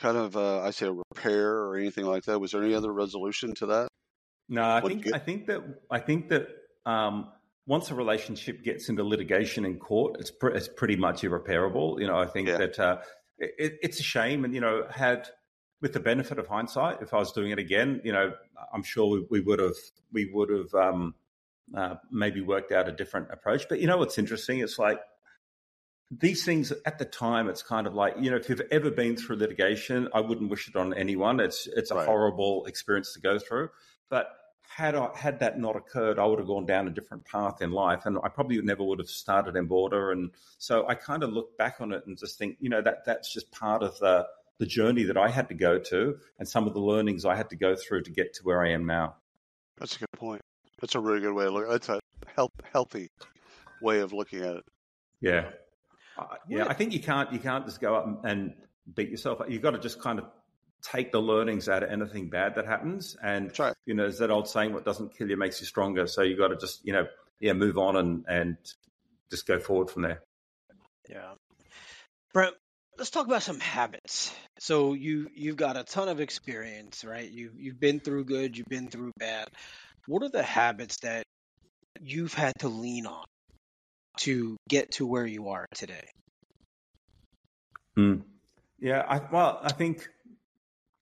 kind 0.00 0.16
of 0.16 0.36
uh, 0.36 0.62
I 0.62 0.70
say 0.70 0.86
a 0.86 0.92
repair 0.92 1.58
or 1.58 1.76
anything 1.76 2.04
like 2.04 2.24
that 2.24 2.40
was 2.40 2.52
there 2.52 2.62
any 2.62 2.74
other 2.74 2.92
resolution 2.92 3.54
to 3.54 3.66
that 3.66 3.88
no 4.48 4.62
I 4.62 4.80
what 4.80 4.92
think 4.92 5.14
I 5.14 5.18
think 5.18 5.46
that 5.46 5.62
I 5.90 5.98
think 5.98 6.28
that 6.28 6.48
um, 6.84 7.28
once 7.66 7.90
a 7.90 7.94
relationship 7.94 8.62
gets 8.64 8.88
into 8.88 9.04
litigation 9.04 9.64
in 9.64 9.78
court, 9.78 10.16
it's 10.18 10.30
pr- 10.30 10.48
it's 10.48 10.68
pretty 10.68 10.96
much 10.96 11.24
irreparable. 11.24 12.00
You 12.00 12.06
know, 12.06 12.18
I 12.18 12.26
think 12.26 12.48
yeah. 12.48 12.58
that 12.58 12.78
uh, 12.78 12.96
it, 13.38 13.78
it's 13.82 14.00
a 14.00 14.02
shame, 14.02 14.44
and 14.44 14.54
you 14.54 14.60
know, 14.60 14.86
had 14.90 15.28
with 15.80 15.92
the 15.92 16.00
benefit 16.00 16.38
of 16.38 16.46
hindsight, 16.46 17.02
if 17.02 17.12
I 17.12 17.18
was 17.18 17.32
doing 17.32 17.50
it 17.50 17.58
again, 17.58 18.00
you 18.04 18.12
know, 18.12 18.32
I'm 18.72 18.82
sure 18.82 19.08
we, 19.08 19.26
we 19.30 19.40
would 19.40 19.60
have 19.60 19.76
we 20.12 20.30
would 20.32 20.50
have 20.50 20.74
um, 20.74 21.14
uh, 21.76 21.94
maybe 22.10 22.40
worked 22.40 22.72
out 22.72 22.88
a 22.88 22.92
different 22.92 23.28
approach. 23.32 23.68
But 23.68 23.80
you 23.80 23.86
know, 23.86 23.98
what's 23.98 24.18
interesting? 24.18 24.58
It's 24.58 24.78
like 24.78 25.00
these 26.18 26.44
things 26.44 26.72
at 26.84 26.98
the 26.98 27.04
time. 27.04 27.48
It's 27.48 27.62
kind 27.62 27.86
of 27.86 27.94
like 27.94 28.14
you 28.20 28.30
know, 28.30 28.36
if 28.36 28.48
you've 28.48 28.62
ever 28.70 28.90
been 28.90 29.16
through 29.16 29.36
litigation, 29.36 30.08
I 30.14 30.20
wouldn't 30.20 30.50
wish 30.50 30.68
it 30.68 30.76
on 30.76 30.94
anyone. 30.94 31.40
It's 31.40 31.66
it's 31.66 31.90
a 31.90 31.96
right. 31.96 32.06
horrible 32.06 32.66
experience 32.66 33.14
to 33.14 33.20
go 33.20 33.38
through, 33.38 33.70
but 34.08 34.28
had 34.76 34.94
I, 34.94 35.10
had 35.14 35.40
that 35.40 35.58
not 35.58 35.76
occurred, 35.76 36.18
I 36.18 36.24
would 36.24 36.38
have 36.38 36.48
gone 36.48 36.66
down 36.66 36.86
a 36.86 36.90
different 36.90 37.24
path 37.24 37.60
in 37.60 37.72
life, 37.72 38.06
and 38.06 38.18
I 38.22 38.28
probably 38.28 38.60
never 38.62 38.82
would 38.82 38.98
have 38.98 39.08
started 39.08 39.54
Enboarder. 39.54 40.12
And 40.12 40.30
so 40.58 40.86
I 40.88 40.94
kind 40.94 41.22
of 41.22 41.32
look 41.32 41.56
back 41.58 41.76
on 41.80 41.92
it 41.92 42.06
and 42.06 42.16
just 42.18 42.38
think, 42.38 42.56
you 42.60 42.70
know, 42.70 42.80
that 42.82 43.04
that's 43.04 43.32
just 43.32 43.50
part 43.50 43.82
of 43.82 43.98
the 43.98 44.26
the 44.58 44.66
journey 44.66 45.02
that 45.04 45.16
I 45.16 45.28
had 45.28 45.48
to 45.48 45.54
go 45.54 45.78
to, 45.78 46.18
and 46.38 46.48
some 46.48 46.66
of 46.66 46.74
the 46.74 46.80
learnings 46.80 47.24
I 47.24 47.34
had 47.34 47.50
to 47.50 47.56
go 47.56 47.74
through 47.74 48.02
to 48.02 48.10
get 48.10 48.34
to 48.34 48.42
where 48.44 48.64
I 48.64 48.70
am 48.70 48.86
now. 48.86 49.16
That's 49.78 49.96
a 49.96 50.00
good 50.00 50.12
point. 50.16 50.42
That's 50.80 50.94
a 50.94 51.00
really 51.00 51.20
good 51.20 51.32
way 51.32 51.44
to 51.44 51.50
look. 51.50 51.68
That's 51.68 51.88
a 51.88 52.00
health, 52.36 52.52
healthy 52.72 53.10
way 53.80 54.00
of 54.00 54.12
looking 54.12 54.40
at 54.40 54.56
it. 54.56 54.64
Yeah, 55.20 55.50
uh, 56.18 56.24
yeah. 56.48 56.66
I 56.68 56.74
think 56.74 56.92
you 56.92 57.00
can't 57.00 57.32
you 57.32 57.38
can't 57.38 57.64
just 57.64 57.80
go 57.80 57.94
up 57.94 58.24
and 58.24 58.54
beat 58.94 59.10
yourself. 59.10 59.40
up. 59.40 59.50
You've 59.50 59.62
got 59.62 59.72
to 59.72 59.78
just 59.78 60.00
kind 60.00 60.18
of 60.18 60.26
take 60.82 61.12
the 61.12 61.20
learnings 61.20 61.68
out 61.68 61.82
of 61.82 61.90
anything 61.90 62.28
bad 62.28 62.56
that 62.56 62.66
happens. 62.66 63.16
And 63.22 63.56
right. 63.58 63.74
you 63.86 63.94
know, 63.94 64.04
there's 64.04 64.18
that 64.18 64.30
old 64.30 64.48
saying, 64.48 64.72
"What 64.72 64.84
doesn't 64.84 65.16
kill 65.16 65.28
you 65.28 65.36
makes 65.36 65.60
you 65.60 65.66
stronger." 65.66 66.06
So 66.06 66.22
you 66.22 66.36
got 66.36 66.48
to 66.48 66.56
just 66.56 66.84
you 66.84 66.92
know, 66.92 67.06
yeah, 67.40 67.52
move 67.52 67.78
on 67.78 67.96
and 67.96 68.24
and 68.28 68.56
just 69.30 69.46
go 69.46 69.58
forward 69.58 69.90
from 69.90 70.02
there. 70.02 70.22
Yeah, 71.08 71.32
Brent. 72.32 72.54
Let's 72.98 73.10
talk 73.10 73.26
about 73.26 73.42
some 73.42 73.58
habits. 73.58 74.34
So 74.58 74.92
you 74.92 75.28
you've 75.34 75.56
got 75.56 75.76
a 75.76 75.84
ton 75.84 76.08
of 76.08 76.20
experience, 76.20 77.04
right? 77.04 77.30
You 77.30 77.50
you've 77.56 77.80
been 77.80 78.00
through 78.00 78.26
good, 78.26 78.56
you've 78.56 78.68
been 78.68 78.88
through 78.88 79.12
bad. 79.16 79.48
What 80.06 80.22
are 80.22 80.28
the 80.28 80.42
habits 80.42 80.98
that 80.98 81.24
you've 82.00 82.34
had 82.34 82.52
to 82.58 82.68
lean 82.68 83.06
on 83.06 83.24
to 84.18 84.56
get 84.68 84.92
to 84.92 85.06
where 85.06 85.26
you 85.26 85.48
are 85.48 85.66
today? 85.74 86.06
Mm. 87.96 88.22
Yeah, 88.78 89.04
I, 89.08 89.20
well, 89.30 89.60
I 89.62 89.72
think 89.72 90.08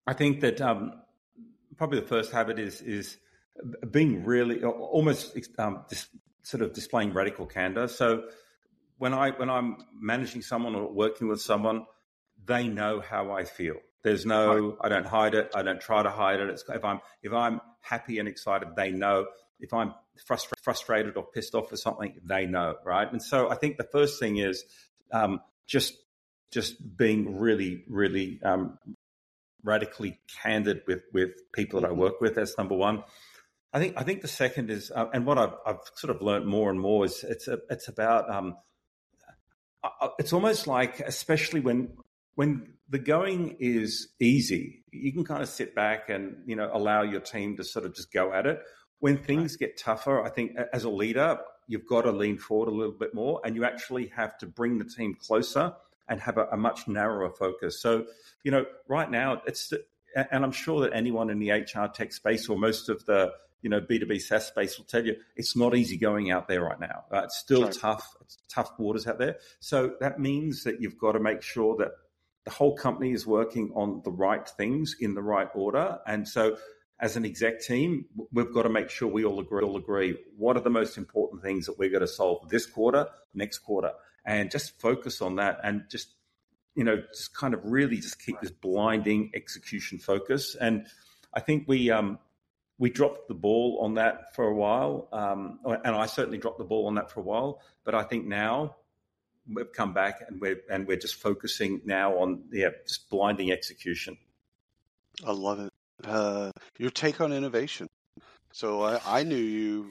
I 0.07 0.13
think 0.13 0.41
that 0.41 0.61
um, 0.61 1.03
probably 1.77 2.01
the 2.01 2.07
first 2.07 2.33
habit 2.33 2.59
is 2.59 2.81
is 2.83 3.17
being 3.91 4.25
really 4.25 4.63
almost 4.63 5.39
um, 5.59 5.85
dis, 5.89 6.09
sort 6.43 6.63
of 6.63 6.73
displaying 6.73 7.13
radical 7.13 7.47
candor. 7.47 7.89
So 7.89 8.25
when 8.99 9.15
I 9.15 9.31
when 9.31 9.49
I'm 9.49 9.77
managing 9.95 10.43
someone 10.43 10.75
or 10.75 10.91
working 10.93 11.29
with 11.29 11.41
someone, 11.41 11.87
they 12.45 12.69
know 12.69 13.01
how 13.01 13.33
I 13.33 13.45
feel. 13.45 13.77
There's 14.03 14.25
no, 14.25 14.79
I 14.81 14.89
don't 14.89 15.07
hide 15.07 15.35
it. 15.35 15.51
I 15.55 15.63
don't 15.63 15.81
try 15.81 16.03
to 16.03 16.11
hide 16.11 16.41
it. 16.41 16.49
It's, 16.49 16.65
if 16.69 16.85
I'm 16.85 17.01
if 17.23 17.33
I'm 17.33 17.61
happy 17.81 18.19
and 18.19 18.29
excited, 18.29 18.69
they 18.77 18.91
know. 18.91 19.27
If 19.59 19.75
I'm 19.75 19.95
frustra- 20.27 20.57
frustrated 20.63 21.17
or 21.17 21.27
pissed 21.35 21.55
off 21.55 21.71
or 21.71 21.77
something, 21.77 22.15
they 22.25 22.47
know, 22.47 22.77
right? 22.85 23.11
And 23.11 23.23
so 23.23 23.51
I 23.51 23.57
think 23.57 23.77
the 23.77 23.89
first 23.93 24.19
thing 24.19 24.39
is 24.39 24.65
um, 25.13 25.41
just 25.67 25.95
just 26.51 26.97
being 26.97 27.39
really, 27.39 27.85
really 27.89 28.41
um, 28.43 28.79
radically 29.63 30.19
candid 30.43 30.83
with 30.87 31.03
with 31.13 31.31
people 31.53 31.81
that 31.81 31.91
I 31.91 31.93
work 31.93 32.21
with. 32.21 32.37
That's 32.37 32.57
number 32.57 32.75
one. 32.75 33.05
I 33.73 33.79
think 33.79 33.95
I 33.97 34.03
think 34.03 34.23
the 34.23 34.29
second 34.29 34.71
is, 34.71 34.91
uh, 34.95 35.07
and 35.13 35.27
what 35.27 35.39
I've, 35.39 35.55
I've, 35.65 35.81
sort 35.95 36.15
of 36.15 36.23
learned 36.23 36.47
more 36.47 36.71
and 36.71 36.81
more 36.81 37.05
is 37.05 37.23
it's 37.23 37.47
a, 37.47 37.59
it's 37.71 37.87
about 37.87 38.29
um, 38.29 38.57
uh, 39.85 40.09
it's 40.19 40.33
almost 40.33 40.67
like 40.67 41.01
especially 41.01 41.61
when 41.61 41.93
when 42.41 42.73
the 42.89 42.99
going 42.99 43.55
is 43.61 44.09
easy, 44.19 44.83
you 44.91 45.13
can 45.13 45.25
kind 45.25 45.43
of 45.43 45.49
sit 45.51 45.75
back 45.75 46.09
and 46.09 46.37
you 46.47 46.57
know 46.57 46.71
allow 46.73 47.03
your 47.03 47.21
team 47.21 47.55
to 47.59 47.63
sort 47.63 47.85
of 47.85 47.95
just 47.95 48.11
go 48.11 48.33
at 48.33 48.47
it. 48.47 48.63
When 48.99 49.19
things 49.19 49.57
get 49.57 49.77
tougher, 49.77 50.25
I 50.25 50.31
think 50.31 50.57
as 50.73 50.85
a 50.85 50.89
leader, 50.89 51.39
you've 51.69 51.85
got 51.85 52.03
to 52.03 52.13
lean 52.13 52.39
forward 52.39 52.69
a 52.69 52.75
little 52.75 52.95
bit 52.95 53.13
more, 53.13 53.43
and 53.45 53.55
you 53.55 53.67
actually 53.67 54.07
have 54.17 54.39
to 54.39 54.47
bring 54.47 54.79
the 54.79 54.87
team 54.87 55.19
closer 55.21 55.75
and 56.09 56.19
have 56.19 56.39
a, 56.39 56.47
a 56.47 56.57
much 56.57 56.89
narrower 56.89 57.29
focus. 57.29 57.79
So, 57.83 58.07
you 58.43 58.51
know, 58.51 58.65
right 58.89 59.11
now 59.11 59.43
it's 59.47 59.75
and 60.17 60.43
I'm 60.43 60.53
sure 60.53 60.81
that 60.81 60.95
anyone 60.95 61.29
in 61.29 61.41
the 61.41 61.51
HR 61.51 61.89
tech 61.93 62.11
space 62.11 62.49
or 62.49 62.57
most 62.57 62.89
of 62.89 63.05
the 63.05 63.33
you 63.61 63.69
know 63.69 63.83
B2B 63.83 64.19
SaaS 64.19 64.47
space 64.47 64.79
will 64.79 64.87
tell 64.87 65.05
you 65.05 65.17
it's 65.37 65.59
not 65.59 65.77
easy 65.77 65.99
going 65.99 66.31
out 66.31 66.49
there 66.49 66.63
right 66.63 66.81
now. 66.81 67.05
Uh, 67.13 67.25
it's 67.25 67.37
still 67.37 67.65
right. 67.65 67.79
tough. 67.79 68.17
It's 68.23 68.39
tough 68.49 68.73
waters 68.79 69.07
out 69.07 69.19
there. 69.19 69.37
So 69.59 69.97
that 70.01 70.19
means 70.19 70.65
that 70.65 70.81
you've 70.81 70.97
got 70.97 71.13
to 71.13 71.21
make 71.21 71.43
sure 71.43 71.77
that 71.77 71.91
the 72.45 72.51
whole 72.51 72.75
company 72.75 73.13
is 73.13 73.27
working 73.27 73.73
on 73.75 74.01
the 74.05 74.11
right 74.11 74.49
things 74.49 74.97
in 74.99 75.15
the 75.15 75.23
right 75.23 75.49
order. 75.55 75.99
And 76.07 76.27
so 76.27 76.57
as 77.01 77.17
an 77.17 77.25
exec 77.25 77.61
team, 77.61 78.07
we've 78.33 78.53
got 78.53 78.63
to 78.63 78.69
make 78.69 78.91
sure 78.91 79.09
we 79.09 79.25
all 79.25 79.41
agree, 79.41 79.65
all 79.65 79.77
agree 79.77 80.17
what 80.37 80.57
are 80.57 80.61
the 80.61 80.71
most 80.71 80.99
important 80.99 81.43
things 81.43 81.67
that 81.67 81.79
we're 81.79 81.91
going 81.91 82.01
to 82.01 82.09
solve 82.09 82.49
this 82.49 82.67
quarter, 82.67 83.07
next 83.35 83.59
quarter, 83.59 83.93
and 84.25 84.51
just 84.51 84.79
focus 84.81 85.23
on 85.23 85.37
that 85.37 85.59
and 85.65 85.85
just 85.91 86.15
you 86.75 86.85
know 86.85 87.03
just 87.13 87.35
kind 87.35 87.55
of 87.55 87.61
really 87.65 87.97
just 87.97 88.23
keep 88.25 88.41
this 88.41 88.51
blinding 88.51 89.31
execution 89.35 89.99
focus. 89.99 90.55
And 90.61 90.87
I 91.33 91.41
think 91.41 91.65
we 91.67 91.91
um, 91.91 92.19
we 92.79 92.91
dropped 92.91 93.29
the 93.29 93.35
ball 93.35 93.79
on 93.83 93.95
that 93.95 94.35
for 94.35 94.45
a 94.45 94.55
while, 94.55 95.09
um, 95.13 95.61
and 95.65 95.95
I 95.97 96.07
certainly 96.07 96.39
dropped 96.39 96.59
the 96.59 96.65
ball 96.65 96.87
on 96.87 96.95
that 96.97 97.11
for 97.11 97.21
a 97.21 97.23
while. 97.23 97.61
But 97.85 97.95
I 97.95 98.03
think 98.03 98.27
now 98.27 98.77
we've 99.53 99.73
come 99.73 99.93
back 99.93 100.23
and 100.27 100.41
we're 100.41 100.61
and 100.71 100.87
we're 100.87 100.97
just 100.97 101.17
focusing 101.17 101.81
now 101.85 102.15
on 102.15 102.43
yeah 102.53 102.71
just 102.87 103.09
blinding 103.11 103.53
execution. 103.53 104.17
I 105.27 105.33
love 105.33 105.61
it. 105.61 105.71
Uh, 106.05 106.51
your 106.79 106.91
take 106.91 107.21
on 107.21 107.33
innovation. 107.33 107.87
So 108.53 108.83
I, 108.83 109.01
I 109.07 109.23
knew 109.23 109.37
you 109.37 109.91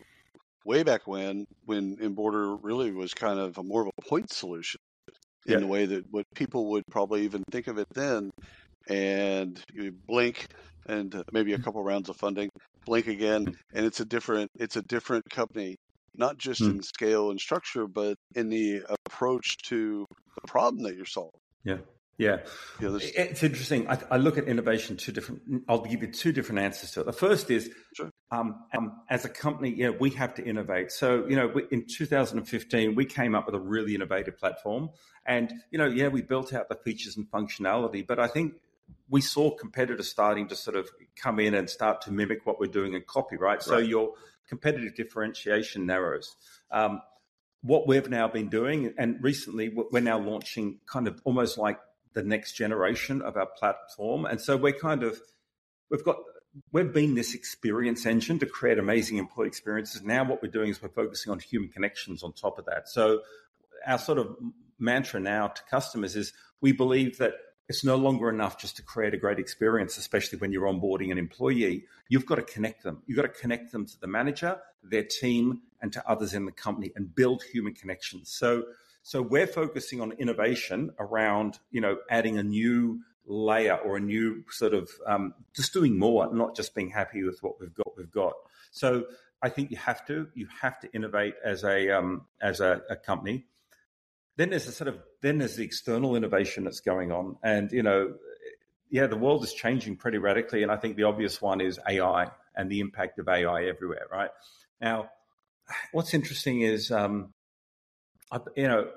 way 0.65 0.83
back 0.83 1.07
when 1.07 1.45
when 1.65 1.97
Enboarder 1.97 2.57
really 2.61 2.91
was 2.91 3.13
kind 3.13 3.39
of 3.39 3.57
a 3.57 3.63
more 3.63 3.81
of 3.81 3.89
a 3.97 4.09
point 4.09 4.31
solution 4.31 4.79
in 5.45 5.53
yeah. 5.53 5.59
the 5.59 5.67
way 5.67 5.85
that 5.85 6.05
what 6.11 6.25
people 6.35 6.71
would 6.71 6.83
probably 6.89 7.23
even 7.23 7.43
think 7.51 7.67
of 7.67 7.77
it 7.77 7.87
then. 7.93 8.29
And 8.87 9.61
you 9.73 9.91
blink 10.07 10.47
and 10.87 11.23
maybe 11.31 11.53
a 11.53 11.59
couple 11.59 11.83
rounds 11.83 12.09
of 12.09 12.17
funding, 12.17 12.49
blink 12.85 13.07
again, 13.07 13.55
and 13.73 13.85
it's 13.85 13.99
a 13.99 14.05
different 14.05 14.49
it's 14.55 14.75
a 14.75 14.81
different 14.81 15.29
company, 15.29 15.75
not 16.19 16.38
just 16.38 16.62
mm. 16.62 16.71
in 16.71 16.84
scale 16.84 17.32
and 17.32 17.39
structure, 17.39 17.88
but 17.88 18.17
in 18.36 18.49
the 18.49 18.84
approach 19.05 19.58
to 19.69 20.05
the 20.36 20.47
problem 20.47 20.84
that 20.84 20.95
you're 20.95 21.05
solving. 21.05 21.39
Yeah. 21.63 21.77
Yeah, 22.19 22.39
it's 22.82 23.43
interesting. 23.43 23.89
I, 23.89 23.97
I, 24.12 24.17
look 24.17 24.38
at 24.38 24.43
innovation 24.43 24.97
two 24.97 25.13
different. 25.13 25.63
I'll 25.69 25.86
give 25.86 26.01
you 26.01 26.12
two 26.12 26.34
different 26.34 26.60
answers 26.60 26.91
to 26.91 26.99
it. 26.99 27.05
The 27.05 27.13
first 27.13 27.49
is, 27.49 27.71
sure. 27.95 28.10
um, 28.29 28.62
um, 28.75 28.99
as 29.10 29.23
a 29.23 29.29
company, 29.29 29.69
you 29.69 29.86
know, 29.86 29.97
we 29.97 30.10
have 30.10 30.36
to 30.36 30.43
innovate. 30.43 30.91
So, 30.91 31.25
you 31.29 31.38
know, 31.38 31.47
we, 31.47 31.63
in 31.71 31.86
2015, 31.88 32.93
we 32.93 33.05
came 33.05 33.36
up 33.36 33.45
with 33.45 33.55
a 33.55 33.60
really 33.60 33.95
innovative 33.95 34.38
platform, 34.38 34.89
and 35.25 35.53
you 35.71 35.77
know, 35.77 35.86
yeah, 35.86 36.10
we 36.10 36.21
built 36.21 36.53
out 36.53 36.67
the 36.67 36.75
features 36.75 37.15
and 37.15 37.25
functionality. 37.32 38.05
But 38.05 38.19
I 38.19 38.27
think 38.27 38.55
we 39.10 39.21
saw 39.21 39.55
competitors 39.55 40.10
starting 40.10 40.49
to 40.49 40.58
sort 40.58 40.75
of 40.75 40.89
come 41.15 41.39
in 41.39 41.53
and 41.53 41.69
start 41.69 42.01
to 42.01 42.12
mimic 42.12 42.45
what 42.45 42.60
we're 42.60 42.67
doing 42.67 42.95
in 42.95 43.03
copyright. 43.08 43.60
Right. 43.60 43.63
So 43.63 43.77
your 43.77 44.15
competitive 44.49 44.95
differentiation 44.95 45.85
narrows. 45.85 46.35
Um, 46.71 47.01
what 47.62 47.88
we've 47.88 48.09
now 48.09 48.27
been 48.27 48.49
doing, 48.49 48.93
and 48.97 49.21
recently 49.21 49.69
we're 49.69 49.99
now 50.01 50.19
launching 50.19 50.79
kind 50.91 51.07
of 51.07 51.21
almost 51.23 51.57
like 51.57 51.77
the 52.13 52.23
next 52.23 52.53
generation 52.53 53.21
of 53.21 53.38
our 53.38 53.45
platform. 53.45 54.25
And 54.25 54.41
so 54.41 54.57
we're 54.57 54.73
kind 54.73 55.03
of, 55.03 55.19
we've 55.91 56.03
got, 56.03 56.17
we've 56.71 56.91
been 56.91 57.15
this 57.15 57.35
experience 57.35 58.05
engine 58.05 58.39
to 58.39 58.45
create 58.45 58.79
amazing 58.79 59.17
employee 59.17 59.47
experiences. 59.47 60.01
Now 60.01 60.23
what 60.23 60.41
we're 60.41 60.51
doing 60.51 60.69
is 60.69 60.81
we're 60.81 60.89
focusing 60.89 61.31
on 61.31 61.39
human 61.39 61.69
connections 61.69 62.23
on 62.23 62.33
top 62.33 62.57
of 62.57 62.65
that. 62.65 62.89
So 62.89 63.21
our 63.85 63.97
sort 63.99 64.17
of 64.17 64.35
mantra 64.79 65.19
now 65.19 65.49
to 65.49 65.62
customers 65.69 66.15
is 66.15 66.33
we 66.62 66.71
believe 66.71 67.17
that 67.17 67.33
it's 67.69 67.84
no 67.84 67.95
longer 67.95 68.29
enough 68.29 68.58
just 68.58 68.75
to 68.77 68.82
create 68.82 69.13
a 69.13 69.17
great 69.17 69.39
experience, 69.39 69.97
especially 69.97 70.39
when 70.39 70.51
you're 70.51 70.65
onboarding 70.65 71.12
an 71.12 71.19
employee. 71.19 71.86
You've 72.10 72.25
got 72.25 72.36
to 72.36 72.41
connect 72.41 72.84
them. 72.84 73.03
You've 73.05 73.15
got 73.15 73.34
to 73.34 73.41
connect 73.41 73.71
them 73.71 73.86
to 73.86 73.99
the 74.01 74.08
manager, 74.08 74.60
their 74.84 75.03
team, 75.03 75.62
and 75.82 75.93
to 75.93 76.10
others 76.10 76.34
in 76.34 76.45
the 76.45 76.51
company 76.51 76.91
and 76.95 77.13
build 77.13 77.43
human 77.43 77.73
connections. 77.73 78.29
So 78.32 78.65
so 79.03 79.21
we're 79.21 79.47
focusing 79.47 80.01
on 80.01 80.12
innovation 80.13 80.91
around, 80.99 81.60
you 81.71 81.79
know, 81.79 81.97
adding 82.10 82.38
a 82.38 82.43
new 82.43 82.99
layer 83.25 83.75
or 83.75 83.97
a 83.97 83.99
new 83.99 84.43
sort 84.49 84.73
of 84.73 84.89
um, 85.05 85.34
just 85.55 85.71
doing 85.71 85.97
more, 85.97 86.34
not 86.34 86.55
just 86.55 86.75
being 86.75 86.89
happy 86.89 87.23
with 87.23 87.41
what 87.41 87.60
we've 87.60 87.73
got. 87.73 87.97
We've 87.97 88.12
got. 88.12 88.34
So 88.71 89.05
I 89.41 89.49
think 89.49 89.71
you 89.71 89.77
have 89.77 90.05
to 90.08 90.27
you 90.34 90.47
have 90.62 90.79
to 90.82 90.91
innovate 90.93 91.36
as 91.45 91.63
a 91.63 91.89
um, 91.89 92.25
as 92.41 92.60
a, 92.60 92.82
a 92.89 92.95
company. 92.95 93.45
Then 94.39 94.52
there's 94.52 94.67
a 94.67 94.71
sort 94.71 94.88
of 94.88 94.97
then 95.21 95.39
there's 95.39 95.58
the 95.58 95.65
external 95.65 96.15
innovation 96.15 96.63
that's 96.63 96.80
going 96.80 97.12
on, 97.12 97.36
and 97.43 97.69
you 97.73 97.84
know, 97.84 98.13
yeah, 98.89 99.06
the 99.06 99.17
world 99.17 99.43
is 99.43 99.52
changing 99.52 99.97
pretty 99.97 100.17
radically, 100.17 100.63
and 100.63 100.71
I 100.71 100.78
think 100.78 100.95
the 100.95 101.04
obvious 101.04 101.41
one 101.41 101.60
is 101.60 101.78
AI 101.86 102.32
and 102.56 102.71
the 102.71 102.80
impact 102.80 103.19
of 103.19 103.28
AI 103.28 103.65
everywhere. 103.65 104.08
Right 104.10 104.30
now, 104.80 105.10
what's 105.91 106.13
interesting 106.13 106.62
is 106.62 106.89
um, 106.89 107.34
I, 108.32 108.39
you 108.56 108.69
know, 108.69 108.88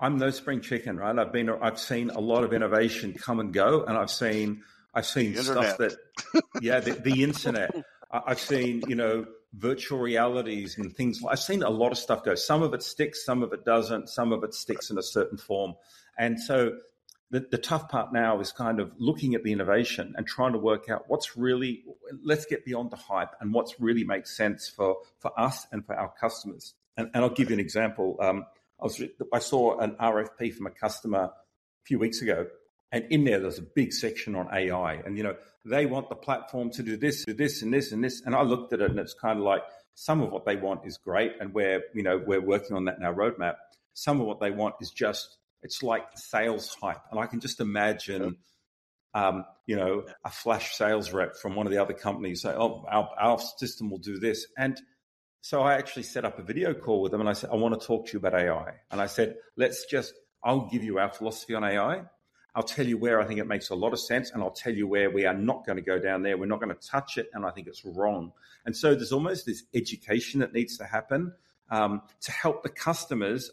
I'm 0.00 0.18
no 0.18 0.30
spring 0.30 0.60
chicken, 0.60 0.96
right? 0.96 1.16
I've 1.16 1.32
been, 1.32 1.50
I've 1.50 1.78
seen 1.78 2.10
a 2.10 2.18
lot 2.18 2.42
of 2.42 2.52
innovation 2.52 3.12
come 3.12 3.38
and 3.38 3.52
go, 3.52 3.84
and 3.84 3.96
I've 3.96 4.10
seen, 4.10 4.64
I've 4.92 5.06
seen 5.06 5.36
stuff 5.36 5.78
that, 5.78 5.96
yeah, 6.60 6.80
the, 6.80 6.94
the 6.94 7.22
internet. 7.22 7.72
I've 8.10 8.40
seen, 8.40 8.82
you 8.88 8.96
know, 8.96 9.26
virtual 9.56 9.98
realities 9.98 10.78
and 10.78 10.94
things. 10.94 11.20
I've 11.28 11.40
seen 11.40 11.62
a 11.62 11.70
lot 11.70 11.92
of 11.92 11.98
stuff 11.98 12.24
go. 12.24 12.34
Some 12.34 12.62
of 12.62 12.74
it 12.74 12.82
sticks, 12.82 13.24
some 13.24 13.42
of 13.42 13.52
it 13.52 13.64
doesn't. 13.64 14.08
Some 14.08 14.32
of 14.32 14.42
it 14.44 14.54
sticks 14.54 14.90
in 14.90 14.98
a 14.98 15.02
certain 15.02 15.38
form, 15.38 15.74
and 16.18 16.40
so 16.40 16.78
the, 17.30 17.46
the 17.50 17.58
tough 17.58 17.88
part 17.88 18.12
now 18.12 18.40
is 18.40 18.52
kind 18.52 18.80
of 18.80 18.92
looking 18.98 19.34
at 19.34 19.42
the 19.42 19.52
innovation 19.52 20.14
and 20.16 20.26
trying 20.26 20.52
to 20.52 20.58
work 20.58 20.88
out 20.88 21.04
what's 21.08 21.36
really. 21.36 21.84
Let's 22.22 22.46
get 22.46 22.64
beyond 22.64 22.90
the 22.90 22.96
hype 22.96 23.32
and 23.40 23.52
what's 23.52 23.80
really 23.80 24.04
makes 24.04 24.36
sense 24.36 24.68
for 24.68 24.96
for 25.18 25.38
us 25.38 25.66
and 25.72 25.84
for 25.84 25.94
our 25.94 26.12
customers. 26.20 26.74
And, 26.96 27.10
and 27.14 27.24
I'll 27.24 27.30
give 27.30 27.50
you 27.50 27.54
an 27.54 27.60
example. 27.60 28.16
Um, 28.20 28.46
I, 28.80 28.84
was, 28.84 29.02
I 29.32 29.38
saw 29.38 29.78
an 29.78 29.92
RFP 29.92 30.54
from 30.54 30.66
a 30.66 30.70
customer 30.70 31.24
a 31.24 31.32
few 31.84 31.98
weeks 31.98 32.22
ago, 32.22 32.46
and 32.94 33.06
in 33.10 33.24
there 33.24 33.40
there's 33.40 33.58
a 33.58 33.62
big 33.62 33.92
section 33.92 34.36
on 34.36 34.48
AI, 34.54 34.94
and 35.04 35.18
you 35.18 35.24
know 35.24 35.34
they 35.64 35.84
want 35.84 36.08
the 36.08 36.14
platform 36.14 36.70
to 36.70 36.82
do 36.82 36.96
this, 36.96 37.24
do 37.24 37.34
this, 37.34 37.60
and 37.60 37.74
this, 37.74 37.90
and 37.90 38.04
this. 38.04 38.22
And 38.24 38.36
I 38.36 38.42
looked 38.42 38.72
at 38.72 38.80
it, 38.80 38.88
and 38.88 39.00
it's 39.00 39.14
kind 39.14 39.38
of 39.38 39.44
like 39.44 39.62
some 39.94 40.20
of 40.20 40.30
what 40.30 40.46
they 40.46 40.56
want 40.56 40.86
is 40.86 40.96
great, 40.96 41.32
and 41.40 41.52
we're 41.52 41.82
you 41.92 42.04
know 42.04 42.22
we're 42.24 42.40
working 42.40 42.76
on 42.76 42.84
that 42.84 42.96
in 42.96 43.04
our 43.04 43.12
roadmap. 43.12 43.56
Some 43.94 44.20
of 44.20 44.26
what 44.26 44.40
they 44.40 44.52
want 44.52 44.76
is 44.80 44.92
just 44.92 45.38
it's 45.62 45.82
like 45.82 46.04
sales 46.14 46.76
hype, 46.80 47.02
and 47.10 47.18
I 47.18 47.26
can 47.26 47.40
just 47.40 47.60
imagine. 47.60 48.36
Um, 49.16 49.44
you 49.66 49.76
know, 49.76 50.06
a 50.24 50.30
flash 50.30 50.74
sales 50.74 51.12
rep 51.12 51.36
from 51.36 51.54
one 51.54 51.66
of 51.66 51.72
the 51.72 51.80
other 51.80 51.94
companies 51.94 52.42
say, 52.42 52.52
"Oh, 52.52 52.84
our, 52.88 53.08
our 53.16 53.38
system 53.38 53.88
will 53.88 53.98
do 53.98 54.18
this," 54.18 54.44
and 54.58 54.80
so 55.40 55.62
I 55.62 55.74
actually 55.74 56.04
set 56.04 56.24
up 56.24 56.38
a 56.38 56.42
video 56.42 56.74
call 56.74 57.02
with 57.02 57.12
them 57.12 57.20
and 57.20 57.28
I 57.28 57.34
said, 57.34 57.50
I 57.50 57.56
want 57.56 57.78
to 57.78 57.86
talk 57.86 58.06
to 58.06 58.12
you 58.14 58.18
about 58.18 58.34
AI. 58.34 58.76
And 58.90 58.98
I 58.98 59.04
said, 59.04 59.36
let's 59.58 59.84
just, 59.84 60.14
I'll 60.42 60.70
give 60.70 60.82
you 60.82 60.98
our 60.98 61.12
philosophy 61.12 61.54
on 61.54 61.62
AI. 61.62 62.04
I'll 62.54 62.62
tell 62.62 62.86
you 62.86 62.96
where 62.96 63.20
I 63.20 63.24
think 63.24 63.40
it 63.40 63.46
makes 63.46 63.70
a 63.70 63.74
lot 63.74 63.92
of 63.92 63.98
sense, 63.98 64.30
and 64.30 64.42
I'll 64.42 64.50
tell 64.50 64.72
you 64.72 64.86
where 64.86 65.10
we 65.10 65.26
are 65.26 65.34
not 65.34 65.66
going 65.66 65.76
to 65.76 65.82
go 65.82 65.98
down 65.98 66.22
there. 66.22 66.36
We're 66.36 66.46
not 66.46 66.60
going 66.60 66.74
to 66.74 66.88
touch 66.88 67.18
it, 67.18 67.28
and 67.34 67.44
I 67.44 67.50
think 67.50 67.66
it's 67.66 67.84
wrong. 67.84 68.32
And 68.64 68.76
so 68.76 68.94
there's 68.94 69.12
almost 69.12 69.44
this 69.44 69.64
education 69.74 70.40
that 70.40 70.52
needs 70.52 70.78
to 70.78 70.84
happen 70.84 71.32
um, 71.70 72.02
to 72.20 72.32
help 72.32 72.62
the 72.62 72.68
customers 72.68 73.50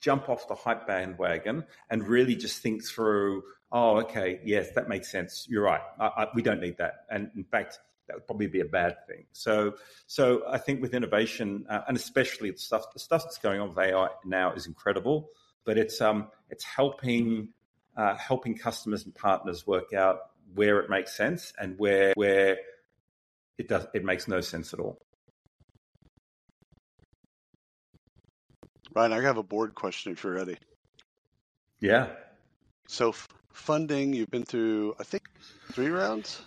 jump 0.00 0.28
off 0.28 0.46
the 0.48 0.54
hype 0.54 0.86
bandwagon 0.86 1.64
and 1.90 2.06
really 2.06 2.36
just 2.36 2.62
think 2.62 2.84
through. 2.84 3.42
Oh, 3.72 3.98
okay, 4.00 4.40
yes, 4.44 4.70
that 4.74 4.88
makes 4.88 5.10
sense. 5.10 5.46
You're 5.48 5.64
right. 5.64 5.80
I, 5.98 6.06
I, 6.06 6.26
we 6.34 6.42
don't 6.42 6.60
need 6.60 6.76
that. 6.78 7.06
And 7.10 7.30
in 7.36 7.44
fact, 7.44 7.80
that 8.06 8.14
would 8.14 8.26
probably 8.26 8.46
be 8.46 8.60
a 8.60 8.66
bad 8.66 8.96
thing. 9.08 9.24
So, 9.32 9.74
so 10.06 10.42
I 10.48 10.58
think 10.58 10.80
with 10.80 10.94
innovation, 10.94 11.66
uh, 11.68 11.80
and 11.88 11.96
especially 11.96 12.50
the 12.50 12.58
stuff, 12.58 12.92
the 12.92 13.00
stuff 13.00 13.24
that's 13.24 13.38
going 13.38 13.60
on 13.60 13.70
with 13.70 13.78
AI 13.78 14.08
now 14.24 14.52
is 14.52 14.66
incredible. 14.66 15.30
But 15.64 15.78
it's 15.78 16.00
um, 16.00 16.28
it's 16.48 16.62
helping 16.62 17.48
uh, 17.96 18.14
helping 18.16 18.56
customers 18.56 19.04
and 19.04 19.14
partners 19.14 19.66
work 19.66 19.92
out 19.92 20.18
where 20.54 20.80
it 20.80 20.88
makes 20.90 21.16
sense 21.16 21.52
and 21.58 21.78
where 21.78 22.12
where 22.16 22.58
it 23.58 23.68
does 23.68 23.86
it 23.94 24.04
makes 24.04 24.28
no 24.28 24.40
sense 24.40 24.72
at 24.74 24.80
all. 24.80 24.98
Ryan, 28.94 29.12
I 29.12 29.20
have 29.22 29.36
a 29.36 29.42
board 29.42 29.74
question 29.74 30.12
if 30.12 30.24
you're 30.24 30.34
ready. 30.34 30.56
Yeah. 31.80 32.08
So 32.88 33.10
f- 33.10 33.28
funding, 33.52 34.12
you've 34.14 34.30
been 34.30 34.44
through, 34.44 34.94
I 34.98 35.04
think, 35.04 35.24
three 35.72 35.88
rounds. 35.88 36.40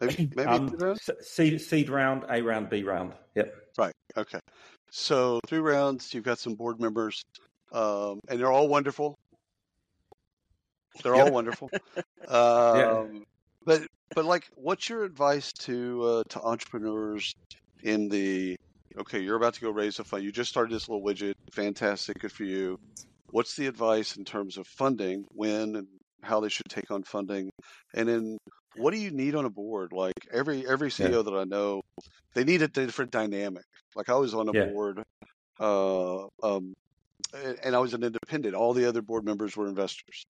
Maybe, 0.00 0.30
maybe 0.36 0.48
Um, 0.50 0.68
three 0.68 0.86
rounds. 0.88 1.10
seed, 1.22 1.60
seed 1.60 1.88
round, 1.88 2.24
A 2.28 2.42
round, 2.42 2.68
B 2.68 2.82
round. 2.82 3.14
Yep. 3.36 3.54
Right. 3.78 3.94
Okay. 4.16 4.38
So 4.90 5.40
three 5.46 5.60
rounds. 5.60 6.12
You've 6.12 6.24
got 6.24 6.38
some 6.38 6.54
board 6.54 6.80
members, 6.80 7.22
um, 7.72 8.20
and 8.28 8.38
they're 8.38 8.52
all 8.52 8.68
wonderful. 8.68 9.17
They're 11.02 11.14
all 11.14 11.30
wonderful. 11.32 11.70
Um, 12.26 13.24
But 13.64 13.86
but 14.14 14.24
like, 14.24 14.44
what's 14.56 14.88
your 14.88 15.04
advice 15.04 15.52
to 15.60 16.02
uh, 16.02 16.22
to 16.30 16.42
entrepreneurs 16.42 17.32
in 17.82 18.08
the 18.08 18.56
okay? 18.98 19.20
You're 19.20 19.36
about 19.36 19.54
to 19.54 19.60
go 19.60 19.70
raise 19.70 19.98
a 19.98 20.04
fund. 20.04 20.24
You 20.24 20.32
just 20.32 20.50
started 20.50 20.74
this 20.74 20.88
little 20.88 21.04
widget. 21.04 21.32
Fantastic. 21.52 22.18
Good 22.20 22.32
for 22.32 22.44
you. 22.44 22.76
What's 23.30 23.56
the 23.56 23.66
advice 23.66 24.16
in 24.16 24.24
terms 24.24 24.56
of 24.58 24.66
funding? 24.66 25.24
When 25.32 25.76
and 25.76 25.88
how 26.22 26.40
they 26.40 26.48
should 26.48 26.68
take 26.68 26.90
on 26.90 27.02
funding, 27.04 27.50
and 27.94 28.08
then 28.08 28.38
what 28.76 28.92
do 28.92 28.98
you 28.98 29.10
need 29.10 29.34
on 29.34 29.44
a 29.44 29.50
board? 29.50 29.92
Like 29.92 30.14
every 30.32 30.66
every 30.68 30.90
CEO 30.90 31.22
that 31.22 31.34
I 31.34 31.44
know, 31.44 31.82
they 32.34 32.44
need 32.44 32.62
a 32.62 32.68
different 32.68 33.10
dynamic. 33.12 33.64
Like 33.96 34.08
I 34.08 34.14
was 34.16 34.34
on 34.34 34.48
a 34.48 34.54
Yeah. 34.54 34.64
board, 34.64 35.02
uh, 35.60 36.26
um, 36.42 36.74
and 37.34 37.74
I 37.76 37.78
was 37.78 37.94
an 37.94 38.04
independent. 38.04 38.54
All 38.54 38.74
the 38.74 38.86
other 38.88 39.02
board 39.02 39.24
members 39.24 39.56
were 39.56 39.68
investors. 39.68 40.24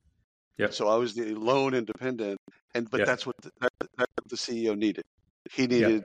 Yep. 0.58 0.74
So 0.74 0.88
I 0.88 0.96
was 0.96 1.14
the 1.14 1.34
lone 1.34 1.74
independent, 1.74 2.38
and 2.74 2.90
but 2.90 2.98
Yep. 2.98 3.06
that's 3.06 3.26
what 3.26 3.36
the, 3.42 3.50
that, 3.60 3.72
that's 3.80 4.12
what 4.16 4.28
the 4.28 4.36
CEO 4.36 4.76
needed. 4.76 5.04
He 5.52 5.66
needed 5.66 6.04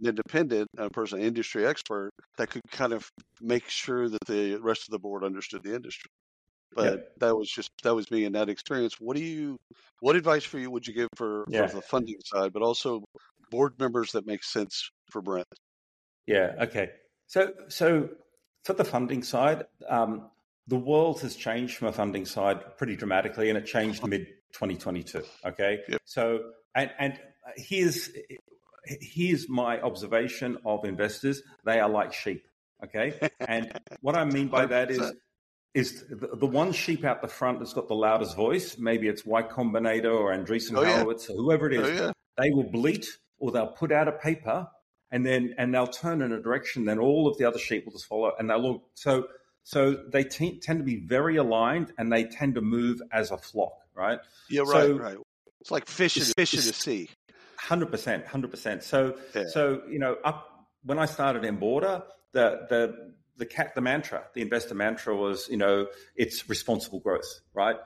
an 0.00 0.08
independent, 0.08 0.68
a 0.76 0.90
person, 0.90 1.20
an 1.20 1.24
industry 1.24 1.64
expert 1.66 2.10
that 2.36 2.50
could 2.50 2.62
kind 2.70 2.92
of 2.92 3.08
make 3.40 3.68
sure 3.68 4.08
that 4.08 4.24
the 4.26 4.56
rest 4.56 4.88
of 4.88 4.92
the 4.92 4.98
board 4.98 5.24
understood 5.24 5.62
the 5.62 5.74
industry. 5.74 6.10
But 6.74 7.18
that 7.20 7.36
was 7.36 7.50
just 7.50 7.70
that 7.82 7.94
was 7.94 8.10
me 8.10 8.24
in 8.24 8.32
that 8.32 8.48
experience. 8.48 8.94
What 8.98 9.16
do 9.16 9.22
you, 9.22 9.58
what 10.00 10.16
advice 10.16 10.44
for 10.44 10.58
you 10.58 10.70
would 10.70 10.86
you 10.86 10.94
give 10.94 11.08
for, 11.16 11.44
for 11.46 11.68
the 11.68 11.82
funding 11.82 12.16
side, 12.24 12.52
but 12.52 12.62
also 12.62 13.04
board 13.50 13.74
members 13.78 14.12
that 14.12 14.26
make 14.26 14.42
sense 14.42 14.90
for 15.10 15.20
Brent? 15.20 15.46
Yeah. 16.26 16.54
Okay. 16.62 16.90
So, 17.26 17.52
so 17.68 18.08
for 18.64 18.72
the 18.72 18.84
funding 18.84 19.22
side, 19.22 19.66
um, 19.88 20.30
the 20.66 20.76
world 20.76 21.20
has 21.20 21.36
changed 21.36 21.76
from 21.76 21.88
a 21.88 21.92
funding 21.92 22.24
side 22.24 22.76
pretty 22.76 22.96
dramatically, 22.96 23.48
and 23.48 23.58
it 23.58 23.66
changed 23.66 24.06
mid 24.06 24.26
2022. 24.52 25.22
Okay. 25.46 25.80
Yep. 25.88 26.00
So, 26.04 26.40
and 26.74 26.90
and 26.98 27.18
here's 27.56 28.10
here's 28.84 29.48
my 29.48 29.80
observation 29.80 30.58
of 30.64 30.84
investors: 30.84 31.42
they 31.64 31.80
are 31.80 31.88
like 31.88 32.12
sheep. 32.12 32.46
Okay. 32.84 33.14
And 33.40 33.72
what 34.00 34.16
I 34.16 34.24
mean 34.24 34.48
by 34.48 34.66
that 34.66 34.90
is 34.90 35.12
is 35.74 36.04
the, 36.08 36.28
the 36.36 36.46
one 36.46 36.72
sheep 36.72 37.04
out 37.04 37.22
the 37.22 37.28
front 37.28 37.58
that's 37.58 37.72
got 37.72 37.88
the 37.88 37.94
loudest 37.94 38.36
voice. 38.36 38.76
Maybe 38.78 39.08
it's 39.08 39.24
Y 39.24 39.42
Combinator 39.42 40.12
or 40.12 40.32
Andreessen 40.32 40.76
Oh, 40.76 40.82
yeah. 40.82 40.98
Horowitz 40.98 41.30
or 41.30 41.36
whoever 41.36 41.70
it 41.70 41.74
is 41.74 41.88
Oh 41.88 42.04
yeah, 42.04 42.12
they 42.38 42.50
will 42.50 42.70
bleat 42.70 43.06
or 43.38 43.52
they'll 43.52 43.72
put 43.72 43.92
out 43.92 44.08
a 44.08 44.12
paper 44.12 44.66
and 45.10 45.24
then 45.24 45.54
and 45.58 45.74
they'll 45.74 45.86
turn 45.86 46.22
in 46.22 46.32
a 46.32 46.40
direction 46.40 46.84
then 46.84 46.98
all 46.98 47.26
of 47.26 47.38
the 47.38 47.44
other 47.44 47.58
sheep 47.58 47.84
will 47.84 47.92
just 47.92 48.06
follow 48.06 48.32
and 48.38 48.50
they'll 48.50 48.60
look 48.60 48.82
so 48.94 49.26
so 49.64 49.92
they 50.12 50.24
te- 50.24 50.58
tend 50.60 50.78
to 50.80 50.84
be 50.84 50.96
very 50.96 51.36
aligned 51.36 51.92
and 51.98 52.12
they 52.12 52.24
tend 52.24 52.54
to 52.54 52.60
move 52.60 53.00
as 53.12 53.30
a 53.30 53.38
flock 53.38 53.72
right 53.94 54.18
yeah, 54.48 54.62
right, 54.62 54.70
So- 54.70 54.98
right. 54.98 55.18
It's 55.60 55.70
like 55.70 55.86
fish 55.86 56.16
in, 56.16 56.24
fish 56.24 56.54
in 56.54 56.60
the 56.66 56.72
sea. 56.72 57.08
100% 57.60 58.26
100% 58.26 58.82
so 58.82 59.16
Yeah. 59.34 59.44
so 59.46 59.82
you 59.88 59.98
know 59.98 60.16
up 60.24 60.66
when 60.84 60.98
i 60.98 61.06
started 61.06 61.42
Enboarder 61.44 62.02
the 62.32 62.66
the 62.68 63.12
the 63.36 63.46
cat 63.46 63.74
the 63.74 63.80
mantra 63.80 64.24
the 64.34 64.42
investor 64.42 64.74
mantra 64.74 65.16
was 65.16 65.48
you 65.48 65.56
know 65.56 65.86
it's 66.16 66.48
responsible 66.48 66.98
growth 67.00 67.40
right 67.54 67.76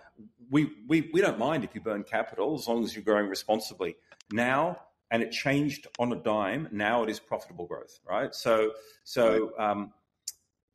we 0.51 0.71
we 0.89 1.11
we 1.13 1.21
don't 1.21 1.39
mind 1.39 1.65
if 1.65 1.75
you 1.75 1.81
burn 1.83 2.03
capital 2.05 2.55
as 2.59 2.67
long 2.67 2.83
as 2.85 2.95
you're 2.95 3.05
growing 3.05 3.29
responsibly 3.29 3.97
now 4.33 4.79
and 5.11 5.23
it 5.23 5.31
changed 5.31 5.87
on 5.99 6.13
a 6.13 6.17
dime 6.17 6.69
now 6.73 7.03
it 7.03 7.11
is 7.11 7.21
profitable 7.21 7.67
growth 7.67 8.01
right 8.09 8.35
so 8.35 8.73
so 9.05 9.53
um 9.59 9.93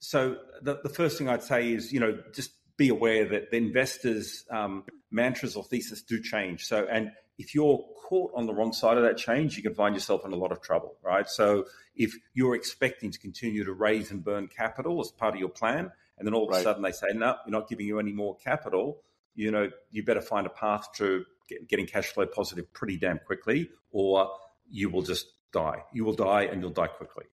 so 0.01 0.35
the, 0.61 0.79
the 0.83 0.89
first 0.89 1.17
thing 1.17 1.29
i'd 1.29 1.43
say 1.43 1.71
is 1.71 1.93
you 1.93 1.99
know 1.99 2.17
just 2.33 2.51
be 2.77 2.89
aware 2.89 3.25
that 3.25 3.51
the 3.51 3.57
investors 3.57 4.43
um, 4.49 4.83
mantras 5.11 5.55
or 5.55 5.63
thesis 5.63 6.01
do 6.01 6.21
change 6.21 6.65
so 6.65 6.85
and 6.91 7.11
if 7.37 7.55
you're 7.55 7.83
caught 8.11 8.31
on 8.35 8.45
the 8.45 8.53
wrong 8.53 8.73
side 8.73 8.97
of 8.97 9.03
that 9.03 9.17
change, 9.17 9.55
you 9.57 9.63
can 9.63 9.73
find 9.73 9.95
yourself 9.95 10.25
in 10.25 10.33
a 10.33 10.35
lot 10.35 10.51
of 10.51 10.61
trouble, 10.61 10.97
right? 11.01 11.27
So 11.29 11.65
if 11.95 12.13
you're 12.33 12.55
expecting 12.55 13.09
to 13.09 13.17
continue 13.17 13.63
to 13.63 13.73
raise 13.73 14.11
and 14.11 14.23
burn 14.23 14.47
capital 14.47 14.99
as 15.01 15.11
part 15.11 15.33
of 15.33 15.39
your 15.39 15.49
plan, 15.49 15.91
and 16.17 16.27
then 16.27 16.33
all 16.33 16.43
of 16.43 16.49
Right. 16.49 16.59
a 16.59 16.63
sudden 16.63 16.83
they 16.83 16.91
say, 16.91 17.07
no, 17.13 17.35
we're 17.45 17.51
not 17.51 17.67
giving 17.69 17.87
you 17.87 17.99
any 17.99 18.11
more 18.11 18.35
capital, 18.35 19.01
you 19.33 19.49
know, 19.49 19.69
you 19.91 20.03
better 20.03 20.21
find 20.21 20.45
a 20.45 20.49
path 20.49 20.89
to 20.97 21.25
get, 21.47 21.67
getting 21.67 21.87
cash 21.87 22.07
flow 22.07 22.25
positive 22.25 22.71
pretty 22.73 22.97
damn 22.97 23.17
quickly, 23.19 23.69
or 23.91 24.29
you 24.69 24.89
will 24.89 25.01
just 25.01 25.27
die. 25.53 25.83
You 25.93 26.03
will 26.05 26.13
die 26.13 26.43
and 26.43 26.61
you'll 26.61 26.71
die 26.71 26.87
quickly. 26.87 27.25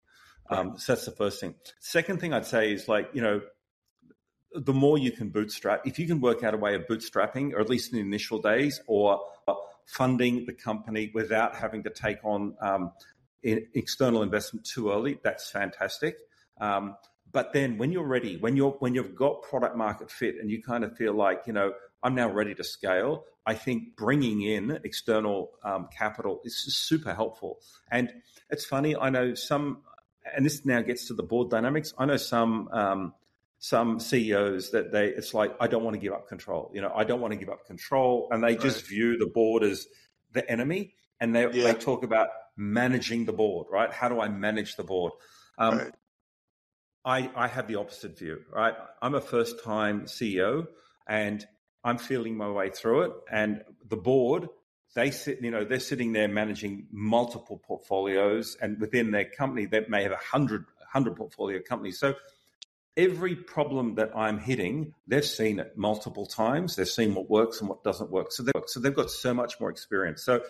Um, 0.51 0.78
so 0.78 0.92
that's 0.94 1.05
the 1.05 1.12
first 1.12 1.40
thing. 1.40 1.55
Second 1.78 2.20
thing 2.20 2.32
I'd 2.32 2.46
say 2.46 2.72
is 2.72 2.88
like, 2.88 3.11
you 3.12 3.22
know, 3.22 3.40
the 4.55 4.72
more 4.72 4.99
you 4.99 5.12
can 5.12 5.28
bootstrap, 5.28 5.86
if 5.86 5.99
you 5.99 6.07
can 6.07 6.20
work 6.20 6.42
out 6.42 6.55
a 6.55 6.57
way 6.57 6.74
of 6.74 6.86
bootstrapping, 6.86 7.53
or 7.53 7.61
at 7.61 7.68
least 7.68 7.92
in 7.92 7.99
the 7.99 8.03
initial 8.03 8.40
days, 8.40 8.80
or 8.86 9.20
funding 9.84 10.46
the 10.46 10.53
company 10.53 11.11
without 11.14 11.55
having 11.55 11.82
to 11.82 11.90
take 11.90 12.24
on 12.24 12.55
um, 12.61 12.92
external 13.42 14.22
investment 14.22 14.66
too 14.66 14.90
early, 14.90 15.18
that's 15.22 15.51
fantastic. 15.51 16.16
Um, 16.61 16.96
but 17.30 17.53
then 17.53 17.76
when 17.76 17.92
you're 17.92 18.07
ready, 18.07 18.38
when 18.38 18.57
you're 18.57 18.70
when 18.78 18.94
you've 18.94 19.14
got 19.14 19.42
product 19.42 19.76
market 19.76 20.11
fit, 20.11 20.36
and 20.40 20.51
you 20.51 20.62
kind 20.62 20.82
of 20.82 20.96
feel 20.96 21.12
like 21.12 21.42
you 21.46 21.53
know 21.53 21.74
I'm 22.03 22.14
now 22.14 22.30
ready 22.30 22.55
to 22.55 22.64
scale, 22.64 23.24
I 23.44 23.55
think 23.55 23.96
bringing 23.96 24.42
in 24.42 24.78
external 24.84 25.53
um, 25.64 25.88
capital 25.96 26.40
is 26.44 26.57
super 26.57 27.14
helpful. 27.14 27.59
And 27.90 28.12
it's 28.51 28.64
funny, 28.64 28.96
I 28.96 29.11
know 29.11 29.34
some, 29.34 29.78
and 30.35 30.45
this 30.45 30.64
now 30.64 30.81
gets 30.83 31.09
to 31.09 31.14
the 31.14 31.22
board 31.22 31.51
dynamics. 31.51 31.93
I 31.99 32.07
know 32.07 32.16
some 32.16 32.68
um, 32.72 33.14
some 33.59 33.99
CEOs 34.01 34.70
that 34.70 34.93
they 34.93 35.09
it's 35.09 35.35
like 35.35 35.55
I 35.61 35.66
don't 35.66 35.85
want 35.85 35.95
to 35.95 36.01
give 36.01 36.12
up 36.12 36.29
control. 36.29 36.70
You 36.74 36.81
know, 36.81 36.93
I 36.95 37.05
don't 37.05 37.20
want 37.20 37.33
to 37.33 37.39
give 37.39 37.49
up 37.49 37.66
control, 37.66 38.29
and 38.31 38.43
they 38.43 38.57
just 38.57 38.87
view 38.87 39.16
the 39.18 39.26
board 39.26 39.62
as 39.62 39.87
the 40.33 40.49
enemy, 40.51 40.95
and 41.20 41.35
they 41.35 41.43
Yeah. 41.43 41.72
they 41.72 41.74
talk 41.74 42.05
about 42.05 42.29
managing 42.57 43.24
the 43.24 43.33
board. 43.33 43.66
Right? 43.70 43.93
How 43.93 44.09
do 44.09 44.20
I 44.20 44.29
manage 44.29 44.76
the 44.76 44.85
board? 44.85 45.12
Um, 45.59 45.79
Right. 45.79 45.93
I 47.05 47.31
I 47.35 47.49
have 47.49 47.66
the 47.68 47.76
opposite 47.76 48.18
view. 48.18 48.41
Right? 48.53 48.74
I'm 49.03 49.14
a 49.14 49.20
first 49.20 49.62
time 49.64 50.07
CEO, 50.07 50.66
and 51.07 51.47
I'm 51.85 51.99
feeling 51.99 52.37
my 52.37 52.51
way 52.51 52.70
through 52.70 53.03
it, 53.03 53.12
and 53.31 53.64
the 53.89 53.97
board. 53.97 54.49
They 54.95 55.11
sit, 55.11 55.41
you 55.43 55.51
know, 55.51 55.64
they're 55.64 55.80
sitting 55.80 56.12
there 56.12 56.28
managing 56.28 56.86
multiple 56.91 57.59
portfolios, 57.59 58.57
and 58.61 58.80
within 58.80 59.11
their 59.11 59.26
company, 59.26 59.66
they 59.66 59.84
may 59.89 60.03
have 60.03 60.12
a 60.12 60.16
hundred, 60.16 60.64
hundred 60.91 61.16
portfolio 61.16 61.61
companies. 61.61 61.99
So 61.99 62.14
every 62.97 63.36
problem 63.36 63.95
that 63.95 64.11
I'm 64.16 64.39
hitting, 64.39 64.95
they've 65.07 65.24
seen 65.24 65.61
it 65.61 65.76
multiple 65.76 66.26
times. 66.26 66.74
They've 66.74 66.89
seen 66.89 67.14
what 67.14 67.30
works 67.30 67.61
and 67.61 67.68
what 67.68 67.84
doesn't 67.84 68.11
work. 68.11 68.32
So 68.32 68.43
they've, 68.43 68.62
so 68.66 68.80
they've 68.80 68.95
got 68.95 69.11
so 69.11 69.32
much 69.32 69.61
more 69.61 69.70
experience. 69.70 70.24
So 70.24 70.43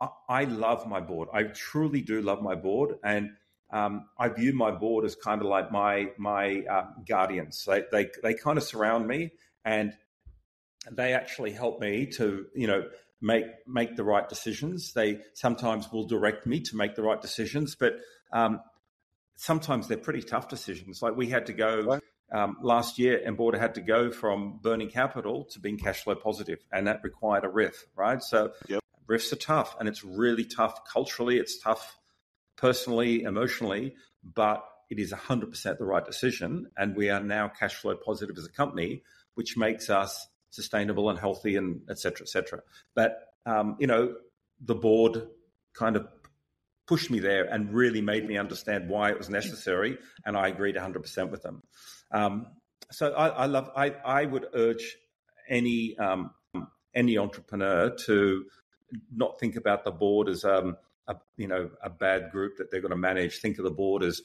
I, 0.00 0.08
I 0.28 0.44
love 0.44 0.86
my 0.86 1.00
board. 1.00 1.28
I 1.32 1.44
truly 1.44 2.02
do 2.02 2.20
love 2.20 2.42
my 2.42 2.54
board, 2.54 2.96
and 3.04 3.30
um, 3.70 4.06
I 4.18 4.28
view 4.28 4.52
my 4.52 4.70
board 4.70 5.04
as 5.04 5.14
kind 5.14 5.40
of 5.40 5.46
like 5.46 5.70
my 5.70 6.10
my 6.18 6.64
uh, 6.68 6.86
guardians. 7.08 7.64
They, 7.64 7.84
they 7.90 8.10
they 8.22 8.34
kind 8.34 8.58
of 8.58 8.64
surround 8.64 9.06
me, 9.06 9.32
and 9.64 9.92
they 10.90 11.12
actually 11.12 11.52
help 11.52 11.80
me 11.80 12.06
to 12.06 12.46
you 12.54 12.66
know 12.66 12.84
make 13.24 13.46
make 13.66 13.96
the 13.96 14.04
right 14.04 14.28
decisions. 14.28 14.92
They 14.92 15.20
sometimes 15.32 15.90
will 15.90 16.06
direct 16.06 16.46
me 16.46 16.60
to 16.60 16.76
make 16.76 16.94
the 16.94 17.02
right 17.02 17.20
decisions, 17.20 17.74
but 17.74 17.94
um, 18.32 18.60
sometimes 19.36 19.88
they're 19.88 19.96
pretty 19.96 20.22
tough 20.22 20.48
decisions. 20.48 21.00
Like 21.02 21.16
we 21.16 21.28
had 21.30 21.46
to 21.46 21.54
go 21.54 22.00
um, 22.32 22.58
last 22.62 22.98
year, 22.98 23.20
Enboarder 23.26 23.58
had 23.58 23.74
to 23.76 23.80
go 23.80 24.10
from 24.10 24.58
burning 24.62 24.90
capital 24.90 25.44
to 25.52 25.58
being 25.58 25.78
cash 25.78 26.04
flow 26.04 26.14
positive, 26.14 26.58
and 26.70 26.86
that 26.86 27.00
required 27.02 27.44
a 27.44 27.48
RIF, 27.48 27.86
right? 27.96 28.22
So 28.22 28.52
Yep. 28.68 28.80
RIFs 29.06 29.32
are 29.32 29.36
tough, 29.36 29.76
and 29.80 29.88
it's 29.88 30.04
really 30.04 30.44
tough 30.44 30.80
culturally. 30.90 31.38
It's 31.38 31.58
tough 31.58 31.96
personally, 32.56 33.22
emotionally, 33.22 33.94
but 34.22 34.64
it 34.90 34.98
is 34.98 35.12
100% 35.12 35.78
the 35.78 35.84
right 35.84 36.04
decision. 36.04 36.70
And 36.76 36.94
we 36.94 37.10
are 37.10 37.20
now 37.20 37.48
cash 37.48 37.74
flow 37.74 37.96
positive 37.96 38.36
as 38.38 38.46
a 38.46 38.52
company, 38.52 39.02
which 39.34 39.56
makes 39.56 39.88
us 39.90 40.26
sustainable 40.54 41.10
and 41.10 41.18
healthy 41.18 41.56
and 41.56 41.80
et 41.90 41.98
cetera, 41.98 42.24
et 42.24 42.28
cetera. 42.28 42.60
But, 42.94 43.18
um, 43.46 43.76
you 43.78 43.86
know, 43.86 44.14
the 44.60 44.74
board 44.74 45.26
kind 45.74 45.96
of 45.96 46.06
pushed 46.86 47.10
me 47.10 47.18
there 47.18 47.44
and 47.44 47.72
really 47.72 48.00
made 48.00 48.26
me 48.26 48.36
understand 48.38 48.88
why 48.88 49.10
it 49.10 49.18
was 49.18 49.28
necessary. 49.28 49.98
And 50.24 50.36
I 50.36 50.48
agreed 50.48 50.76
100% 50.76 51.30
with 51.30 51.42
them. 51.42 51.62
Um, 52.10 52.46
so 52.92 53.12
I, 53.12 53.28
I 53.28 53.46
love, 53.46 53.70
I, 53.74 53.90
I 54.04 54.24
would 54.26 54.46
urge 54.54 54.96
any, 55.48 55.96
um, 55.98 56.30
any 56.94 57.18
entrepreneur 57.18 57.90
to 58.06 58.44
not 59.14 59.40
think 59.40 59.56
about 59.56 59.84
the 59.84 59.90
board 59.90 60.28
as 60.28 60.44
um, 60.44 60.76
a 61.08 61.16
you 61.36 61.48
know 61.48 61.70
a 61.82 61.90
bad 61.90 62.30
group 62.30 62.56
that 62.58 62.70
they're 62.70 62.80
going 62.80 62.90
to 62.90 62.96
manage. 62.96 63.38
Think 63.38 63.58
of 63.58 63.64
the 63.64 63.70
board 63.70 64.02
as 64.02 64.22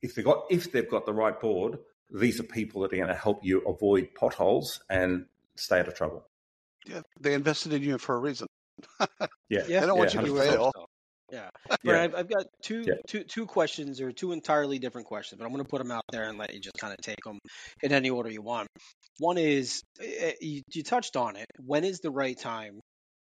if 0.00 0.14
they 0.14 0.22
got 0.22 0.44
if 0.50 0.70
they've 0.70 0.88
got 0.88 1.06
the 1.06 1.12
right 1.12 1.38
board, 1.38 1.78
these 2.10 2.40
are 2.40 2.44
people 2.44 2.82
that 2.82 2.92
are 2.92 2.96
going 2.96 3.08
to 3.08 3.14
help 3.14 3.40
you 3.42 3.60
avoid 3.66 4.14
potholes 4.14 4.80
and 4.88 5.26
stay 5.56 5.80
out 5.80 5.88
of 5.88 5.94
trouble. 5.94 6.24
Yeah, 6.86 7.02
they 7.20 7.34
invested 7.34 7.72
in 7.72 7.82
you 7.82 7.98
for 7.98 8.16
a 8.16 8.18
reason. 8.18 8.46
yeah, 9.48 9.62
they 9.62 9.80
don't 9.80 9.98
want 9.98 10.14
you 10.14 10.20
to 10.22 10.36
fail. 10.36 10.72
Yeah, 11.30 11.48
but 11.66 11.80
yeah. 11.82 12.02
I've, 12.02 12.14
I've, 12.14 12.28
got 12.28 12.44
two, 12.62 12.84
yeah. 12.86 12.94
two, 13.06 13.24
two 13.24 13.46
questions 13.46 14.02
or 14.02 14.12
two 14.12 14.32
entirely 14.32 14.78
different 14.78 15.06
questions, 15.06 15.38
but 15.38 15.46
I'm 15.46 15.52
going 15.52 15.64
to 15.64 15.68
put 15.68 15.78
them 15.78 15.90
out 15.90 16.04
there 16.10 16.24
and 16.24 16.36
let 16.36 16.52
you 16.52 16.60
just 16.60 16.76
kind 16.76 16.92
of 16.92 16.98
take 16.98 17.22
them 17.24 17.38
in 17.82 17.92
any 17.92 18.10
order 18.10 18.30
you 18.30 18.42
want. 18.42 18.68
One 19.18 19.38
is 19.38 19.82
eh, 20.02 20.32
you, 20.42 20.60
you 20.74 20.82
touched 20.82 21.16
on 21.16 21.36
it. 21.36 21.46
When 21.58 21.84
is 21.84 22.00
the 22.00 22.10
right 22.10 22.38
time 22.38 22.80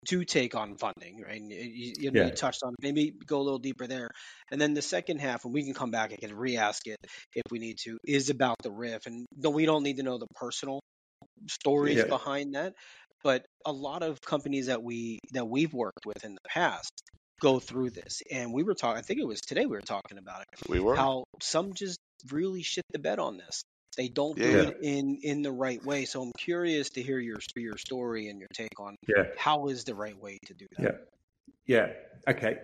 to 0.08 0.24
take 0.24 0.54
on 0.54 0.76
funding, 0.76 1.22
right? 1.24 1.40
And 1.40 1.50
you, 1.50 1.92
you, 1.96 2.10
know, 2.10 2.22
yeah. 2.22 2.26
you 2.26 2.32
touched 2.32 2.62
on 2.62 2.74
maybe 2.80 3.14
go 3.26 3.40
a 3.40 3.42
little 3.42 3.58
deeper 3.58 3.86
there. 3.86 4.10
And 4.50 4.60
then 4.60 4.74
the 4.74 4.82
second 4.82 5.20
half, 5.20 5.44
and 5.44 5.54
we 5.54 5.64
can 5.64 5.74
come 5.74 5.90
back 5.90 6.10
and 6.10 6.20
can 6.20 6.34
re-ask 6.34 6.86
it 6.86 6.98
if 7.34 7.42
we 7.50 7.58
need 7.58 7.78
to, 7.84 7.96
is 8.04 8.28
about 8.28 8.56
the 8.62 8.70
RIF. 8.70 9.06
And 9.06 9.24
no, 9.36 9.50
we 9.50 9.66
don't 9.66 9.82
need 9.82 9.98
to 9.98 10.02
know 10.02 10.18
the 10.18 10.26
personal 10.34 10.80
stories 11.48 11.98
yeah. 11.98 12.06
behind 12.06 12.54
that, 12.54 12.74
but 13.22 13.46
a 13.64 13.72
lot 13.72 14.02
of 14.02 14.20
companies 14.20 14.66
that 14.66 14.82
we 14.82 15.18
that 15.32 15.46
we've 15.46 15.72
worked 15.72 16.06
with 16.06 16.24
in 16.24 16.34
the 16.34 16.48
past 16.48 16.92
go 17.40 17.58
through 17.58 17.90
this. 17.90 18.22
And 18.30 18.52
we 18.52 18.62
were 18.62 18.74
talking, 18.74 18.98
I 18.98 19.02
think 19.02 19.20
it 19.20 19.26
was 19.26 19.40
today 19.40 19.66
we 19.66 19.72
were 19.72 19.80
talking 19.80 20.18
about 20.18 20.42
it. 20.42 20.68
We 20.68 20.80
were 20.80 20.96
how 20.96 21.24
some 21.42 21.74
just 21.74 21.98
really 22.30 22.62
shit 22.62 22.84
the 22.90 22.98
bed 22.98 23.18
on 23.18 23.36
this. 23.38 23.62
They 23.96 24.08
don't 24.08 24.36
yeah. 24.36 24.50
do 24.50 24.58
it 24.58 24.78
in 24.82 25.18
in 25.22 25.42
the 25.42 25.52
right 25.52 25.84
way. 25.84 26.04
So 26.04 26.22
I'm 26.22 26.32
curious 26.38 26.90
to 26.90 27.02
hear 27.02 27.18
your 27.18 27.38
your 27.56 27.78
story 27.78 28.28
and 28.28 28.38
your 28.38 28.48
take 28.52 28.78
on 28.78 28.96
yeah. 29.06 29.24
how 29.38 29.68
is 29.68 29.84
the 29.84 29.94
right 29.94 30.18
way 30.18 30.38
to 30.46 30.54
do 30.54 30.66
that. 30.78 30.82
Yeah. 30.82 30.90
Yeah. 31.66 32.32
Okay. 32.32 32.58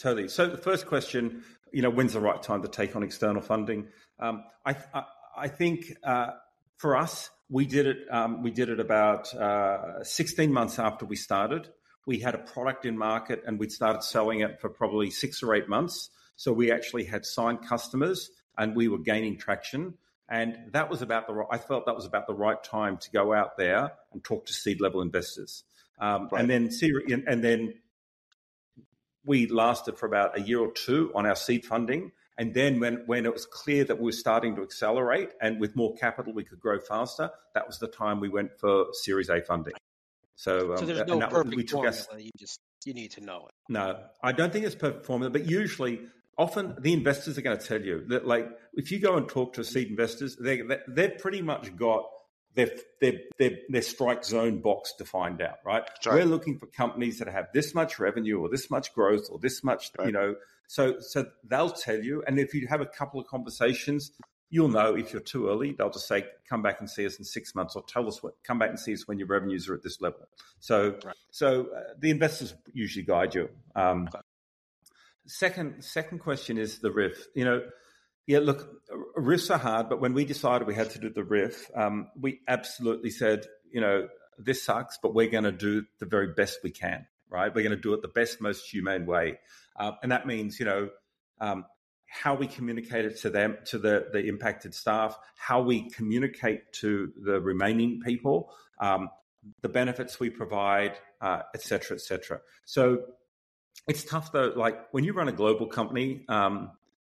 Totally. 0.00 0.28
So 0.28 0.46
the 0.48 0.56
first 0.56 0.86
question, 0.86 1.44
you 1.72 1.82
know, 1.82 1.90
when's 1.90 2.12
the 2.12 2.20
right 2.20 2.42
time 2.42 2.62
to 2.62 2.68
take 2.68 2.96
on 2.96 3.02
external 3.02 3.42
funding? 3.42 3.88
Um, 4.18 4.44
I, 4.64 4.76
I, 4.94 5.02
I 5.36 5.48
think 5.48 5.86
uh, 6.04 6.32
for 6.78 6.96
us, 6.96 7.30
we 7.50 7.66
did 7.66 7.86
it. 7.86 7.98
Um, 8.10 8.42
we 8.42 8.50
did 8.50 8.68
it 8.68 8.80
about 8.80 9.34
uh, 9.34 10.04
16 10.04 10.52
months 10.52 10.78
after 10.78 11.04
we 11.06 11.16
started. 11.16 11.68
We 12.06 12.18
had 12.18 12.34
a 12.34 12.38
product 12.38 12.86
in 12.86 12.96
market, 12.96 13.42
and 13.46 13.58
we'd 13.58 13.72
started 13.72 14.02
selling 14.02 14.40
it 14.40 14.60
for 14.60 14.68
probably 14.68 15.10
six 15.10 15.42
or 15.42 15.54
eight 15.54 15.68
months. 15.68 16.10
So 16.36 16.52
we 16.52 16.70
actually 16.70 17.04
had 17.04 17.26
signed 17.26 17.66
customers, 17.66 18.30
and 18.56 18.76
we 18.76 18.88
were 18.88 18.98
gaining 18.98 19.38
traction. 19.38 19.94
And 20.30 20.56
that 20.72 20.90
was 20.90 21.00
about 21.00 21.26
the, 21.26 21.44
I 21.50 21.58
felt 21.58 21.86
that 21.86 21.94
was 21.94 22.04
about 22.04 22.26
the 22.26 22.34
right 22.34 22.62
time 22.62 22.98
to 22.98 23.10
go 23.10 23.32
out 23.32 23.56
there 23.56 23.92
and 24.12 24.22
talk 24.22 24.46
to 24.46 24.52
seed 24.52 24.80
level 24.80 25.00
investors. 25.00 25.64
Um, 25.98 26.28
right. 26.30 26.42
And 26.42 26.50
then, 26.50 26.70
and 27.26 27.42
then 27.42 27.74
we 29.24 29.46
lasted 29.46 29.98
for 29.98 30.06
about 30.06 30.38
a 30.38 30.42
year 30.42 30.60
or 30.60 30.72
two 30.72 31.10
on 31.14 31.26
our 31.26 31.36
seed 31.36 31.64
funding. 31.64 32.12
And 32.38 32.54
then 32.54 32.78
when, 32.78 33.02
when 33.06 33.26
it 33.26 33.32
was 33.32 33.44
clear 33.44 33.84
that 33.84 33.98
we 33.98 34.04
were 34.04 34.12
starting 34.12 34.54
to 34.56 34.62
accelerate 34.62 35.30
and 35.40 35.60
with 35.60 35.74
more 35.74 35.94
capital 35.96 36.32
we 36.32 36.44
could 36.44 36.60
grow 36.60 36.78
faster, 36.78 37.30
that 37.54 37.66
was 37.66 37.78
the 37.78 37.88
time 37.88 38.20
we 38.20 38.28
went 38.28 38.58
for 38.58 38.86
Series 38.92 39.28
A 39.28 39.42
funding. 39.42 39.74
So, 40.36 40.72
um, 40.72 40.78
so 40.78 40.86
there's 40.86 41.06
no 41.08 41.18
perfect 41.26 41.56
we 41.56 41.64
took 41.64 41.82
formula. 41.82 41.90
Us, 41.90 42.08
you 42.16 42.30
just 42.38 42.60
you 42.84 42.94
need 42.94 43.10
to 43.12 43.20
know 43.20 43.48
it. 43.48 43.54
No, 43.68 43.98
I 44.22 44.30
don't 44.30 44.52
think 44.52 44.64
it's 44.64 44.76
perfect 44.76 45.04
formula, 45.04 45.30
but 45.30 45.50
usually 45.50 46.00
often 46.38 46.76
the 46.78 46.92
investors 46.92 47.36
are 47.36 47.42
going 47.42 47.58
to 47.58 47.66
tell 47.66 47.82
you 47.82 48.04
that 48.06 48.24
like 48.24 48.48
if 48.74 48.92
you 48.92 49.00
go 49.00 49.16
and 49.16 49.28
talk 49.28 49.54
to 49.54 49.64
seed 49.64 49.88
investors 49.88 50.36
they 50.36 50.62
they've 50.86 51.18
pretty 51.18 51.42
much 51.42 51.74
got 51.74 52.04
their 52.58 52.70
their 53.00 53.12
their, 53.38 53.50
their 53.68 53.82
strike 53.82 54.24
zone 54.24 54.58
box 54.58 54.92
to 54.94 55.04
find 55.04 55.40
out 55.40 55.58
right 55.64 55.84
right. 56.04 56.14
we're 56.14 56.24
looking 56.24 56.58
for 56.58 56.66
companies 56.66 57.18
that 57.20 57.28
have 57.28 57.46
this 57.54 57.74
much 57.74 57.98
revenue 58.00 58.40
or 58.40 58.48
this 58.48 58.68
much 58.68 58.92
growth 58.92 59.28
or 59.30 59.38
this 59.38 59.62
much 59.62 59.92
right. 59.96 60.06
you 60.06 60.12
know 60.12 60.34
so 60.66 60.98
so 60.98 61.24
they'll 61.44 61.70
tell 61.70 62.02
you 62.02 62.22
and 62.26 62.38
if 62.38 62.52
you 62.52 62.66
have 62.66 62.80
a 62.80 62.86
couple 62.86 63.20
of 63.20 63.26
conversations 63.28 64.10
you'll 64.50 64.68
know 64.68 64.96
if 64.96 65.12
you're 65.12 65.22
too 65.22 65.48
early 65.48 65.72
they'll 65.78 65.90
just 65.90 66.08
say 66.08 66.24
come 66.48 66.60
back 66.60 66.80
and 66.80 66.90
see 66.90 67.06
us 67.06 67.16
in 67.16 67.24
six 67.24 67.54
months 67.54 67.76
or 67.76 67.82
tell 67.86 68.08
us 68.08 68.22
what 68.22 68.34
come 68.42 68.58
back 68.58 68.70
and 68.70 68.80
see 68.80 68.92
us 68.92 69.06
when 69.06 69.18
your 69.18 69.28
revenues 69.28 69.68
are 69.68 69.74
at 69.74 69.82
this 69.84 70.00
level 70.00 70.26
so 70.58 70.96
right. 71.04 71.14
so 71.30 71.68
uh, 71.76 71.80
the 72.00 72.10
investors 72.10 72.54
usually 72.72 73.04
guide 73.04 73.34
you 73.36 73.48
um, 73.76 74.08
okay 74.08 74.18
second 75.28 75.84
second 75.84 76.18
question 76.18 76.58
is 76.58 76.78
the 76.78 76.90
RIF. 76.90 77.28
You 77.34 77.44
know, 77.44 77.62
yeah, 78.28 78.38
look, 78.40 78.82
RIFs 79.16 79.50
are 79.50 79.58
hard, 79.58 79.88
but 79.88 80.00
when 80.00 80.14
we 80.14 80.24
decided 80.24 80.68
we 80.68 80.74
had 80.74 80.90
to 80.90 80.98
do 81.00 81.08
the 81.08 81.24
RIF, 81.24 81.70
um, 81.74 82.08
we 82.14 82.40
absolutely 82.46 83.10
said, 83.10 83.46
you 83.72 83.80
know, 83.80 84.06
this 84.38 84.62
sucks, 84.62 84.98
but 85.02 85.14
we're 85.14 85.30
going 85.30 85.44
to 85.44 85.52
do 85.52 85.84
the 85.98 86.06
very 86.06 86.34
best 86.34 86.58
we 86.62 86.70
can, 86.70 87.06
right? 87.30 87.52
We're 87.52 87.64
going 87.64 87.76
to 87.76 87.82
do 87.82 87.94
it 87.94 88.02
the 88.02 88.08
best, 88.08 88.40
most 88.40 88.70
humane 88.70 89.06
way, 89.06 89.40
uh, 89.76 89.92
and 90.02 90.12
that 90.12 90.26
means, 90.26 90.60
you 90.60 90.66
know. 90.66 90.90
Um, 91.40 91.64
how 92.08 92.34
we 92.34 92.46
communicate 92.46 93.04
it 93.04 93.18
to 93.18 93.28
them, 93.28 93.58
to 93.66 93.78
the, 93.78 94.08
the 94.12 94.26
impacted 94.26 94.74
staff, 94.74 95.18
how 95.36 95.60
we 95.60 95.90
communicate 95.90 96.72
to 96.72 97.12
the 97.22 97.38
remaining 97.38 98.00
people, 98.00 98.50
um, 98.80 99.10
the 99.60 99.68
benefits 99.68 100.18
we 100.18 100.30
provide, 100.30 100.94
uh, 101.20 101.42
et 101.54 101.62
cetera, 101.62 101.96
et 101.96 102.00
cetera. 102.00 102.40
So 102.64 103.02
it's 103.86 104.04
tough 104.04 104.32
though. 104.32 104.52
Like 104.56 104.88
when 104.92 105.04
you 105.04 105.12
run 105.12 105.28
a 105.28 105.32
global 105.32 105.66
company, 105.66 106.24
um, 106.28 106.70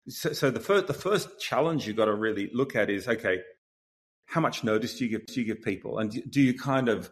so, 0.08 0.34
so, 0.34 0.52
the 0.52 0.60
first 0.60 0.88
the 0.88 0.94
first 0.94 1.40
challenge 1.40 1.88
you've 1.88 1.98
got 1.98 2.06
to 2.06 2.14
really 2.14 2.50
look 2.54 2.76
at 2.76 2.90
is 2.90 3.08
okay, 3.08 3.40
how 4.26 4.42
much 4.42 4.64
notice 4.64 4.98
do 4.98 5.06
you 5.06 5.18
give 5.18 5.26
do 5.28 5.42
you 5.42 5.46
give 5.46 5.64
people, 5.64 6.00
and 6.00 6.12
do 6.30 6.42
you 6.42 6.58
kind 6.58 6.90
of 6.90 7.10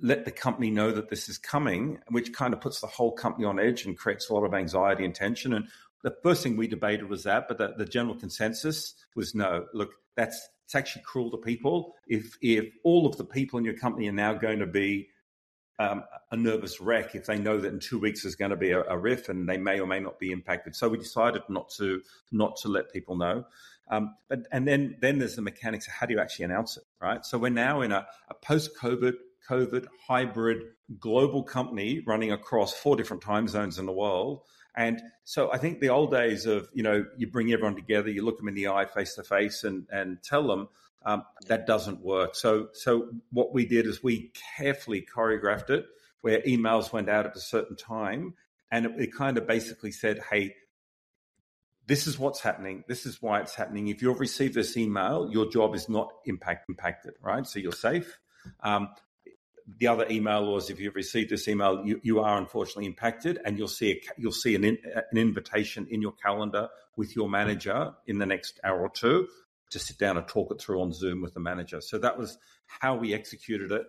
let 0.00 0.24
the 0.24 0.30
company 0.30 0.70
know 0.70 0.90
that 0.90 1.08
this 1.08 1.28
is 1.28 1.38
coming, 1.38 1.98
which 2.08 2.32
kind 2.32 2.52
of 2.52 2.60
puts 2.60 2.80
the 2.80 2.86
whole 2.86 3.12
company 3.12 3.44
on 3.44 3.60
edge 3.60 3.86
and 3.86 3.96
creates 3.96 4.28
a 4.28 4.34
lot 4.34 4.44
of 4.44 4.52
anxiety 4.52 5.04
and 5.04 5.14
tension. 5.14 5.54
And 5.54 5.66
the 6.02 6.14
first 6.22 6.42
thing 6.42 6.56
we 6.56 6.66
debated 6.66 7.08
was 7.08 7.22
that, 7.22 7.46
but 7.48 7.58
the, 7.58 7.74
the 7.78 7.84
general 7.84 8.16
consensus 8.16 8.94
was 9.14 9.34
no. 9.34 9.66
Look, 9.72 9.94
that's 10.16 10.48
it's 10.64 10.74
actually 10.74 11.02
cruel 11.02 11.30
to 11.30 11.36
people 11.36 11.94
if 12.08 12.36
if 12.40 12.72
all 12.84 13.06
of 13.06 13.16
the 13.16 13.24
people 13.24 13.58
in 13.58 13.64
your 13.64 13.76
company 13.76 14.08
are 14.08 14.12
now 14.12 14.34
going 14.34 14.58
to 14.58 14.66
be 14.66 15.08
um, 15.78 16.04
a 16.30 16.36
nervous 16.36 16.80
wreck 16.80 17.14
if 17.14 17.26
they 17.26 17.38
know 17.38 17.58
that 17.58 17.72
in 17.72 17.80
two 17.80 17.98
weeks 17.98 18.22
there's 18.22 18.36
going 18.36 18.50
to 18.50 18.56
be 18.56 18.70
a, 18.70 18.82
a, 18.84 18.96
RIF 18.96 19.28
and 19.28 19.48
they 19.48 19.56
may 19.56 19.80
or 19.80 19.86
may 19.86 19.98
not 19.98 20.18
be 20.18 20.30
impacted. 20.30 20.76
So 20.76 20.88
we 20.88 20.98
decided 20.98 21.42
not 21.48 21.68
to 21.78 22.00
not 22.30 22.56
to 22.58 22.68
let 22.68 22.92
people 22.92 23.16
know. 23.16 23.44
Um, 23.88 24.14
but 24.28 24.46
and 24.52 24.66
then 24.66 24.96
then 25.00 25.18
there's 25.18 25.36
the 25.36 25.42
mechanics 25.42 25.86
of 25.86 25.92
how 25.94 26.06
do 26.06 26.14
you 26.14 26.20
actually 26.20 26.46
announce 26.46 26.76
it, 26.76 26.84
right? 27.00 27.24
So 27.24 27.38
we're 27.38 27.50
now 27.50 27.80
in 27.80 27.92
a, 27.92 28.06
a 28.28 28.34
post-COVID 28.34 29.14
COVID 29.48 29.86
hybrid 30.06 30.62
global 30.98 31.42
company 31.42 32.02
running 32.06 32.32
across 32.32 32.72
four 32.72 32.96
different 32.96 33.22
time 33.22 33.48
zones 33.48 33.78
in 33.78 33.86
the 33.86 33.92
world. 33.92 34.40
And 34.76 35.00
so 35.24 35.52
I 35.52 35.58
think 35.58 35.80
the 35.80 35.90
old 35.90 36.10
days 36.10 36.46
of, 36.46 36.68
you 36.72 36.82
know, 36.82 37.04
you 37.16 37.28
bring 37.28 37.52
everyone 37.52 37.76
together, 37.76 38.10
you 38.10 38.24
look 38.24 38.38
them 38.38 38.48
in 38.48 38.54
the 38.54 38.68
eye 38.68 38.86
face 38.86 39.14
to 39.14 39.22
face 39.22 39.62
and, 39.62 39.86
and 39.90 40.22
tell 40.22 40.46
them, 40.46 40.68
um, 41.04 41.22
that 41.46 41.66
doesn't 41.66 42.00
work. 42.00 42.34
So, 42.34 42.68
so 42.72 43.10
what 43.30 43.52
we 43.52 43.66
did 43.66 43.86
is 43.86 44.02
we 44.02 44.32
carefully 44.56 45.06
choreographed 45.14 45.70
it 45.70 45.86
where 46.22 46.40
emails 46.40 46.92
went 46.92 47.10
out 47.10 47.26
at 47.26 47.36
a 47.36 47.40
certain 47.40 47.76
time, 47.76 48.34
and 48.70 48.86
it, 48.86 48.92
it 48.98 49.14
kind 49.14 49.36
of 49.36 49.46
basically 49.46 49.92
said, 49.92 50.20
"Hey, 50.30 50.54
this 51.86 52.06
is 52.06 52.18
what's 52.18 52.40
happening. 52.40 52.84
This 52.88 53.04
is 53.04 53.20
why 53.20 53.40
it's 53.40 53.54
happening. 53.54 53.88
If 53.88 54.00
you've 54.00 54.20
received 54.20 54.54
this 54.54 54.76
email, 54.76 55.28
your 55.30 55.50
job 55.50 55.74
is 55.74 55.88
not 55.88 56.10
impact 56.24 56.68
impacted, 56.68 57.14
right? 57.20 57.46
So 57.46 57.58
you're 57.58 57.72
safe." 57.72 58.18
Um, 58.60 58.88
the 59.78 59.86
other 59.86 60.06
email 60.10 60.52
was 60.52 60.68
if 60.68 60.78
you've 60.78 60.94
received 60.94 61.30
this 61.30 61.48
email, 61.48 61.82
you, 61.86 61.98
you 62.02 62.20
are 62.20 62.36
unfortunately 62.38 62.86
impacted, 62.86 63.38
and 63.44 63.58
you'll 63.58 63.68
see 63.68 63.92
a, 63.92 64.00
you'll 64.16 64.32
see 64.32 64.54
an, 64.54 64.64
in, 64.64 64.78
an 65.10 65.18
invitation 65.18 65.86
in 65.90 66.00
your 66.00 66.12
calendar 66.12 66.68
with 66.96 67.16
your 67.16 67.28
manager 67.28 67.92
in 68.06 68.18
the 68.18 68.26
next 68.26 68.60
hour 68.64 68.80
or 68.80 68.90
two 68.90 69.26
to 69.74 69.78
sit 69.78 69.98
down 69.98 70.16
and 70.16 70.26
talk 70.26 70.50
it 70.50 70.60
through 70.60 70.80
on 70.80 70.92
Zoom 70.92 71.20
with 71.20 71.34
the 71.34 71.40
manager. 71.40 71.80
So 71.80 71.98
that 71.98 72.18
was 72.18 72.38
how 72.66 72.96
we 72.96 73.12
executed 73.12 73.70
it. 73.70 73.82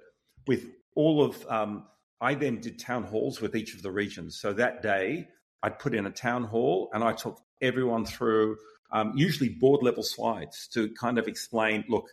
With 0.45 0.65
all 0.95 1.23
of, 1.23 1.45
um, 1.47 1.86
I 2.19 2.36
then 2.36 2.59
did 2.59 2.77
town 2.77 3.03
halls 3.03 3.39
with 3.41 3.55
each 3.55 3.73
of 3.73 3.81
the 3.81 3.91
regions. 3.91 4.38
So 4.38 4.53
that 4.53 4.81
day, 4.81 5.27
I'd 5.63 5.79
put 5.79 5.95
in 5.95 6.05
a 6.05 6.11
town 6.11 6.43
hall 6.43 6.89
and 6.93 7.03
I 7.03 7.13
took 7.13 7.39
everyone 7.61 8.05
through 8.05 8.57
um, 8.91 9.13
usually 9.15 9.49
board 9.49 9.81
level 9.81 10.03
slides 10.03 10.67
to 10.73 10.89
kind 10.99 11.17
of 11.17 11.27
explain 11.27 11.83
look, 11.89 12.09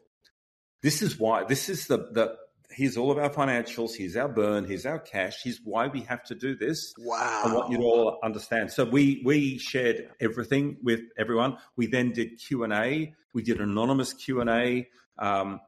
this 0.83 1.03
is 1.03 1.19
why, 1.19 1.45
this 1.45 1.69
is 1.69 1.87
the, 1.87 1.99
the, 2.13 2.37
here's 2.75 2.97
all 2.97 3.11
of 3.11 3.19
our 3.19 3.31
financials, 3.31 3.95
here's 3.97 4.17
our 4.17 4.29
burn, 4.29 4.65
here's 4.65 4.87
our 4.87 4.99
cash, 4.99 5.43
here's 5.43 5.61
why 5.63 5.87
we 5.89 6.01
have 6.03 6.23
to 6.25 6.35
do 6.35 6.57
this. 6.57 6.95
Wow. 6.99 7.43
I 7.45 7.55
want 7.55 7.71
you 7.71 7.79
to 7.79 7.83
all 7.85 8.19
understand. 8.23 8.73
So 8.73 8.85
we 8.85 9.23
we 9.25 9.59
shared 9.59 10.11
everything 10.21 10.79
with 10.83 11.01
everyone. 11.19 11.59
We 11.77 11.87
then 11.87 12.13
did 12.13 12.39
Q 12.39 12.65
and 12.65 12.73
A. 12.73 13.15
We 13.35 13.43
did 13.43 13.61
anonymous 13.61 14.13
Q 14.13 14.41
and 14.41 14.51
A, 14.51 14.89
um, 15.19 15.61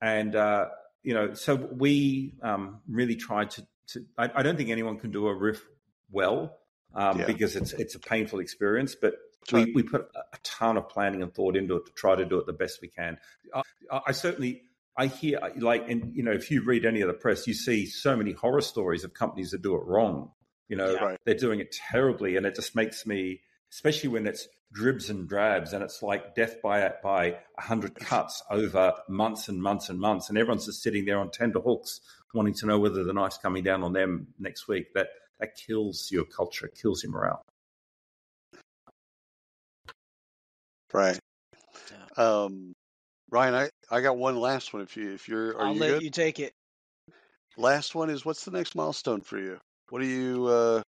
and 0.00 0.34
uh, 0.34 0.66
you 1.02 1.14
know, 1.14 1.34
so 1.34 1.54
we 1.54 2.34
um, 2.42 2.80
really 2.88 3.16
tried 3.16 3.50
to. 3.50 3.66
to 3.88 4.04
I, 4.16 4.30
I, 4.36 4.42
don't 4.42 4.56
think 4.56 4.70
anyone 4.70 4.98
can 4.98 5.10
do 5.10 5.26
a 5.26 5.34
RIF 5.34 5.62
well 6.10 6.58
um, 6.94 7.20
yeah. 7.20 7.26
because 7.26 7.56
it's 7.56 7.72
it's 7.72 7.94
a 7.94 8.00
painful 8.00 8.40
experience, 8.40 8.94
but. 8.94 9.14
We, 9.52 9.72
we 9.74 9.82
put 9.82 10.06
a 10.14 10.38
ton 10.44 10.76
of 10.76 10.88
planning 10.88 11.20
and 11.20 11.34
thought 11.34 11.56
into 11.56 11.74
it 11.74 11.86
to 11.86 11.92
try 11.94 12.14
to 12.14 12.24
do 12.24 12.38
it 12.38 12.46
the 12.46 12.52
best 12.52 12.80
we 12.80 12.86
can. 12.86 13.18
I, 13.52 13.62
I 14.06 14.12
certainly 14.12 14.62
I 14.96 15.06
hear 15.06 15.38
like, 15.56 15.88
and 15.88 16.14
you 16.14 16.22
know, 16.22 16.32
if 16.32 16.50
you 16.50 16.62
read 16.64 16.84
any 16.84 17.00
of 17.00 17.08
the 17.08 17.14
press, 17.14 17.46
you 17.46 17.54
see 17.54 17.86
so 17.86 18.16
many 18.16 18.32
horror 18.32 18.60
stories 18.60 19.04
of 19.04 19.14
companies 19.14 19.50
that 19.52 19.62
do 19.62 19.74
it 19.74 19.82
wrong. 19.84 20.30
You 20.68 20.76
know, 20.76 20.92
Yeah. 20.92 21.16
They're 21.24 21.34
doing 21.34 21.60
it 21.60 21.72
terribly, 21.72 22.36
and 22.36 22.46
it 22.46 22.54
just 22.54 22.74
makes 22.74 23.06
me, 23.06 23.40
especially 23.72 24.10
when 24.10 24.26
it's 24.26 24.48
dribs 24.72 25.10
and 25.10 25.28
drabs, 25.28 25.72
and 25.72 25.82
it's 25.82 26.02
like 26.02 26.34
death 26.34 26.60
by 26.62 26.92
by 27.02 27.38
a 27.58 27.62
hundred 27.62 27.94
cuts 27.94 28.42
over 28.50 28.92
months 29.08 29.48
and 29.48 29.62
months 29.62 29.88
and 29.88 29.98
months, 29.98 30.28
and 30.28 30.38
everyone's 30.38 30.66
just 30.66 30.82
sitting 30.82 31.04
there 31.04 31.18
on 31.18 31.30
tender 31.30 31.60
hooks, 31.60 32.00
wanting 32.34 32.54
to 32.54 32.66
know 32.66 32.78
whether 32.78 33.02
the 33.04 33.12
knife's 33.12 33.38
coming 33.38 33.64
down 33.64 33.82
on 33.82 33.92
them 33.92 34.28
next 34.38 34.68
week. 34.68 34.92
That 34.94 35.08
that 35.40 35.56
kills 35.56 36.08
your 36.10 36.24
culture, 36.24 36.68
kills 36.68 37.02
your 37.02 37.12
morale. 37.12 37.42
Right. 40.92 41.18
Um, 42.16 42.74
Ryan, 43.32 43.54
I, 43.54 43.70
I 43.90 44.02
got 44.02 44.18
one 44.18 44.36
last 44.36 44.74
one. 44.74 44.82
If 44.82 44.94
you 44.96 45.12
if 45.14 45.26
you're 45.26 45.56
are 45.56 45.62
I'll 45.68 45.74
you 45.74 45.80
let 45.80 45.88
good? 45.94 46.02
you 46.02 46.10
take 46.10 46.38
it. 46.38 46.52
Last 47.56 47.94
one 47.94 48.10
is 48.10 48.24
what's 48.26 48.44
the 48.44 48.50
next 48.50 48.74
milestone 48.74 49.22
for 49.22 49.38
you? 49.38 49.58
What 49.88 50.00
do 50.02 50.06
you? 50.06 50.46
Uh, 50.46 50.82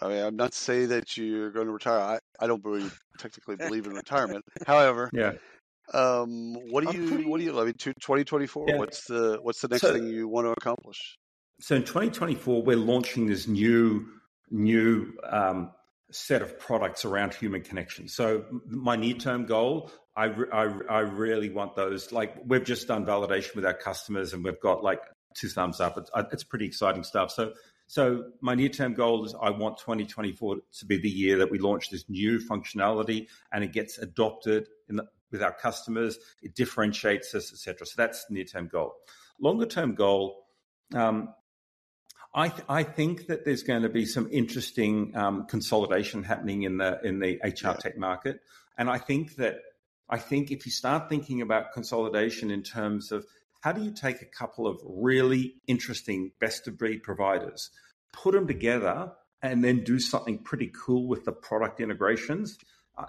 I 0.00 0.08
mean, 0.08 0.22
I'm 0.24 0.36
not 0.36 0.54
saying 0.54 0.88
that 0.88 1.16
you're 1.16 1.50
going 1.50 1.66
to 1.66 1.72
retire. 1.72 1.98
I, 1.98 2.18
I 2.40 2.46
don't 2.46 2.64
really 2.64 2.88
technically 3.18 3.56
believe 3.56 3.86
in 3.86 3.92
retirement. 3.92 4.44
However, 4.66 5.10
Yeah. 5.12 5.32
um, 5.92 6.54
what 6.70 6.86
do 6.86 6.96
you 6.96 7.08
pretty- 7.08 7.24
what 7.26 7.38
do 7.38 7.44
you? 7.44 7.60
I 7.60 7.64
mean, 7.64 7.74
2024. 7.74 8.66
Yeah. 8.68 8.76
What's 8.76 9.04
the 9.04 9.38
what's 9.42 9.60
the 9.60 9.68
next 9.68 9.82
So- 9.82 9.92
thing 9.92 10.06
you 10.06 10.28
want 10.28 10.46
to 10.46 10.52
accomplish? 10.52 11.18
So 11.60 11.74
in 11.76 11.82
2024, 11.82 12.62
we're 12.62 12.76
launching 12.76 13.26
this 13.26 13.48
new 13.48 14.06
new 14.50 15.12
um, 15.28 15.72
set 16.12 16.40
of 16.42 16.56
products 16.58 17.04
around 17.04 17.34
human 17.34 17.62
connection. 17.62 18.06
So 18.08 18.44
my 18.66 18.94
near 18.96 19.14
term 19.14 19.46
goal, 19.46 19.90
I, 20.16 20.26
I 20.52 20.62
I 20.90 20.98
really 21.00 21.50
want 21.50 21.74
those. 21.76 22.12
Like 22.12 22.34
we've 22.44 22.64
just 22.64 22.88
done 22.88 23.06
validation 23.06 23.54
with 23.56 23.64
our 23.64 23.74
customers, 23.74 24.32
and 24.32 24.44
we've 24.44 24.60
got 24.60 24.82
like 24.82 25.00
two 25.34 25.48
thumbs 25.48 25.80
up. 25.80 25.96
It's, 25.96 26.10
uh, 26.12 26.24
it's 26.32 26.44
pretty 26.44 26.66
exciting 26.66 27.04
stuff. 27.04 27.30
So 27.30 27.52
so 27.86 28.24
my 28.40 28.54
near 28.54 28.68
term 28.68 28.94
goal 28.94 29.24
is 29.24 29.34
I 29.40 29.50
want 29.50 29.78
2024 29.78 30.56
to 30.78 30.86
be 30.86 30.98
the 30.98 31.10
year 31.10 31.38
that 31.38 31.50
we 31.50 31.58
launch 31.58 31.90
this 31.90 32.08
new 32.08 32.38
functionality 32.38 33.26
and 33.52 33.62
it 33.64 33.72
gets 33.72 33.98
adopted 33.98 34.66
in 34.88 34.96
the, 34.96 35.06
with 35.30 35.42
our 35.42 35.52
customers. 35.52 36.18
It 36.42 36.54
differentiates 36.54 37.34
us, 37.34 37.52
etc. 37.52 37.86
So 37.86 37.94
that's 37.96 38.24
near 38.30 38.44
term 38.44 38.68
goal. 38.68 38.94
Longer 39.40 39.66
term 39.66 39.94
goal. 39.94 40.44
Um, 40.94 41.34
I, 42.34 42.48
th- 42.48 42.64
I 42.68 42.82
think 42.82 43.26
that 43.26 43.44
there's 43.44 43.62
going 43.62 43.82
to 43.82 43.90
be 43.90 44.06
some 44.06 44.26
interesting 44.32 45.14
um, 45.14 45.46
consolidation 45.46 46.22
happening 46.22 46.62
in 46.62 46.78
the 46.78 46.98
in 47.04 47.18
the 47.18 47.38
HR 47.44 47.52
Yeah. 47.68 47.72
tech 47.74 47.98
market, 47.98 48.40
and 48.78 48.88
I 48.88 48.96
think 48.96 49.36
that 49.36 49.56
I 50.12 50.18
think 50.18 50.50
if 50.50 50.66
you 50.66 50.72
start 50.72 51.08
thinking 51.08 51.40
about 51.40 51.72
consolidation 51.72 52.50
in 52.50 52.62
terms 52.62 53.12
of 53.12 53.24
how 53.62 53.72
do 53.72 53.82
you 53.82 53.90
take 53.90 54.20
a 54.20 54.26
couple 54.26 54.66
of 54.66 54.78
really 54.84 55.54
interesting 55.66 56.32
best 56.38 56.68
of 56.68 56.76
breed 56.76 57.02
providers, 57.02 57.70
put 58.12 58.34
them 58.34 58.46
together, 58.46 59.10
and 59.40 59.64
then 59.64 59.84
do 59.84 59.98
something 59.98 60.36
pretty 60.36 60.70
cool 60.84 61.08
with 61.08 61.24
the 61.24 61.32
product 61.32 61.80
integrations. 61.80 62.58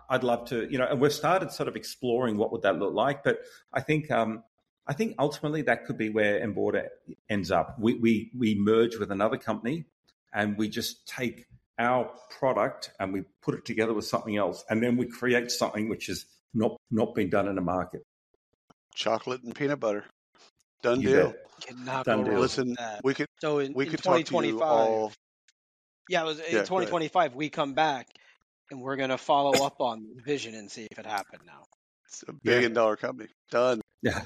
I'd 0.10 0.24
love 0.24 0.47
to, 0.47 0.66
you 0.72 0.78
know, 0.78 0.88
and 0.89 1.01
we've 1.01 1.12
started 1.12 1.51
sort 1.51 1.68
of 1.68 1.76
exploring 1.76 2.38
what 2.38 2.54
would 2.54 2.62
that 2.62 2.80
look 2.80 2.93
like, 2.93 3.22
but 3.22 3.39
I 3.74 3.82
think 3.82 4.10
um, 4.10 4.41
I 4.88 4.93
think 4.93 5.16
ultimately 5.20 5.64
that 5.64 5.86
could 5.86 5.97
be 5.97 6.10
where 6.10 6.39
Enboarder 6.39 6.88
ends 7.28 7.51
up. 7.51 7.78
We, 7.80 7.95
we, 7.95 8.32
we 8.34 8.56
merge 8.56 8.97
with 8.97 9.12
another 9.12 9.38
company 9.38 9.86
and 10.34 10.58
we 10.58 10.70
just 10.70 11.06
take 11.06 11.47
our 11.78 12.12
product 12.39 12.91
and 12.97 13.12
we 13.12 13.24
put 13.41 13.56
it 13.56 13.66
together 13.66 13.93
with 13.93 14.06
something 14.06 14.38
else. 14.38 14.64
And 14.70 14.82
then 14.82 14.95
we 14.95 15.06
create 15.06 15.51
something 15.51 15.89
which 15.89 16.08
has 16.08 16.26
not, 16.54 16.78
not 16.91 17.16
been 17.16 17.30
done 17.30 17.47
in 17.47 17.56
the 17.56 17.62
market. 17.62 18.01
Chocolate 18.95 19.43
and 19.43 19.56
peanut 19.56 19.80
butter. 19.80 20.06
Done 20.82 21.01
You 21.01 21.10
deal. 21.10 21.34
Cannot 21.62 22.06
Done 22.06 22.24
go 22.24 22.32
deal. 22.32 22.39
Listen, 22.39 22.74
that. 22.78 23.01
we 23.04 23.14
could 23.14 23.28
So 23.41 23.60
in, 23.60 23.74
we 23.74 23.86
in 23.86 23.91
could 23.91 24.04
talk 24.04 24.16
to 24.16 24.20
you 24.20 24.26
2025, 24.26 24.62
all. 24.62 25.12
yeah, 26.10 26.22
it 26.22 26.26
was 26.26 26.39
Yeah, 26.39 26.45
in 26.45 26.54
go 26.56 26.60
2025 26.64 27.36
we 27.36 27.49
come 27.49 27.74
back 27.74 28.08
and 28.70 28.82
we're 28.82 28.95
gonna 28.97 29.18
follow 29.18 29.66
up 29.66 29.80
on 29.80 30.06
the 30.16 30.22
vision 30.22 30.56
and 30.56 30.70
see 30.70 30.88
if 30.91 30.99
it 30.99 31.06
happened 31.06 31.41
now. 31.45 31.64
It's 32.08 32.24
a 32.28 32.34
billion 32.34 32.74
dollar 32.74 32.95
company. 32.95 33.30
Done. 33.49 33.82
Yeah. 34.01 34.22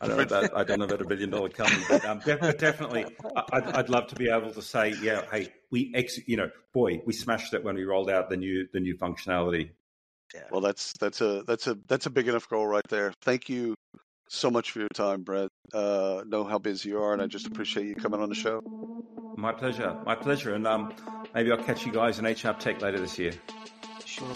I 0.00 0.08
don't 0.08 0.16
know 0.16 0.22
about, 0.24 0.56
I 0.56 0.64
don't 0.64 0.78
know 0.80 0.84
about 0.84 1.00
a 1.00 1.04
billion 1.06 1.30
dollar 1.30 1.48
company, 1.48 1.82
but, 1.88 2.04
um, 2.04 2.20
def- 2.24 2.58
definitely 2.58 3.06
I- 3.36 3.44
I'd, 3.52 3.64
I'd 3.76 3.88
love 3.88 4.08
to 4.08 4.16
be 4.16 4.28
able 4.30 4.52
to 4.52 4.62
say, 4.62 4.94
yeah, 5.02 5.22
hey, 5.30 5.52
we 5.70 5.92
ex, 5.94 6.18
you 6.26 6.36
know, 6.36 6.50
boy, 6.72 7.02
we 7.06 7.12
smashed 7.12 7.54
it 7.54 7.62
when 7.64 7.76
we 7.76 7.84
rolled 7.84 8.10
out 8.10 8.30
the 8.30 8.36
new, 8.36 8.66
the 8.72 8.80
new 8.80 8.96
functionality. 8.96 9.70
Well, 10.50 10.60
that's 10.60 10.92
that's 10.98 11.20
a 11.20 11.42
that's 11.46 11.66
a 11.66 11.76
that's 11.88 12.06
a 12.06 12.10
big 12.10 12.28
enough 12.28 12.48
goal 12.48 12.66
right 12.66 12.86
there. 12.88 13.12
Thank 13.22 13.48
you 13.48 13.74
so 14.28 14.50
much 14.50 14.70
for 14.70 14.80
your 14.80 14.88
time, 14.94 15.22
Brent. 15.22 15.50
Uh, 15.72 16.22
know 16.26 16.44
how 16.44 16.58
busy 16.58 16.90
you 16.90 17.00
are, 17.02 17.12
and 17.12 17.22
I 17.22 17.26
just 17.26 17.46
appreciate 17.46 17.86
you 17.86 17.94
coming 17.94 18.20
on 18.20 18.28
the 18.28 18.34
show. 18.34 18.60
My 19.36 19.52
pleasure. 19.52 19.96
My 20.04 20.14
pleasure. 20.14 20.54
And 20.54 20.66
um, 20.66 20.88
maybe 21.34 21.50
I'll 21.50 21.58
catch 21.58 21.86
you 21.86 21.92
guys 21.92 22.18
in 22.18 22.26
HR 22.26 22.54
Tech 22.54 22.80
later 22.82 23.00
this 23.00 23.18
year. 23.18 23.32
Sure. 24.04 24.34